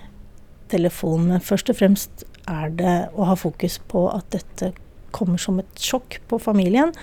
telefon. 0.70 1.30
Men 1.32 1.41
først 1.43 1.72
og 1.74 1.80
fremst 1.80 2.26
er 2.47 2.74
det 2.78 2.97
å 3.18 3.28
ha 3.30 3.38
fokus 3.39 3.80
på 3.89 4.05
at 4.11 4.30
dette 4.36 4.74
kommer 5.15 5.41
som 5.41 5.59
et 5.61 5.82
sjokk 5.82 6.20
på 6.30 6.39
familien. 6.41 6.93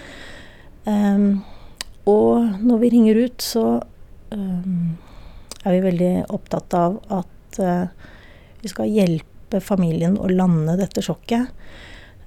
Um, 0.84 1.42
og 2.06 2.60
når 2.60 2.82
vi 2.82 2.92
ringer 2.92 3.20
ut, 3.24 3.42
så 3.42 3.64
um, 4.30 4.94
er 5.64 5.76
vi 5.76 5.84
veldig 5.86 6.12
opptatt 6.34 6.76
av 6.76 6.98
at 7.16 7.60
uh, 7.64 7.88
vi 8.60 8.70
skal 8.70 8.92
hjelpe 8.92 9.60
familien 9.64 10.18
å 10.20 10.28
lande 10.30 10.76
dette 10.80 11.02
sjokket. 11.04 11.50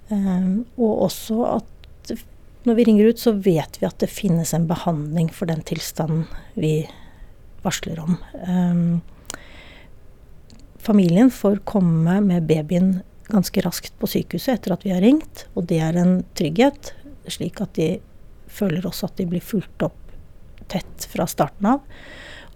Um, 0.10 0.66
og 0.78 1.08
også 1.10 1.41
at 1.58 2.14
når 2.68 2.76
vi 2.76 2.86
ringer 2.88 3.12
ut, 3.12 3.20
så 3.20 3.32
vet 3.32 3.80
vi 3.80 3.88
at 3.88 3.99
det 4.03 4.12
finnes 4.12 4.53
en 4.55 4.68
behandling 4.68 5.30
for 5.32 5.47
den 5.47 5.62
tilstanden 5.68 6.26
vi 6.60 6.82
varsler 7.64 7.99
om. 7.99 8.18
familien 10.80 11.32
får 11.32 11.62
komme 11.68 12.20
med 12.24 12.47
babyen 12.47 13.01
ganske 13.28 13.62
raskt 13.62 13.95
på 13.99 14.08
sykehuset 14.08 14.53
etter 14.53 14.76
at 14.76 14.86
vi 14.86 14.93
har 14.93 15.03
ringt, 15.03 15.45
og 15.55 15.68
det 15.68 15.80
er 15.84 15.97
en 15.99 16.22
trygghet, 16.39 16.93
slik 17.28 17.60
at 17.64 17.74
de 17.76 17.97
føler 18.47 18.86
også 18.88 19.10
at 19.10 19.18
de 19.20 19.28
blir 19.28 19.43
fulgt 19.43 19.84
opp 19.84 19.97
tett 20.72 21.08
fra 21.12 21.28
starten 21.28 21.68
av. 21.74 21.84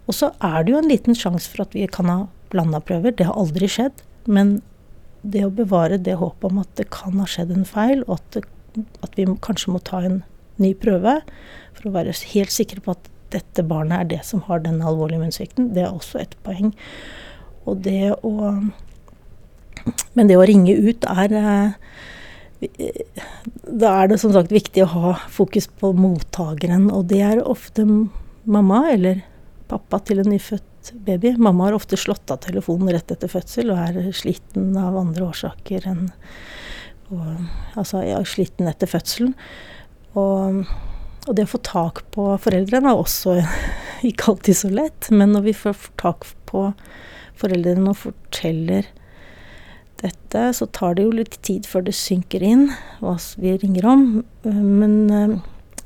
Og 0.08 0.16
så 0.16 0.32
er 0.40 0.64
det 0.64 0.72
jo 0.72 0.80
en 0.80 0.88
liten 0.88 1.16
sjanse 1.16 1.48
for 1.52 1.64
at 1.66 1.76
vi 1.76 1.84
kan 1.88 2.08
ha 2.08 2.18
blanda 2.52 2.80
prøver. 2.84 3.14
Det 3.16 3.28
har 3.28 3.38
aldri 3.38 3.68
skjedd. 3.70 4.02
Men 4.26 4.60
det 5.22 5.44
å 5.46 5.54
bevare 5.54 6.00
det 6.02 6.18
håpet 6.18 6.50
om 6.50 6.60
at 6.62 6.70
det 6.78 6.88
kan 6.94 7.18
ha 7.20 7.26
skjedd 7.30 7.52
en 7.54 7.66
feil, 7.68 8.04
og 8.08 8.18
at, 8.18 8.44
at 9.06 9.18
vi 9.18 9.26
kanskje 9.44 9.74
må 9.74 9.82
ta 9.86 10.02
en 10.06 10.22
ny 10.62 10.72
prøve 10.78 11.20
for 11.76 11.88
å 11.88 11.94
være 11.96 12.14
helt 12.34 12.54
sikre 12.54 12.82
på 12.84 12.96
at 12.96 13.10
dette 13.32 13.64
barnet 13.64 13.98
er 13.98 14.08
det 14.10 14.22
som 14.28 14.42
har 14.48 14.60
den 14.64 14.82
alvorlige 14.84 15.22
munnsvikten, 15.22 15.72
det 15.76 15.86
er 15.86 15.94
også 15.94 16.20
et 16.20 16.34
poeng. 16.44 16.74
Og 17.64 17.84
det 17.86 18.14
å 18.22 18.34
Men 20.14 20.28
det 20.28 20.36
å 20.38 20.44
ringe 20.46 20.76
ut 20.78 21.02
er 21.10 21.32
eh, 21.34 21.70
da 23.66 23.88
er 24.02 24.10
det 24.12 24.18
som 24.22 24.30
sagt 24.34 24.52
viktig 24.54 24.84
å 24.84 24.90
ha 24.92 25.12
fokus 25.32 25.66
på 25.66 25.90
mottakeren, 25.96 26.90
og 26.94 27.08
det 27.10 27.22
er 27.26 27.42
ofte 27.42 27.82
mamma 28.44 28.84
eller 28.92 29.24
pappa 29.70 29.98
til 30.06 30.22
en 30.22 30.30
nyfødt 30.30 30.71
baby. 30.92 31.36
Mamma 31.38 31.68
har 31.68 31.76
ofte 31.76 31.96
slått 31.96 32.30
av 32.30 32.40
telefonen 32.44 32.90
rett 32.94 33.12
etter 33.14 33.30
fødsel 33.30 33.70
og 33.72 33.82
er 33.84 34.10
sliten 34.16 34.72
av 34.78 34.96
andre 34.98 35.28
årsaker 35.30 35.86
enn 35.92 36.08
og, 37.12 37.28
Altså 37.78 38.02
ja, 38.06 38.18
sliten 38.24 38.68
etter 38.70 38.90
fødselen. 38.90 39.34
Og, 40.18 40.64
og, 41.26 41.32
det 41.36 41.46
å 41.46 41.52
få 41.54 41.62
tak 41.64 42.02
på 42.14 42.26
foreldrene 42.42 42.92
er 42.92 43.00
også 43.00 43.38
ikke 44.08 44.32
alltid 44.32 44.58
så 44.58 44.72
lett, 44.72 45.08
men 45.12 45.36
når 45.36 45.46
vi 45.48 45.56
får 45.56 45.86
tak 46.00 46.26
på 46.50 46.66
foreldrene 47.40 47.92
og 47.92 48.00
forteller 48.02 48.88
dette, 50.02 50.44
så 50.56 50.66
tar 50.74 50.96
det 50.98 51.06
jo 51.06 51.14
litt 51.14 51.38
tid 51.46 51.66
før 51.68 51.86
det 51.86 51.94
synker 51.96 52.42
inn 52.44 52.68
hva 53.00 53.16
vi 53.40 53.54
ringer 53.62 53.86
om. 53.88 54.06
Men 54.44 54.96
eh, 55.10 55.36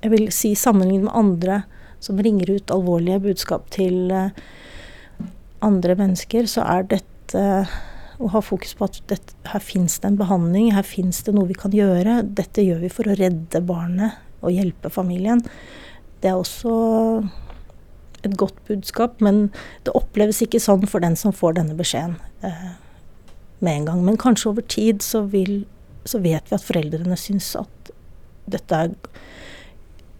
jeg 0.02 0.12
vil 0.14 0.28
si 0.34 0.54
sammenlignet 0.58 1.08
med 1.08 1.18
andre 1.18 1.62
som 2.02 2.20
ringer 2.22 2.50
ut 2.56 2.72
alvorlige 2.72 3.22
budskap 3.28 3.68
til 3.74 4.10
eh, 4.14 4.32
andre 5.64 5.96
mennesker, 5.98 6.48
så 6.50 6.64
er 6.66 6.88
dette 6.90 7.44
å 8.16 8.30
ha 8.32 8.40
fokus 8.44 8.72
på 8.76 8.86
at 8.86 9.00
dette, 9.10 9.34
her 9.50 9.62
finnes 9.62 9.98
det 10.00 10.08
en 10.08 10.18
behandling, 10.20 10.70
her 10.72 10.86
finnes 10.86 11.18
det 11.26 11.34
noe 11.36 11.48
vi 11.50 11.56
kan 11.58 11.74
gjøre. 11.74 12.22
Dette 12.38 12.64
gjør 12.64 12.80
vi 12.86 12.92
for 12.92 13.08
å 13.08 13.16
redde 13.18 13.60
barnet 13.64 14.16
og 14.44 14.54
hjelpe 14.54 14.92
familien. 14.92 15.42
Det 16.22 16.30
er 16.30 16.40
også 16.40 16.72
et 18.26 18.36
godt 18.40 18.58
budskap, 18.68 19.20
men 19.24 19.46
det 19.86 19.94
oppleves 19.96 20.40
ikke 20.44 20.62
sånn 20.62 20.86
for 20.88 21.04
den 21.04 21.16
som 21.18 21.34
får 21.36 21.58
denne 21.58 21.76
beskjeden. 21.78 22.16
Eh, 22.46 22.74
med 23.60 23.80
en 23.80 23.88
gang. 23.90 24.04
Men 24.04 24.20
kanskje 24.20 24.50
over 24.50 24.64
tid 24.68 25.04
så, 25.04 25.22
vil, 25.32 25.64
så 26.08 26.20
vet 26.24 26.50
vi 26.50 26.56
at 26.56 26.64
foreldrene 26.64 27.16
syns 27.20 27.52
at 27.60 27.92
dette 28.50 28.82
er 28.86 28.94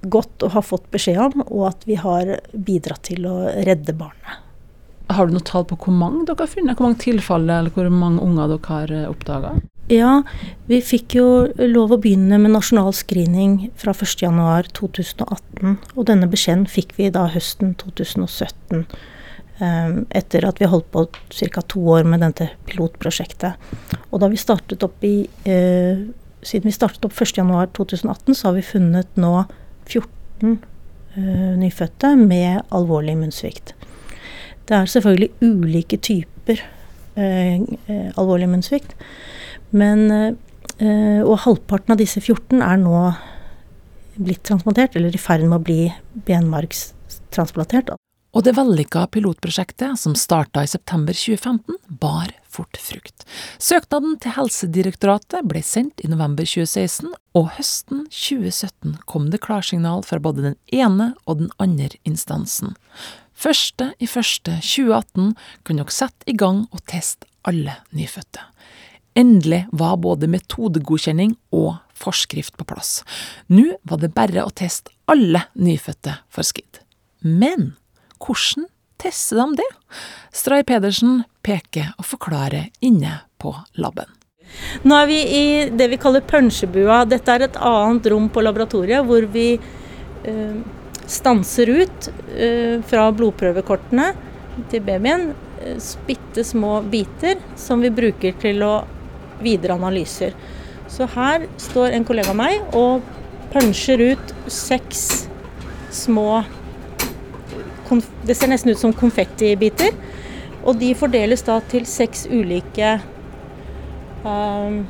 godt 0.06 0.44
å 0.44 0.50
ha 0.54 0.62
fått 0.62 0.88
beskjed 0.92 1.18
om, 1.20 1.44
og 1.46 1.68
at 1.70 1.86
vi 1.88 1.98
har 2.00 2.36
bidratt 2.52 3.06
til 3.08 3.26
å 3.28 3.38
redde 3.66 3.96
barnet. 3.96 4.45
Har 5.12 5.26
du 5.26 5.32
noe 5.36 5.46
tall 5.46 5.64
på 5.68 5.78
hvor 5.78 5.94
mange 5.94 6.24
dere 6.26 6.42
har 6.42 6.50
funnet? 6.50 6.76
Hvor 6.76 6.88
mange 6.88 7.04
tilfeller 7.04 7.60
eller 7.60 7.72
hvor 7.74 7.88
mange 7.92 8.22
unger 8.24 8.48
dere 8.54 8.70
har 8.72 8.88
eh, 8.92 9.10
oppdaga? 9.10 9.50
Ja, 9.92 10.22
vi 10.66 10.80
fikk 10.82 11.14
jo 11.14 11.26
lov 11.62 11.92
å 11.94 12.00
begynne 12.02 12.40
med 12.42 12.50
nasjonal 12.56 12.90
screening 12.96 13.70
fra 13.78 13.92
1.1.2018. 13.94 15.76
Og 15.94 16.08
denne 16.08 16.26
beskjeden 16.30 16.66
fikk 16.66 16.96
vi 16.98 17.06
da 17.14 17.28
høsten 17.30 17.76
2017. 17.78 18.82
Ehm, 19.62 20.02
etter 20.10 20.44
at 20.44 20.58
vi 20.60 20.68
holdt 20.68 20.90
på 20.92 21.06
ca. 21.06 21.62
to 21.62 21.80
år 21.94 22.04
med 22.04 22.20
dette 22.20 22.50
pilotprosjektet. 22.66 23.54
Og 24.10 24.20
da 24.20 24.28
vi 24.28 24.36
startet 24.40 24.82
opp 24.84 25.04
i 25.04 25.28
eh, 25.44 26.06
Siden 26.46 26.68
vi 26.68 26.74
startet 26.76 27.02
opp 27.02 27.14
1.1.2018, 27.16 28.34
så 28.36 28.46
har 28.46 28.54
vi 28.54 28.62
funnet 28.62 29.16
nå 29.18 29.32
14 29.88 30.52
eh, 31.16 31.56
nyfødte 31.58 32.12
med 32.20 32.60
alvorlig 32.70 33.16
munnsvikt. 33.18 33.72
Det 34.66 34.74
er 34.74 34.90
selvfølgelig 34.90 35.30
ulike 35.46 35.98
typer 36.02 36.62
eh, 37.14 37.62
eh 37.62 38.18
alvorlig 38.18 38.48
munnsvikt, 38.50 38.96
men 39.70 40.10
eh, 40.10 41.22
Og 41.24 41.38
halvparten 41.46 41.94
av 41.94 42.00
disse 42.00 42.20
14 42.20 42.60
er 42.60 42.76
nå 42.76 42.98
blitt 44.16 44.42
transplantert, 44.44 44.96
eller 44.96 45.14
i 45.14 45.20
ferd 45.20 45.46
med 45.46 45.60
å 45.60 45.64
bli 45.64 45.86
benmargstransplantert. 46.26 47.94
Og 48.36 48.44
det 48.44 48.52
vellykka 48.58 49.06
pilotprosjektet, 49.14 49.96
som 49.96 50.16
starta 50.18 50.64
i 50.64 50.68
september 50.68 51.16
2015, 51.16 51.78
bar 51.88 52.34
fort 52.52 52.76
frukt. 52.80 53.24
Søknaden 53.56 54.18
til 54.20 54.34
Helsedirektoratet 54.36 55.48
ble 55.48 55.62
sendt 55.64 56.02
i 56.04 56.10
november 56.12 56.44
2016, 56.44 57.14
og 57.36 57.52
høsten 57.56 58.04
2017 58.12 58.98
kom 59.08 59.30
det 59.32 59.40
klarsignal 59.44 60.04
fra 60.04 60.20
både 60.20 60.50
den 60.50 60.58
ene 60.72 61.14
og 61.24 61.40
den 61.40 61.52
andre 61.62 61.96
instansen. 62.08 62.76
Første 63.36 63.90
i 64.00 64.08
første 64.08 64.58
2018 64.64 65.34
kunne 65.66 65.84
dere 65.84 65.94
sette 65.94 66.28
i 66.30 66.36
gang 66.36 66.64
og 66.72 66.82
teste 66.88 67.28
alle 67.46 67.76
nyfødte. 67.94 68.42
Endelig 69.16 69.64
var 69.72 69.96
både 70.00 70.28
metodegodkjenning 70.28 71.36
og 71.56 71.76
forskrift 71.96 72.56
på 72.56 72.66
plass. 72.68 73.00
Nå 73.48 73.78
var 73.88 74.00
det 74.02 74.12
bare 74.16 74.44
å 74.44 74.52
teste 74.52 74.92
alle 75.08 75.46
nyfødte 75.56 76.18
for 76.32 76.44
SKID. 76.44 76.82
Men 77.24 77.74
hvordan 78.20 78.68
tester 79.00 79.40
de 79.40 79.62
det? 79.62 79.70
Stray 80.36 80.64
Pedersen 80.68 81.22
peker 81.44 81.94
og 81.96 82.08
forklarer 82.08 82.70
inne 82.84 83.22
på 83.40 83.54
laben. 83.80 84.08
Nå 84.86 84.94
er 84.96 85.08
vi 85.10 85.18
i 85.20 85.44
det 85.74 85.88
vi 85.92 85.98
kaller 86.00 86.24
punsjebua. 86.24 87.04
Dette 87.08 87.32
er 87.32 87.46
et 87.46 87.56
annet 87.60 88.08
rom 88.12 88.28
på 88.32 88.44
laboratoriet 88.44 89.04
hvor 89.06 89.26
vi 89.32 89.48
uh, 89.56 90.60
stanser 91.06 91.70
ut 91.70 92.08
uh, 92.10 92.82
fra 92.86 93.08
blodprøvekortene 93.14 94.10
til 94.72 94.84
babyen 94.86 95.30
uh, 95.32 95.90
bitte 96.08 96.44
små 96.46 96.80
biter 96.90 97.40
som 97.58 97.82
vi 97.84 97.92
bruker 97.94 98.36
til 98.42 98.62
å 98.66 98.74
videre 99.42 99.76
analyser. 99.76 100.34
Så 100.88 101.08
her 101.16 101.46
står 101.60 101.96
en 101.96 102.06
kollega 102.06 102.32
av 102.32 102.38
meg 102.38 102.76
og 102.76 103.04
punsjer 103.52 104.02
ut 104.12 104.36
seks 104.52 105.26
små 105.94 106.44
Det 108.26 108.34
ser 108.34 108.50
nesten 108.50 108.72
ut 108.74 108.80
som 108.80 108.90
konfettibiter. 108.90 109.94
Og 110.66 110.74
de 110.80 110.88
fordeles 110.98 111.44
da 111.46 111.60
til 111.70 111.84
seks 111.86 112.24
ulike 112.26 112.96
um, 114.26 114.80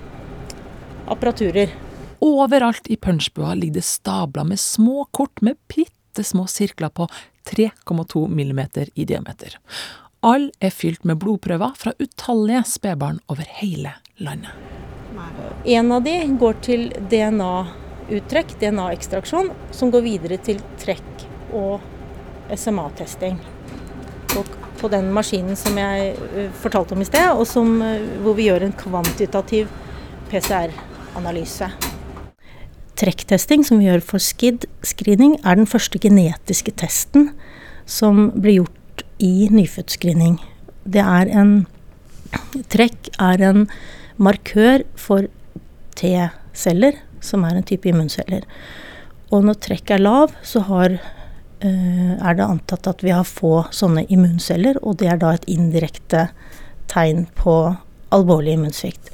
apparaturer. 1.05 1.75
Overalt 2.25 2.89
i 2.89 2.97
punchbua 2.97 3.53
ligger 3.55 3.83
det 3.83 3.85
stabler 3.85 4.49
med 4.49 4.61
små 4.61 5.05
kort 5.13 5.45
med 5.45 5.61
bitte 5.69 5.96
små 6.25 6.47
sirkler 6.49 6.89
på 6.89 7.09
3,2 7.51 8.29
millimeter 8.29 8.89
i 8.95 9.05
diameter. 9.05 9.59
Alle 10.27 10.51
er 10.61 10.73
fylt 10.73 11.05
med 11.05 11.21
blodprøver 11.23 11.77
fra 11.79 11.93
utallige 11.99 12.65
spedbarn 12.67 13.21
over 13.31 13.47
hele 13.61 13.93
landet. 14.17 14.51
En 15.65 15.93
av 15.93 16.03
de 16.03 16.15
går 16.41 16.59
til 16.65 16.89
DNA-uttrekk, 17.11 18.57
DNA-ekstraksjon, 18.61 19.51
som 19.71 19.93
går 19.95 20.05
videre 20.07 20.39
til 20.43 20.61
trekk 20.83 21.27
og 21.57 21.85
SMA-testing. 22.55 23.39
På 24.77 24.91
den 24.93 25.09
maskinen 25.15 25.57
som 25.57 25.79
jeg 25.81 26.13
uh, 26.21 26.51
fortalte 26.61 26.95
om 26.95 27.01
i 27.01 27.09
sted, 27.09 27.31
og 27.33 27.47
som, 27.49 27.79
uh, 27.81 28.03
hvor 28.23 28.37
vi 28.37 28.51
gjør 28.51 28.67
en 28.67 28.77
kvantitativ 28.77 29.71
PCR-analyse. 30.31 31.71
Trekktesting, 32.97 33.65
som 33.67 33.81
vi 33.81 33.89
gjør 33.91 34.05
for 34.05 34.23
SKID-screening, 34.23 35.37
er 35.45 35.59
den 35.59 35.69
første 35.69 36.01
genetiske 36.01 36.73
testen 36.81 37.31
som 37.87 38.31
blir 38.35 38.63
gjort 38.63 39.05
i 39.23 39.49
nyfødtscreening. 39.53 40.39
Det 40.85 41.03
er 41.03 41.33
en 41.33 41.57
Trekk 42.73 43.13
er 43.23 43.41
en 43.47 43.69
markør 44.21 44.83
for 44.99 45.29
T-celler, 45.97 46.99
som 47.23 47.45
er 47.47 47.57
en 47.57 47.67
type 47.67 47.89
immunceller. 47.89 48.43
Og 49.31 49.47
når 49.47 49.61
trekk 49.63 49.93
er 49.95 50.03
lav, 50.03 50.35
så 50.45 50.61
har 50.67 50.99
Eh, 51.61 52.13
er 52.29 52.35
det 52.37 52.45
antatt 52.45 52.87
at 52.87 53.03
vi 53.05 53.15
har 53.15 53.25
få 53.25 53.65
sånne 53.73 54.05
immunceller, 54.13 54.77
og 54.85 54.99
det 55.01 55.09
er 55.09 55.21
da 55.21 55.33
et 55.35 55.47
indirekte 55.49 56.27
tegn 56.93 57.25
på 57.39 57.55
alvorlig 58.13 58.59
immunsvikt. 58.59 59.09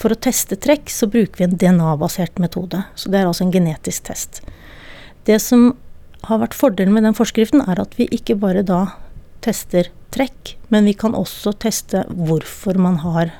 For 0.00 0.12
å 0.12 0.18
teste 0.18 0.58
trekk 0.58 0.90
så 0.90 1.08
bruker 1.10 1.42
vi 1.42 1.46
en 1.46 1.56
DNA-basert 1.58 2.40
metode, 2.42 2.84
så 2.94 3.12
det 3.12 3.20
er 3.20 3.28
altså 3.28 3.46
en 3.46 3.54
genetisk 3.54 4.08
test. 4.08 4.42
Det 5.28 5.38
som 5.42 5.72
har 6.26 6.42
vært 6.42 6.56
fordelen 6.56 6.94
med 6.94 7.06
den 7.06 7.16
forskriften, 7.18 7.62
er 7.66 7.80
at 7.82 7.96
vi 7.98 8.08
ikke 8.14 8.38
bare 8.38 8.64
da 8.66 8.84
tester 9.42 9.90
trekk, 10.14 10.56
men 10.70 10.86
vi 10.86 10.94
kan 10.98 11.16
også 11.18 11.54
teste 11.62 12.04
hvorfor 12.10 12.78
man 12.78 13.00
har 13.02 13.32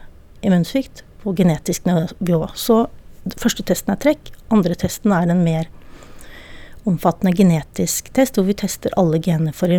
immunsvikt 0.42 1.05
på 1.22 1.34
genetisk 1.38 1.86
nivå. 1.86 2.48
Så 2.59 2.86
første 3.38 3.64
testen 3.66 3.94
er 3.94 4.00
trekk, 4.03 4.32
andre 4.50 4.76
testen 4.78 5.14
er 5.14 5.30
en 5.30 5.44
mer 5.46 5.70
omfattende 6.88 7.34
genetisk 7.38 8.11
test 8.16 8.38
hvor 8.38 8.48
vi 8.48 8.59
tester 8.59 8.94
alle 8.98 9.20
gener 9.22 9.55
for 9.55 9.70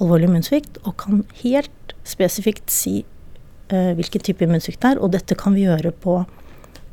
alvorlig 0.00 0.30
immunsvikt, 0.30 0.80
og 0.84 0.96
kan 1.02 1.24
helt 1.42 1.94
spesifikt 2.06 2.72
si 2.72 3.02
hvilken 3.70 4.22
type 4.22 4.44
immunsvikt 4.46 4.82
det 4.82 4.94
er. 4.94 5.00
Og 5.02 5.12
dette 5.14 5.38
kan 5.38 5.56
vi 5.56 5.66
gjøre 5.66 5.92
på 5.92 6.20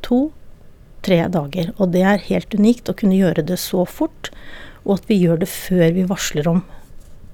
to-tre 0.04 1.24
dager. 1.32 1.72
Og 1.78 1.92
det 1.94 2.04
er 2.06 2.28
helt 2.28 2.54
unikt 2.56 2.90
å 2.90 2.96
kunne 2.98 3.18
gjøre 3.18 3.46
det 3.46 3.60
så 3.62 3.84
fort, 3.88 4.32
og 4.84 4.98
at 4.98 5.10
vi 5.10 5.22
gjør 5.22 5.44
det 5.44 5.50
før 5.50 5.86
vi 5.96 6.08
varsler 6.08 6.50
om 6.50 6.64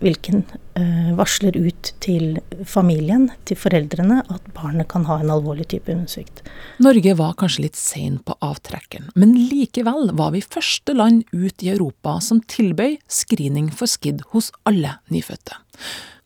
hvilken 0.00 0.42
uh, 0.78 1.10
varsler 1.18 1.56
ut 1.60 1.90
til 2.00 2.38
familien, 2.68 3.28
til 3.48 3.58
foreldrene, 3.60 4.22
at 4.32 4.46
barnet 4.56 4.88
kan 4.88 5.04
ha 5.08 5.18
en 5.20 5.32
alvorlig 5.32 5.68
type 5.74 5.92
immunsvikt. 5.92 6.42
Norge 6.80 7.12
var 7.18 7.36
kanskje 7.40 7.66
litt 7.66 7.76
sein 7.76 8.16
på 8.24 8.36
avtrekkeren, 8.44 9.10
men 9.12 9.34
likevel 9.36 10.14
var 10.16 10.32
vi 10.36 10.44
første 10.44 10.96
land 10.96 11.26
ut 11.34 11.64
i 11.64 11.72
Europa 11.74 12.16
som 12.24 12.40
tilbød 12.40 12.96
screening 13.12 13.68
for 13.74 13.90
skidd 13.90 14.24
hos 14.32 14.50
alle 14.68 14.96
nyfødte. 15.12 15.60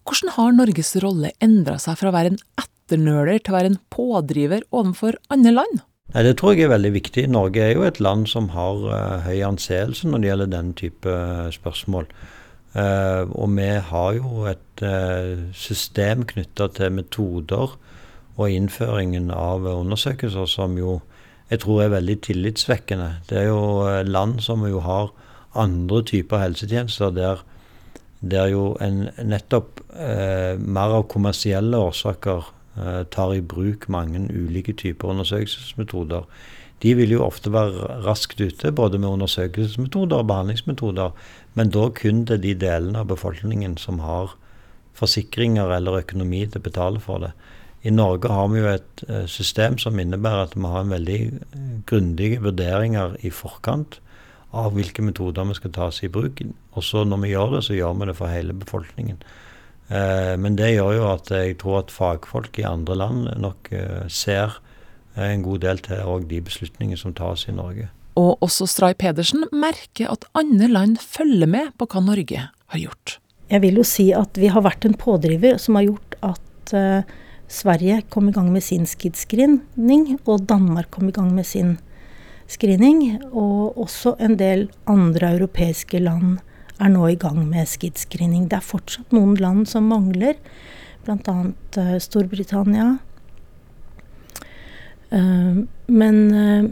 Hvordan 0.05 0.37
har 0.37 0.55
Norges 0.55 0.95
rolle 1.03 1.33
endra 1.43 1.79
seg 1.81 1.99
fra 1.99 2.13
å 2.13 2.15
være 2.15 2.35
en 2.35 2.41
etternøler 2.85 3.41
til 3.41 3.53
å 3.53 3.57
være 3.57 3.73
en 3.73 3.83
pådriver 3.93 4.65
overfor 4.71 5.17
andre 5.33 5.53
land? 5.53 5.83
Nei, 6.15 6.23
Det 6.23 6.37
tror 6.39 6.55
jeg 6.55 6.67
er 6.67 6.77
veldig 6.77 6.93
viktig. 6.93 7.29
Norge 7.29 7.61
er 7.61 7.73
jo 7.75 7.83
et 7.83 8.01
land 8.01 8.29
som 8.29 8.51
har 8.53 8.77
uh, 8.85 9.25
høy 9.25 9.41
anseelse 9.43 10.07
når 10.07 10.21
det 10.21 10.29
gjelder 10.29 10.53
den 10.53 10.73
type 10.75 11.09
uh, 11.09 11.51
spørsmål. 11.51 12.07
Uh, 12.75 13.25
og 13.33 13.51
vi 13.57 13.71
har 13.89 14.13
jo 14.19 14.45
et 14.51 14.83
uh, 14.83 15.51
system 15.55 16.25
knytta 16.27 16.69
til 16.75 16.93
metoder 16.93 17.77
og 18.35 18.51
innføringen 18.51 19.31
av 19.31 19.65
undersøkelser 19.65 20.47
som 20.51 20.77
jo 20.79 21.01
jeg 21.51 21.61
tror 21.61 21.85
er 21.85 21.93
veldig 21.93 22.17
tillitsvekkende. 22.25 23.09
Det 23.29 23.37
er 23.39 23.49
jo 23.51 23.85
land 24.09 24.41
som 24.43 24.65
jo 24.67 24.81
har 24.81 25.13
andre 25.55 26.01
typer 26.03 26.41
helsetjenester 26.41 27.13
der, 27.15 27.45
der 28.21 28.49
jo 28.49 28.73
en 28.83 29.11
nettopp 29.23 29.85
mer 29.95 30.97
av 30.97 31.05
kommersielle 31.13 31.79
årsaker 31.79 32.49
tar 33.11 33.35
i 33.37 33.41
bruk 33.41 33.89
mange 33.89 34.25
ulike 34.35 34.73
typer 34.75 35.13
undersøkelsesmetoder. 35.13 36.25
De 36.83 36.95
vil 36.99 37.15
jo 37.15 37.25
ofte 37.25 37.53
være 37.55 38.01
raskt 38.05 38.41
ute, 38.41 38.73
både 38.73 38.99
med 38.99 39.09
undersøkelsesmetoder 39.09 40.21
og 40.21 40.27
behandlingsmetoder, 40.29 41.13
men 41.55 41.71
da 41.71 41.89
kun 41.95 42.25
til 42.27 42.43
de 42.43 42.55
delene 42.61 43.05
av 43.05 43.13
befolkningen 43.13 43.79
som 43.81 44.03
har 44.05 44.35
forsikringer 44.99 45.73
eller 45.77 46.03
økonomi 46.03 46.45
til 46.47 46.61
å 46.61 46.67
betale 46.67 47.03
for 47.03 47.23
det. 47.25 47.33
I 47.85 47.93
Norge 47.93 48.33
har 48.33 48.49
vi 48.49 48.61
jo 48.63 48.69
et 48.71 49.05
eh, 49.09 49.27
system 49.29 49.77
som 49.81 49.99
innebærer 50.01 50.47
at 50.47 50.55
vi 50.57 50.69
har 50.69 50.85
en 50.85 50.95
veldig 50.95 51.19
eh, 51.29 51.65
grundige 51.89 52.41
vurderinger 52.45 53.19
i 53.21 53.33
forkant 53.35 53.99
av 54.55 54.73
hvilke 54.77 55.03
metoder 55.05 55.49
vi 55.51 55.57
skal 55.59 55.75
tas 55.75 56.01
i 56.07 56.13
bruk. 56.13 56.41
Og 56.73 56.87
så 56.87 57.03
når 57.05 57.25
vi 57.25 57.33
gjør 57.35 57.57
det, 57.57 57.65
så 57.67 57.77
gjør 57.77 57.99
vi 58.01 58.09
det 58.09 58.17
for 58.21 58.33
hele 58.33 58.57
befolkningen. 58.57 59.21
Eh, 59.89 60.35
men 60.41 60.57
det 60.57 60.75
gjør 60.75 60.93
jo 60.99 61.09
at 61.13 61.33
jeg 61.35 61.59
tror 61.61 61.83
at 61.83 61.93
fagfolk 61.95 62.61
i 62.61 62.69
andre 62.69 62.97
land 63.03 63.29
nok 63.41 63.73
ser 64.09 64.61
en 65.15 65.45
god 65.45 65.61
del 65.63 65.79
til 65.85 66.01
òg 66.03 66.25
de 66.31 66.41
beslutningene 66.43 66.99
som 66.99 67.15
tas 67.15 67.45
i 67.47 67.55
Norge. 67.55 67.91
Og 68.19 68.39
også 68.43 68.67
Stray 68.71 68.95
Pedersen 68.99 69.45
merker 69.51 70.11
at 70.11 70.27
andre 70.39 70.69
land 70.71 70.99
følger 71.03 71.51
med 71.51 71.75
på 71.79 71.87
hva 71.91 72.03
Norge 72.03 72.47
har 72.47 72.81
gjort. 72.81 73.19
Jeg 73.51 73.63
vil 73.65 73.81
jo 73.81 73.85
si 73.87 74.09
at 74.17 74.39
vi 74.41 74.49
har 74.51 74.65
vært 74.65 74.87
en 74.87 74.97
pådriver 74.99 75.59
som 75.63 75.77
har 75.79 75.89
gjort 75.89 76.17
at 76.25 76.75
uh, 76.75 77.03
Sverige 77.51 78.01
kom 78.11 78.31
i 78.31 78.35
gang 78.35 78.49
med 78.55 78.65
sin 78.65 78.87
SKID-screening, 78.89 80.17
og 80.25 80.47
Danmark 80.49 80.89
kom 80.95 81.11
i 81.11 81.15
gang 81.15 81.35
med 81.35 81.47
sin 81.47 81.77
screening. 82.49 83.21
Og 83.33 83.77
også 83.85 84.15
en 84.23 84.39
del 84.41 84.69
andre 84.91 85.35
europeiske 85.37 86.01
land 86.01 86.39
er 86.83 86.91
nå 86.91 87.07
i 87.09 87.19
gang 87.19 87.41
med 87.49 87.69
SKID-screening. 87.69 88.49
Det 88.51 88.59
er 88.59 88.67
fortsatt 88.67 89.15
noen 89.15 89.37
land 89.41 89.69
som 89.71 89.87
mangler, 89.91 90.39
bl.a. 91.07 91.37
Uh, 91.79 91.97
Storbritannia. 92.03 92.95
Uh, 95.15 95.65
men 95.87 96.21
uh, 96.35 96.65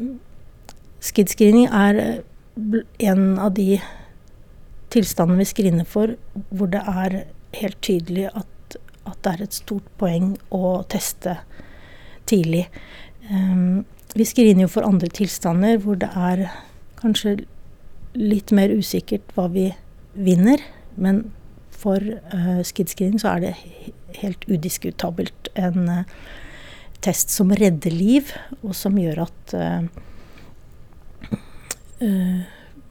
er 1.03 2.01
eh, 2.01 2.81
en 3.09 3.23
av 3.39 3.55
de 3.55 3.81
tilstandene 4.93 5.41
vi 5.41 5.49
screener 5.49 5.87
for 5.89 6.17
hvor 6.51 6.69
det 6.71 6.83
er 6.83 7.17
helt 7.57 7.79
tydelig 7.83 8.29
at, 8.29 8.77
at 9.09 9.17
det 9.25 9.33
er 9.33 9.43
et 9.47 9.57
stort 9.57 9.87
poeng 9.99 10.35
å 10.53 10.83
teste 10.93 11.39
tidlig. 12.29 12.67
Vi 14.15 14.27
screener 14.29 14.67
jo 14.67 14.71
for 14.71 14.87
andre 14.87 15.09
tilstander 15.09 15.81
hvor 15.83 15.97
det 15.99 16.11
er 16.13 16.45
kanskje 17.01 17.39
litt 18.15 18.53
mer 18.53 18.71
usikkert 18.71 19.33
hva 19.35 19.49
vi 19.53 19.71
vinner. 20.13 20.61
Men 20.95 21.25
for 21.83 21.99
uh, 22.35 22.63
skid-screening 22.63 23.21
så 23.23 23.37
er 23.37 23.45
det 23.47 23.53
helt 24.23 24.45
udiskutabelt 24.49 25.51
en 25.59 25.89
uh, 25.89 26.03
test 27.03 27.33
som 27.35 27.53
redder 27.59 27.95
liv, 27.95 28.33
og 28.63 28.77
som 28.79 28.99
gjør 29.01 29.25
at 29.27 29.55
uh, 29.59 29.87
uh, 32.03 32.43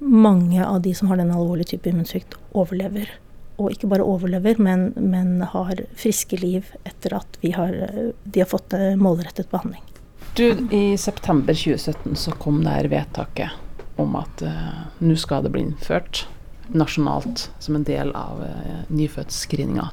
mange 0.01 0.65
av 0.65 0.81
de 0.83 0.95
som 0.97 1.11
har 1.11 1.21
den 1.21 1.33
alvorlige 1.33 1.75
type 1.75 1.91
immunsvikt, 1.91 2.35
overlever. 2.57 3.13
Og 3.61 3.75
ikke 3.75 3.91
bare 3.91 4.07
overlever, 4.07 4.57
men, 4.57 4.89
men, 4.97 5.43
har 5.53 5.83
friske 5.99 6.39
liv 6.41 6.71
etter 6.87 7.19
at 7.19 7.37
har, 7.53 7.75
de 8.23 8.41
har 8.41 8.49
fått 8.49 8.73
målrettet 8.97 9.51
behandling. 9.51 9.83
Du, 10.33 10.47
I 10.73 10.97
september 10.97 11.53
2017 11.53 12.15
så 12.17 12.33
kom 12.41 12.63
det 12.63 12.73
her 12.73 12.89
vedtaket 12.89 13.99
om 14.01 14.15
at 14.17 14.41
nå 15.03 15.17
skal 15.19 15.45
det 15.45 15.51
bli 15.53 15.67
innført 15.67 16.23
nasjonalt 16.77 17.49
som 17.59 17.77
en 17.77 17.87
del 17.87 18.11
av 18.17 18.43
eh, 18.45 18.83
nyfødtscreeninga. 18.91 19.89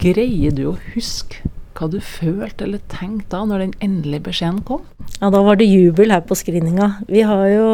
Greier 0.00 0.54
du 0.56 0.66
å 0.70 0.78
huske 0.94 1.52
hva 1.76 1.90
du 1.92 1.98
følte 2.00 2.64
eller 2.64 2.80
tenkte 2.88 3.36
da 3.36 3.44
når 3.48 3.66
den 3.66 3.74
endelige 3.84 4.28
beskjeden 4.30 4.62
kom? 4.66 4.82
Ja, 5.18 5.30
da 5.32 5.42
var 5.44 5.58
det 5.60 5.68
jubel 5.68 6.14
her 6.14 6.22
på 6.24 6.38
screeninga. 6.38 6.88
Vi 7.10 7.20
har 7.26 7.46
jo 7.52 7.68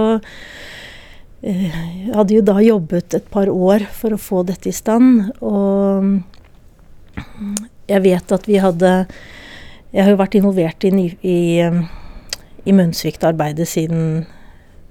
eh, 1.47 1.79
hadde 2.15 2.37
jo 2.37 2.43
da 2.47 2.57
jobbet 2.63 3.15
et 3.19 3.27
par 3.33 3.49
år 3.53 3.87
for 3.95 4.15
å 4.15 4.21
få 4.21 4.43
dette 4.49 4.69
i 4.71 4.77
stand. 4.77 5.33
Og 5.43 6.23
jeg 7.91 8.01
vet 8.07 8.33
at 8.33 8.49
vi 8.49 8.57
hadde 8.63 8.91
Jeg 9.93 10.07
har 10.07 10.13
jo 10.15 10.23
vært 10.23 10.39
involvert 10.39 10.85
i, 10.89 10.91
i, 11.21 11.61
immunsviktarbeidet 12.65 13.69
siden 13.69 14.25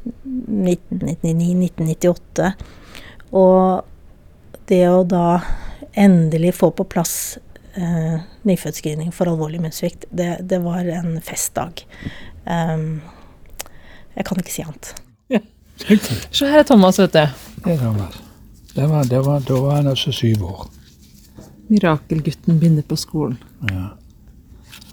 1999-1998. 0.06 2.52
Og 3.32 4.62
det 4.72 4.84
å 4.90 5.04
da 5.08 5.42
endelig 5.98 6.56
få 6.60 6.72
på 6.76 6.86
plass 6.88 7.38
eh, 7.76 8.20
nyfødtscreening 8.48 9.12
for 9.16 9.32
alvorlig 9.32 9.60
immunsvikt, 9.60 10.06
det, 10.12 10.38
det, 10.48 10.62
var 10.64 10.88
en 10.88 11.18
festdag. 11.24 11.84
Um, 12.46 13.02
jeg 14.16 14.28
kan 14.28 14.44
ikke 14.44 14.54
si 14.54 14.66
annet. 14.66 14.94
Ja. 15.32 15.42
Så 16.36 16.50
her 16.52 16.64
er 16.64 16.68
Thomas, 16.68 17.00
vet 17.00 17.16
du. 17.16 17.42
Det 17.66 17.76
er 17.76 17.82
Thomas. 17.84 18.20
Det 18.72 18.88
var, 18.88 19.08
det 19.08 19.24
var, 19.26 19.42
da 19.44 19.58
var 19.60 19.82
han 19.82 19.92
altså 19.92 20.14
syv 20.16 20.46
år. 20.48 20.68
Mirakelgutten 21.72 22.60
begynner 22.60 22.86
på 22.88 22.96
skolen. 23.00 23.40
Ja. 23.68 23.90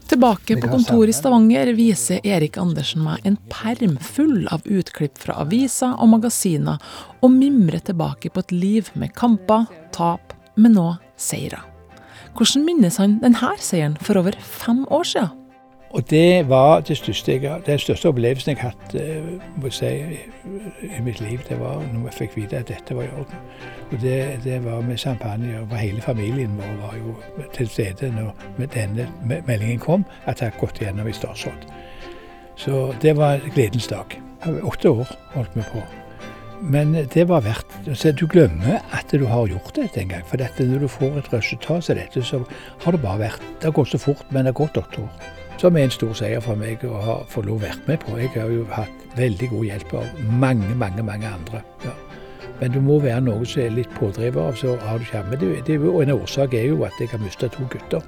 Tilbake 0.08 0.56
på 0.56 0.68
kontoret 0.72 1.12
i 1.12 1.12
Stavanger 1.12 1.68
viser 1.76 2.24
Erik 2.24 2.56
Andersen 2.56 3.02
meg 3.04 3.26
en 3.28 3.34
perm 3.52 3.98
full 4.00 4.46
av 4.48 4.64
utklipp 4.64 5.18
fra 5.20 5.36
aviser 5.42 5.92
og 6.00 6.08
magasiner, 6.14 6.78
og 7.20 7.34
mimrer 7.34 7.82
tilbake 7.84 8.32
på 8.32 8.40
et 8.40 8.54
liv 8.54 8.88
med 8.96 9.12
kamper, 9.18 9.66
tap, 9.92 10.32
men 10.56 10.78
nå 10.78 10.86
seirer. 11.20 11.60
Hvordan 12.38 12.64
minnes 12.64 12.96
han 12.96 13.18
denne 13.20 13.52
seieren 13.60 13.98
for 14.00 14.20
over 14.22 14.38
fem 14.40 14.86
år 14.88 15.04
siden? 15.12 15.34
Og 15.90 16.10
det 16.10 16.48
var 16.48 16.80
det 16.80 16.96
største 16.96 17.38
den 17.66 17.78
største 17.78 18.08
opplevelsen 18.08 18.50
jeg 18.50 18.60
har 18.60 18.74
hatt 18.74 18.94
uh, 19.64 19.68
si, 19.72 19.86
i 20.84 21.00
mitt 21.02 21.20
liv. 21.20 21.40
Det 21.48 21.56
var 21.60 21.80
når 21.80 22.10
jeg 22.10 22.16
fikk 22.18 22.36
vite 22.36 22.60
at 22.60 22.68
dette 22.68 22.96
var 22.96 23.08
i 23.08 23.12
orden. 23.16 23.46
Og 23.92 24.00
det, 24.02 24.40
det 24.44 24.64
var 24.64 24.80
med 24.80 24.98
champagne. 24.98 25.60
og 25.60 25.76
Hele 25.78 26.00
familien 26.00 26.58
vår 26.58 26.74
var 26.82 26.96
jo 26.98 27.14
til 27.56 27.68
stede 27.68 28.12
når 28.12 28.66
denne 28.74 29.08
meldingen 29.46 29.78
kom, 29.78 30.04
at 30.26 30.42
jeg 30.42 30.50
hadde 30.50 30.60
gått 30.60 30.82
gjennom 30.82 31.08
i 31.08 31.16
statsråd. 31.16 31.64
Så 32.56 32.92
det 33.02 33.16
var 33.16 33.40
gledens 33.54 33.88
dag. 33.88 34.20
Åtte 34.62 34.90
år 34.90 35.08
holdt 35.32 35.56
vi 35.56 35.64
på. 35.72 35.82
Men 36.60 36.92
det 37.14 37.28
var 37.28 37.40
verdt 37.40 37.74
så 37.94 38.12
Du 38.12 38.26
glemmer 38.26 38.82
at 38.92 39.06
du 39.12 39.24
har 39.26 39.46
gjort 39.46 39.76
det 39.76 39.88
en 39.96 40.08
gang. 40.08 40.26
For 40.26 40.36
når 40.36 40.78
du 40.78 40.88
får 40.88 41.18
et 41.18 41.32
resultat 41.32 41.84
som 41.84 41.96
dette, 41.96 42.22
så 42.22 42.44
har 42.84 42.92
det 42.92 43.00
bare 43.00 43.18
vært 43.18 43.40
Det 43.60 43.64
har 43.64 43.72
gått 43.72 43.88
så 43.88 43.98
fort, 43.98 44.26
men 44.30 44.44
det 44.44 44.52
har 44.52 44.66
gått 44.66 44.76
åtte 44.76 45.00
år 45.00 45.37
som 45.58 45.76
er 45.76 45.88
en 45.88 45.94
stor 45.94 46.12
seier 46.14 46.42
for 46.44 46.58
meg 46.58 46.84
å 46.86 47.00
ha 47.02 47.16
få 47.30 47.42
lov 47.46 47.58
å 47.58 47.66
være 47.66 47.86
med 47.88 48.02
på. 48.04 48.18
Jeg 48.20 48.30
har 48.36 48.50
jo 48.52 48.66
hatt 48.70 49.16
veldig 49.18 49.48
god 49.50 49.64
hjelp 49.70 49.94
av 50.00 50.20
mange, 50.44 50.74
mange 50.78 51.02
mange 51.02 51.30
andre. 51.30 51.62
Ja. 51.84 51.94
Men 52.60 52.74
du 52.74 52.80
må 52.82 52.98
være 53.02 53.22
noe 53.22 53.46
som 53.46 53.62
er 53.62 53.74
litt 53.74 53.90
pådriver 53.98 54.50
av, 54.50 54.58
så 54.58 54.74
har 54.82 54.98
du 54.98 55.46
det, 55.66 55.78
og 55.78 56.02
en 56.02 56.14
årsak 56.16 56.54
er 56.54 56.70
jo 56.72 56.82
at 56.86 56.94
jeg 56.98 57.10
har 57.12 57.22
mista 57.22 57.48
to 57.48 57.66
gutter. 57.70 58.02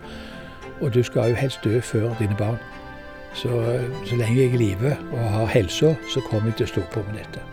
Og 0.81 0.95
du 0.95 1.03
skal 1.03 1.31
jo 1.31 1.39
helst 1.39 1.63
dø 1.65 1.81
før 1.81 2.15
dine 2.19 2.37
barn. 2.39 2.59
Så, 3.35 3.51
så 4.09 4.17
lenge 4.19 4.41
jeg 4.41 4.51
er 4.51 4.55
i 4.57 4.59
live 4.59 4.97
og 5.13 5.27
har 5.37 5.47
helsa, 5.53 5.95
så 6.11 6.23
kommer 6.27 6.51
jeg 6.51 6.57
til 6.59 6.67
å 6.67 6.73
stå 6.73 6.87
på 6.95 7.05
med 7.07 7.21
dette. 7.21 7.45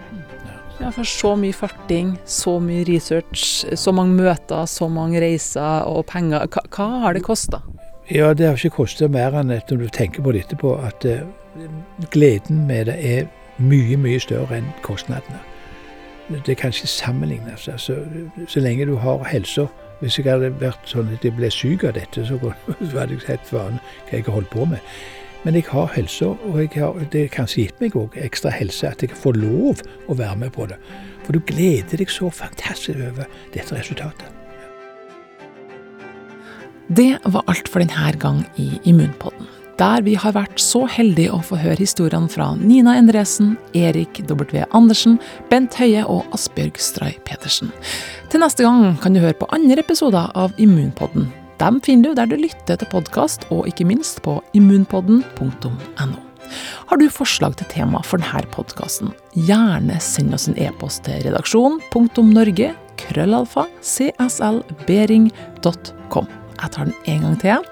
Ja, 0.77 0.89
for 0.93 1.09
så 1.09 1.33
mye 1.37 1.53
farting, 1.57 2.15
så 2.25 2.57
mye 2.61 2.85
research, 2.85 3.65
så 3.77 3.93
mange 3.93 4.17
møter, 4.17 4.65
så 4.69 4.89
mange 4.89 5.21
reiser 5.21 5.85
og 5.89 6.05
penger. 6.09 6.45
Hva, 6.53 6.65
hva 6.73 6.87
har 7.05 7.17
det 7.17 7.25
kosta? 7.25 7.61
Ja, 8.11 8.33
det 8.33 8.45
har 8.45 8.55
ikke 8.55 8.69
kostet 8.69 9.11
mer 9.11 9.35
enn 9.35 9.51
at 9.51 9.71
når 9.71 9.81
du 9.81 9.89
tenker 9.91 10.23
på 10.23 10.31
det 10.31 10.45
etterpå, 10.45 10.77
at 10.79 11.03
uh, 11.03 11.65
gleden 12.13 12.61
med 12.67 12.87
det 12.87 12.95
er 13.03 13.25
mye, 13.59 13.97
mye 13.99 14.19
større 14.23 14.61
enn 14.61 14.69
kostnadene. 14.85 15.41
Det 16.45 16.57
kan 16.57 16.71
ikke 16.71 16.87
sammenlignes. 16.87 17.67
Altså, 17.67 17.97
så 18.47 18.59
lenge 18.59 18.85
du 18.85 18.95
har 18.95 19.23
helsa 19.23 19.67
Hvis 19.99 20.19
jeg 20.19 20.27
hadde 20.29 20.51
vært 20.61 20.83
sånn 20.85 21.07
at 21.09 21.23
jeg 21.25 21.33
ble 21.33 21.47
syk 21.49 21.83
av 21.87 21.95
dette, 21.95 22.21
så 22.27 22.37
hadde 22.99 23.15
jeg 23.15 23.23
sett 23.25 23.49
hva 23.49 23.63
jeg 24.11 24.27
holdt 24.29 24.51
på 24.53 24.67
med. 24.69 24.77
Men 25.43 25.55
jeg 25.57 25.65
har 25.71 25.89
helsa, 25.95 26.35
og 26.45 26.59
har, 26.75 26.99
det 27.11 27.23
har 27.23 27.33
kanskje 27.33 27.63
gitt 27.63 27.81
meg 27.81 27.97
òg 27.97 28.13
ekstra 28.21 28.53
helse 28.53 28.91
at 28.91 29.01
jeg 29.01 29.17
får 29.17 29.41
lov 29.41 29.81
å 30.05 30.19
være 30.19 30.37
med 30.45 30.53
på 30.53 30.69
det. 30.69 30.77
For 31.25 31.33
du 31.33 31.41
gleder 31.49 31.97
deg 31.97 32.13
så 32.13 32.29
fantastisk 32.29 33.01
over 33.09 33.25
dette 33.55 33.73
resultatet. 33.73 34.46
Det 36.87 37.17
var 37.23 37.43
alt 37.51 37.67
for 37.67 37.83
denne 37.83 38.11
gang 38.19 38.45
i 38.55 38.79
Immunpodden. 38.87 39.47
Der 39.77 40.01
vi 40.01 40.15
har 40.17 40.33
vært 40.33 40.57
så 40.57 40.87
heldige 40.89 41.35
å 41.35 41.41
få 41.45 41.55
høre 41.61 41.77
historiene 41.77 42.29
fra 42.31 42.55
Nina 42.57 42.95
Endresen, 42.97 43.57
Erik 43.77 44.23
W. 44.25 44.63
Andersen, 44.73 45.19
Bent 45.51 45.75
Høie 45.77 46.01
og 46.09 46.25
Asbjørg 46.33 46.79
Stray 46.81 47.13
Petersen. 47.27 47.69
Til 48.31 48.41
neste 48.41 48.63
gang 48.65 48.97
kan 49.03 49.13
du 49.13 49.19
høre 49.21 49.37
på 49.37 49.49
andre 49.53 49.83
episoder 49.83 50.31
av 50.33 50.55
Immunpodden. 50.57 51.27
Dem 51.61 51.81
finner 51.85 52.09
du 52.09 52.15
der 52.17 52.29
du 52.31 52.37
lytter 52.39 52.75
til 52.79 52.89
podkast, 52.89 53.45
og 53.53 53.67
ikke 53.69 53.85
minst 53.89 54.21
på 54.25 54.41
immunpodden.no. 54.57 56.17
Har 56.87 56.97
du 56.97 57.09
forslag 57.11 57.57
til 57.59 57.67
tema 57.73 57.99
for 58.07 58.17
denne 58.23 58.47
podkasten, 58.55 59.11
gjerne 59.35 59.99
send 60.01 60.33
oss 60.37 60.47
en 60.47 60.57
e-post 60.63 61.03
til 61.05 61.19
redaksjon.norge 61.27 62.71
krøllalfa 62.97 63.63
cslbering.com. 63.83 65.27
Jeg 66.57 66.73
tar 66.73 66.89
den 66.89 66.95
en 67.13 67.25
gang 67.25 67.37
til. 67.41 67.67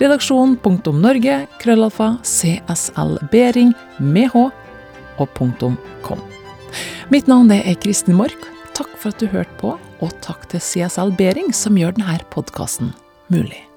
Redaksjon.norge, 0.00 1.38
krøllalfa, 1.62 2.14
cslbering, 2.24 3.74
med 4.00 4.32
h 4.32 4.46
og 5.20 5.28
punktum 5.36 5.76
kom. 6.06 6.22
Mitt 7.12 7.28
navn 7.28 7.52
er 7.52 7.76
Kristin 7.82 8.16
Mork. 8.16 8.48
Takk 8.72 8.94
for 8.96 9.12
at 9.12 9.20
du 9.20 9.28
hørte 9.28 9.52
på, 9.60 9.74
og 9.76 10.14
takk 10.24 10.48
til 10.48 10.64
CSL 10.64 11.12
Bering 11.18 11.52
som 11.56 11.76
gjør 11.76 11.98
denne 11.98 12.16
podkasten 12.32 12.94
mulig. 13.32 13.71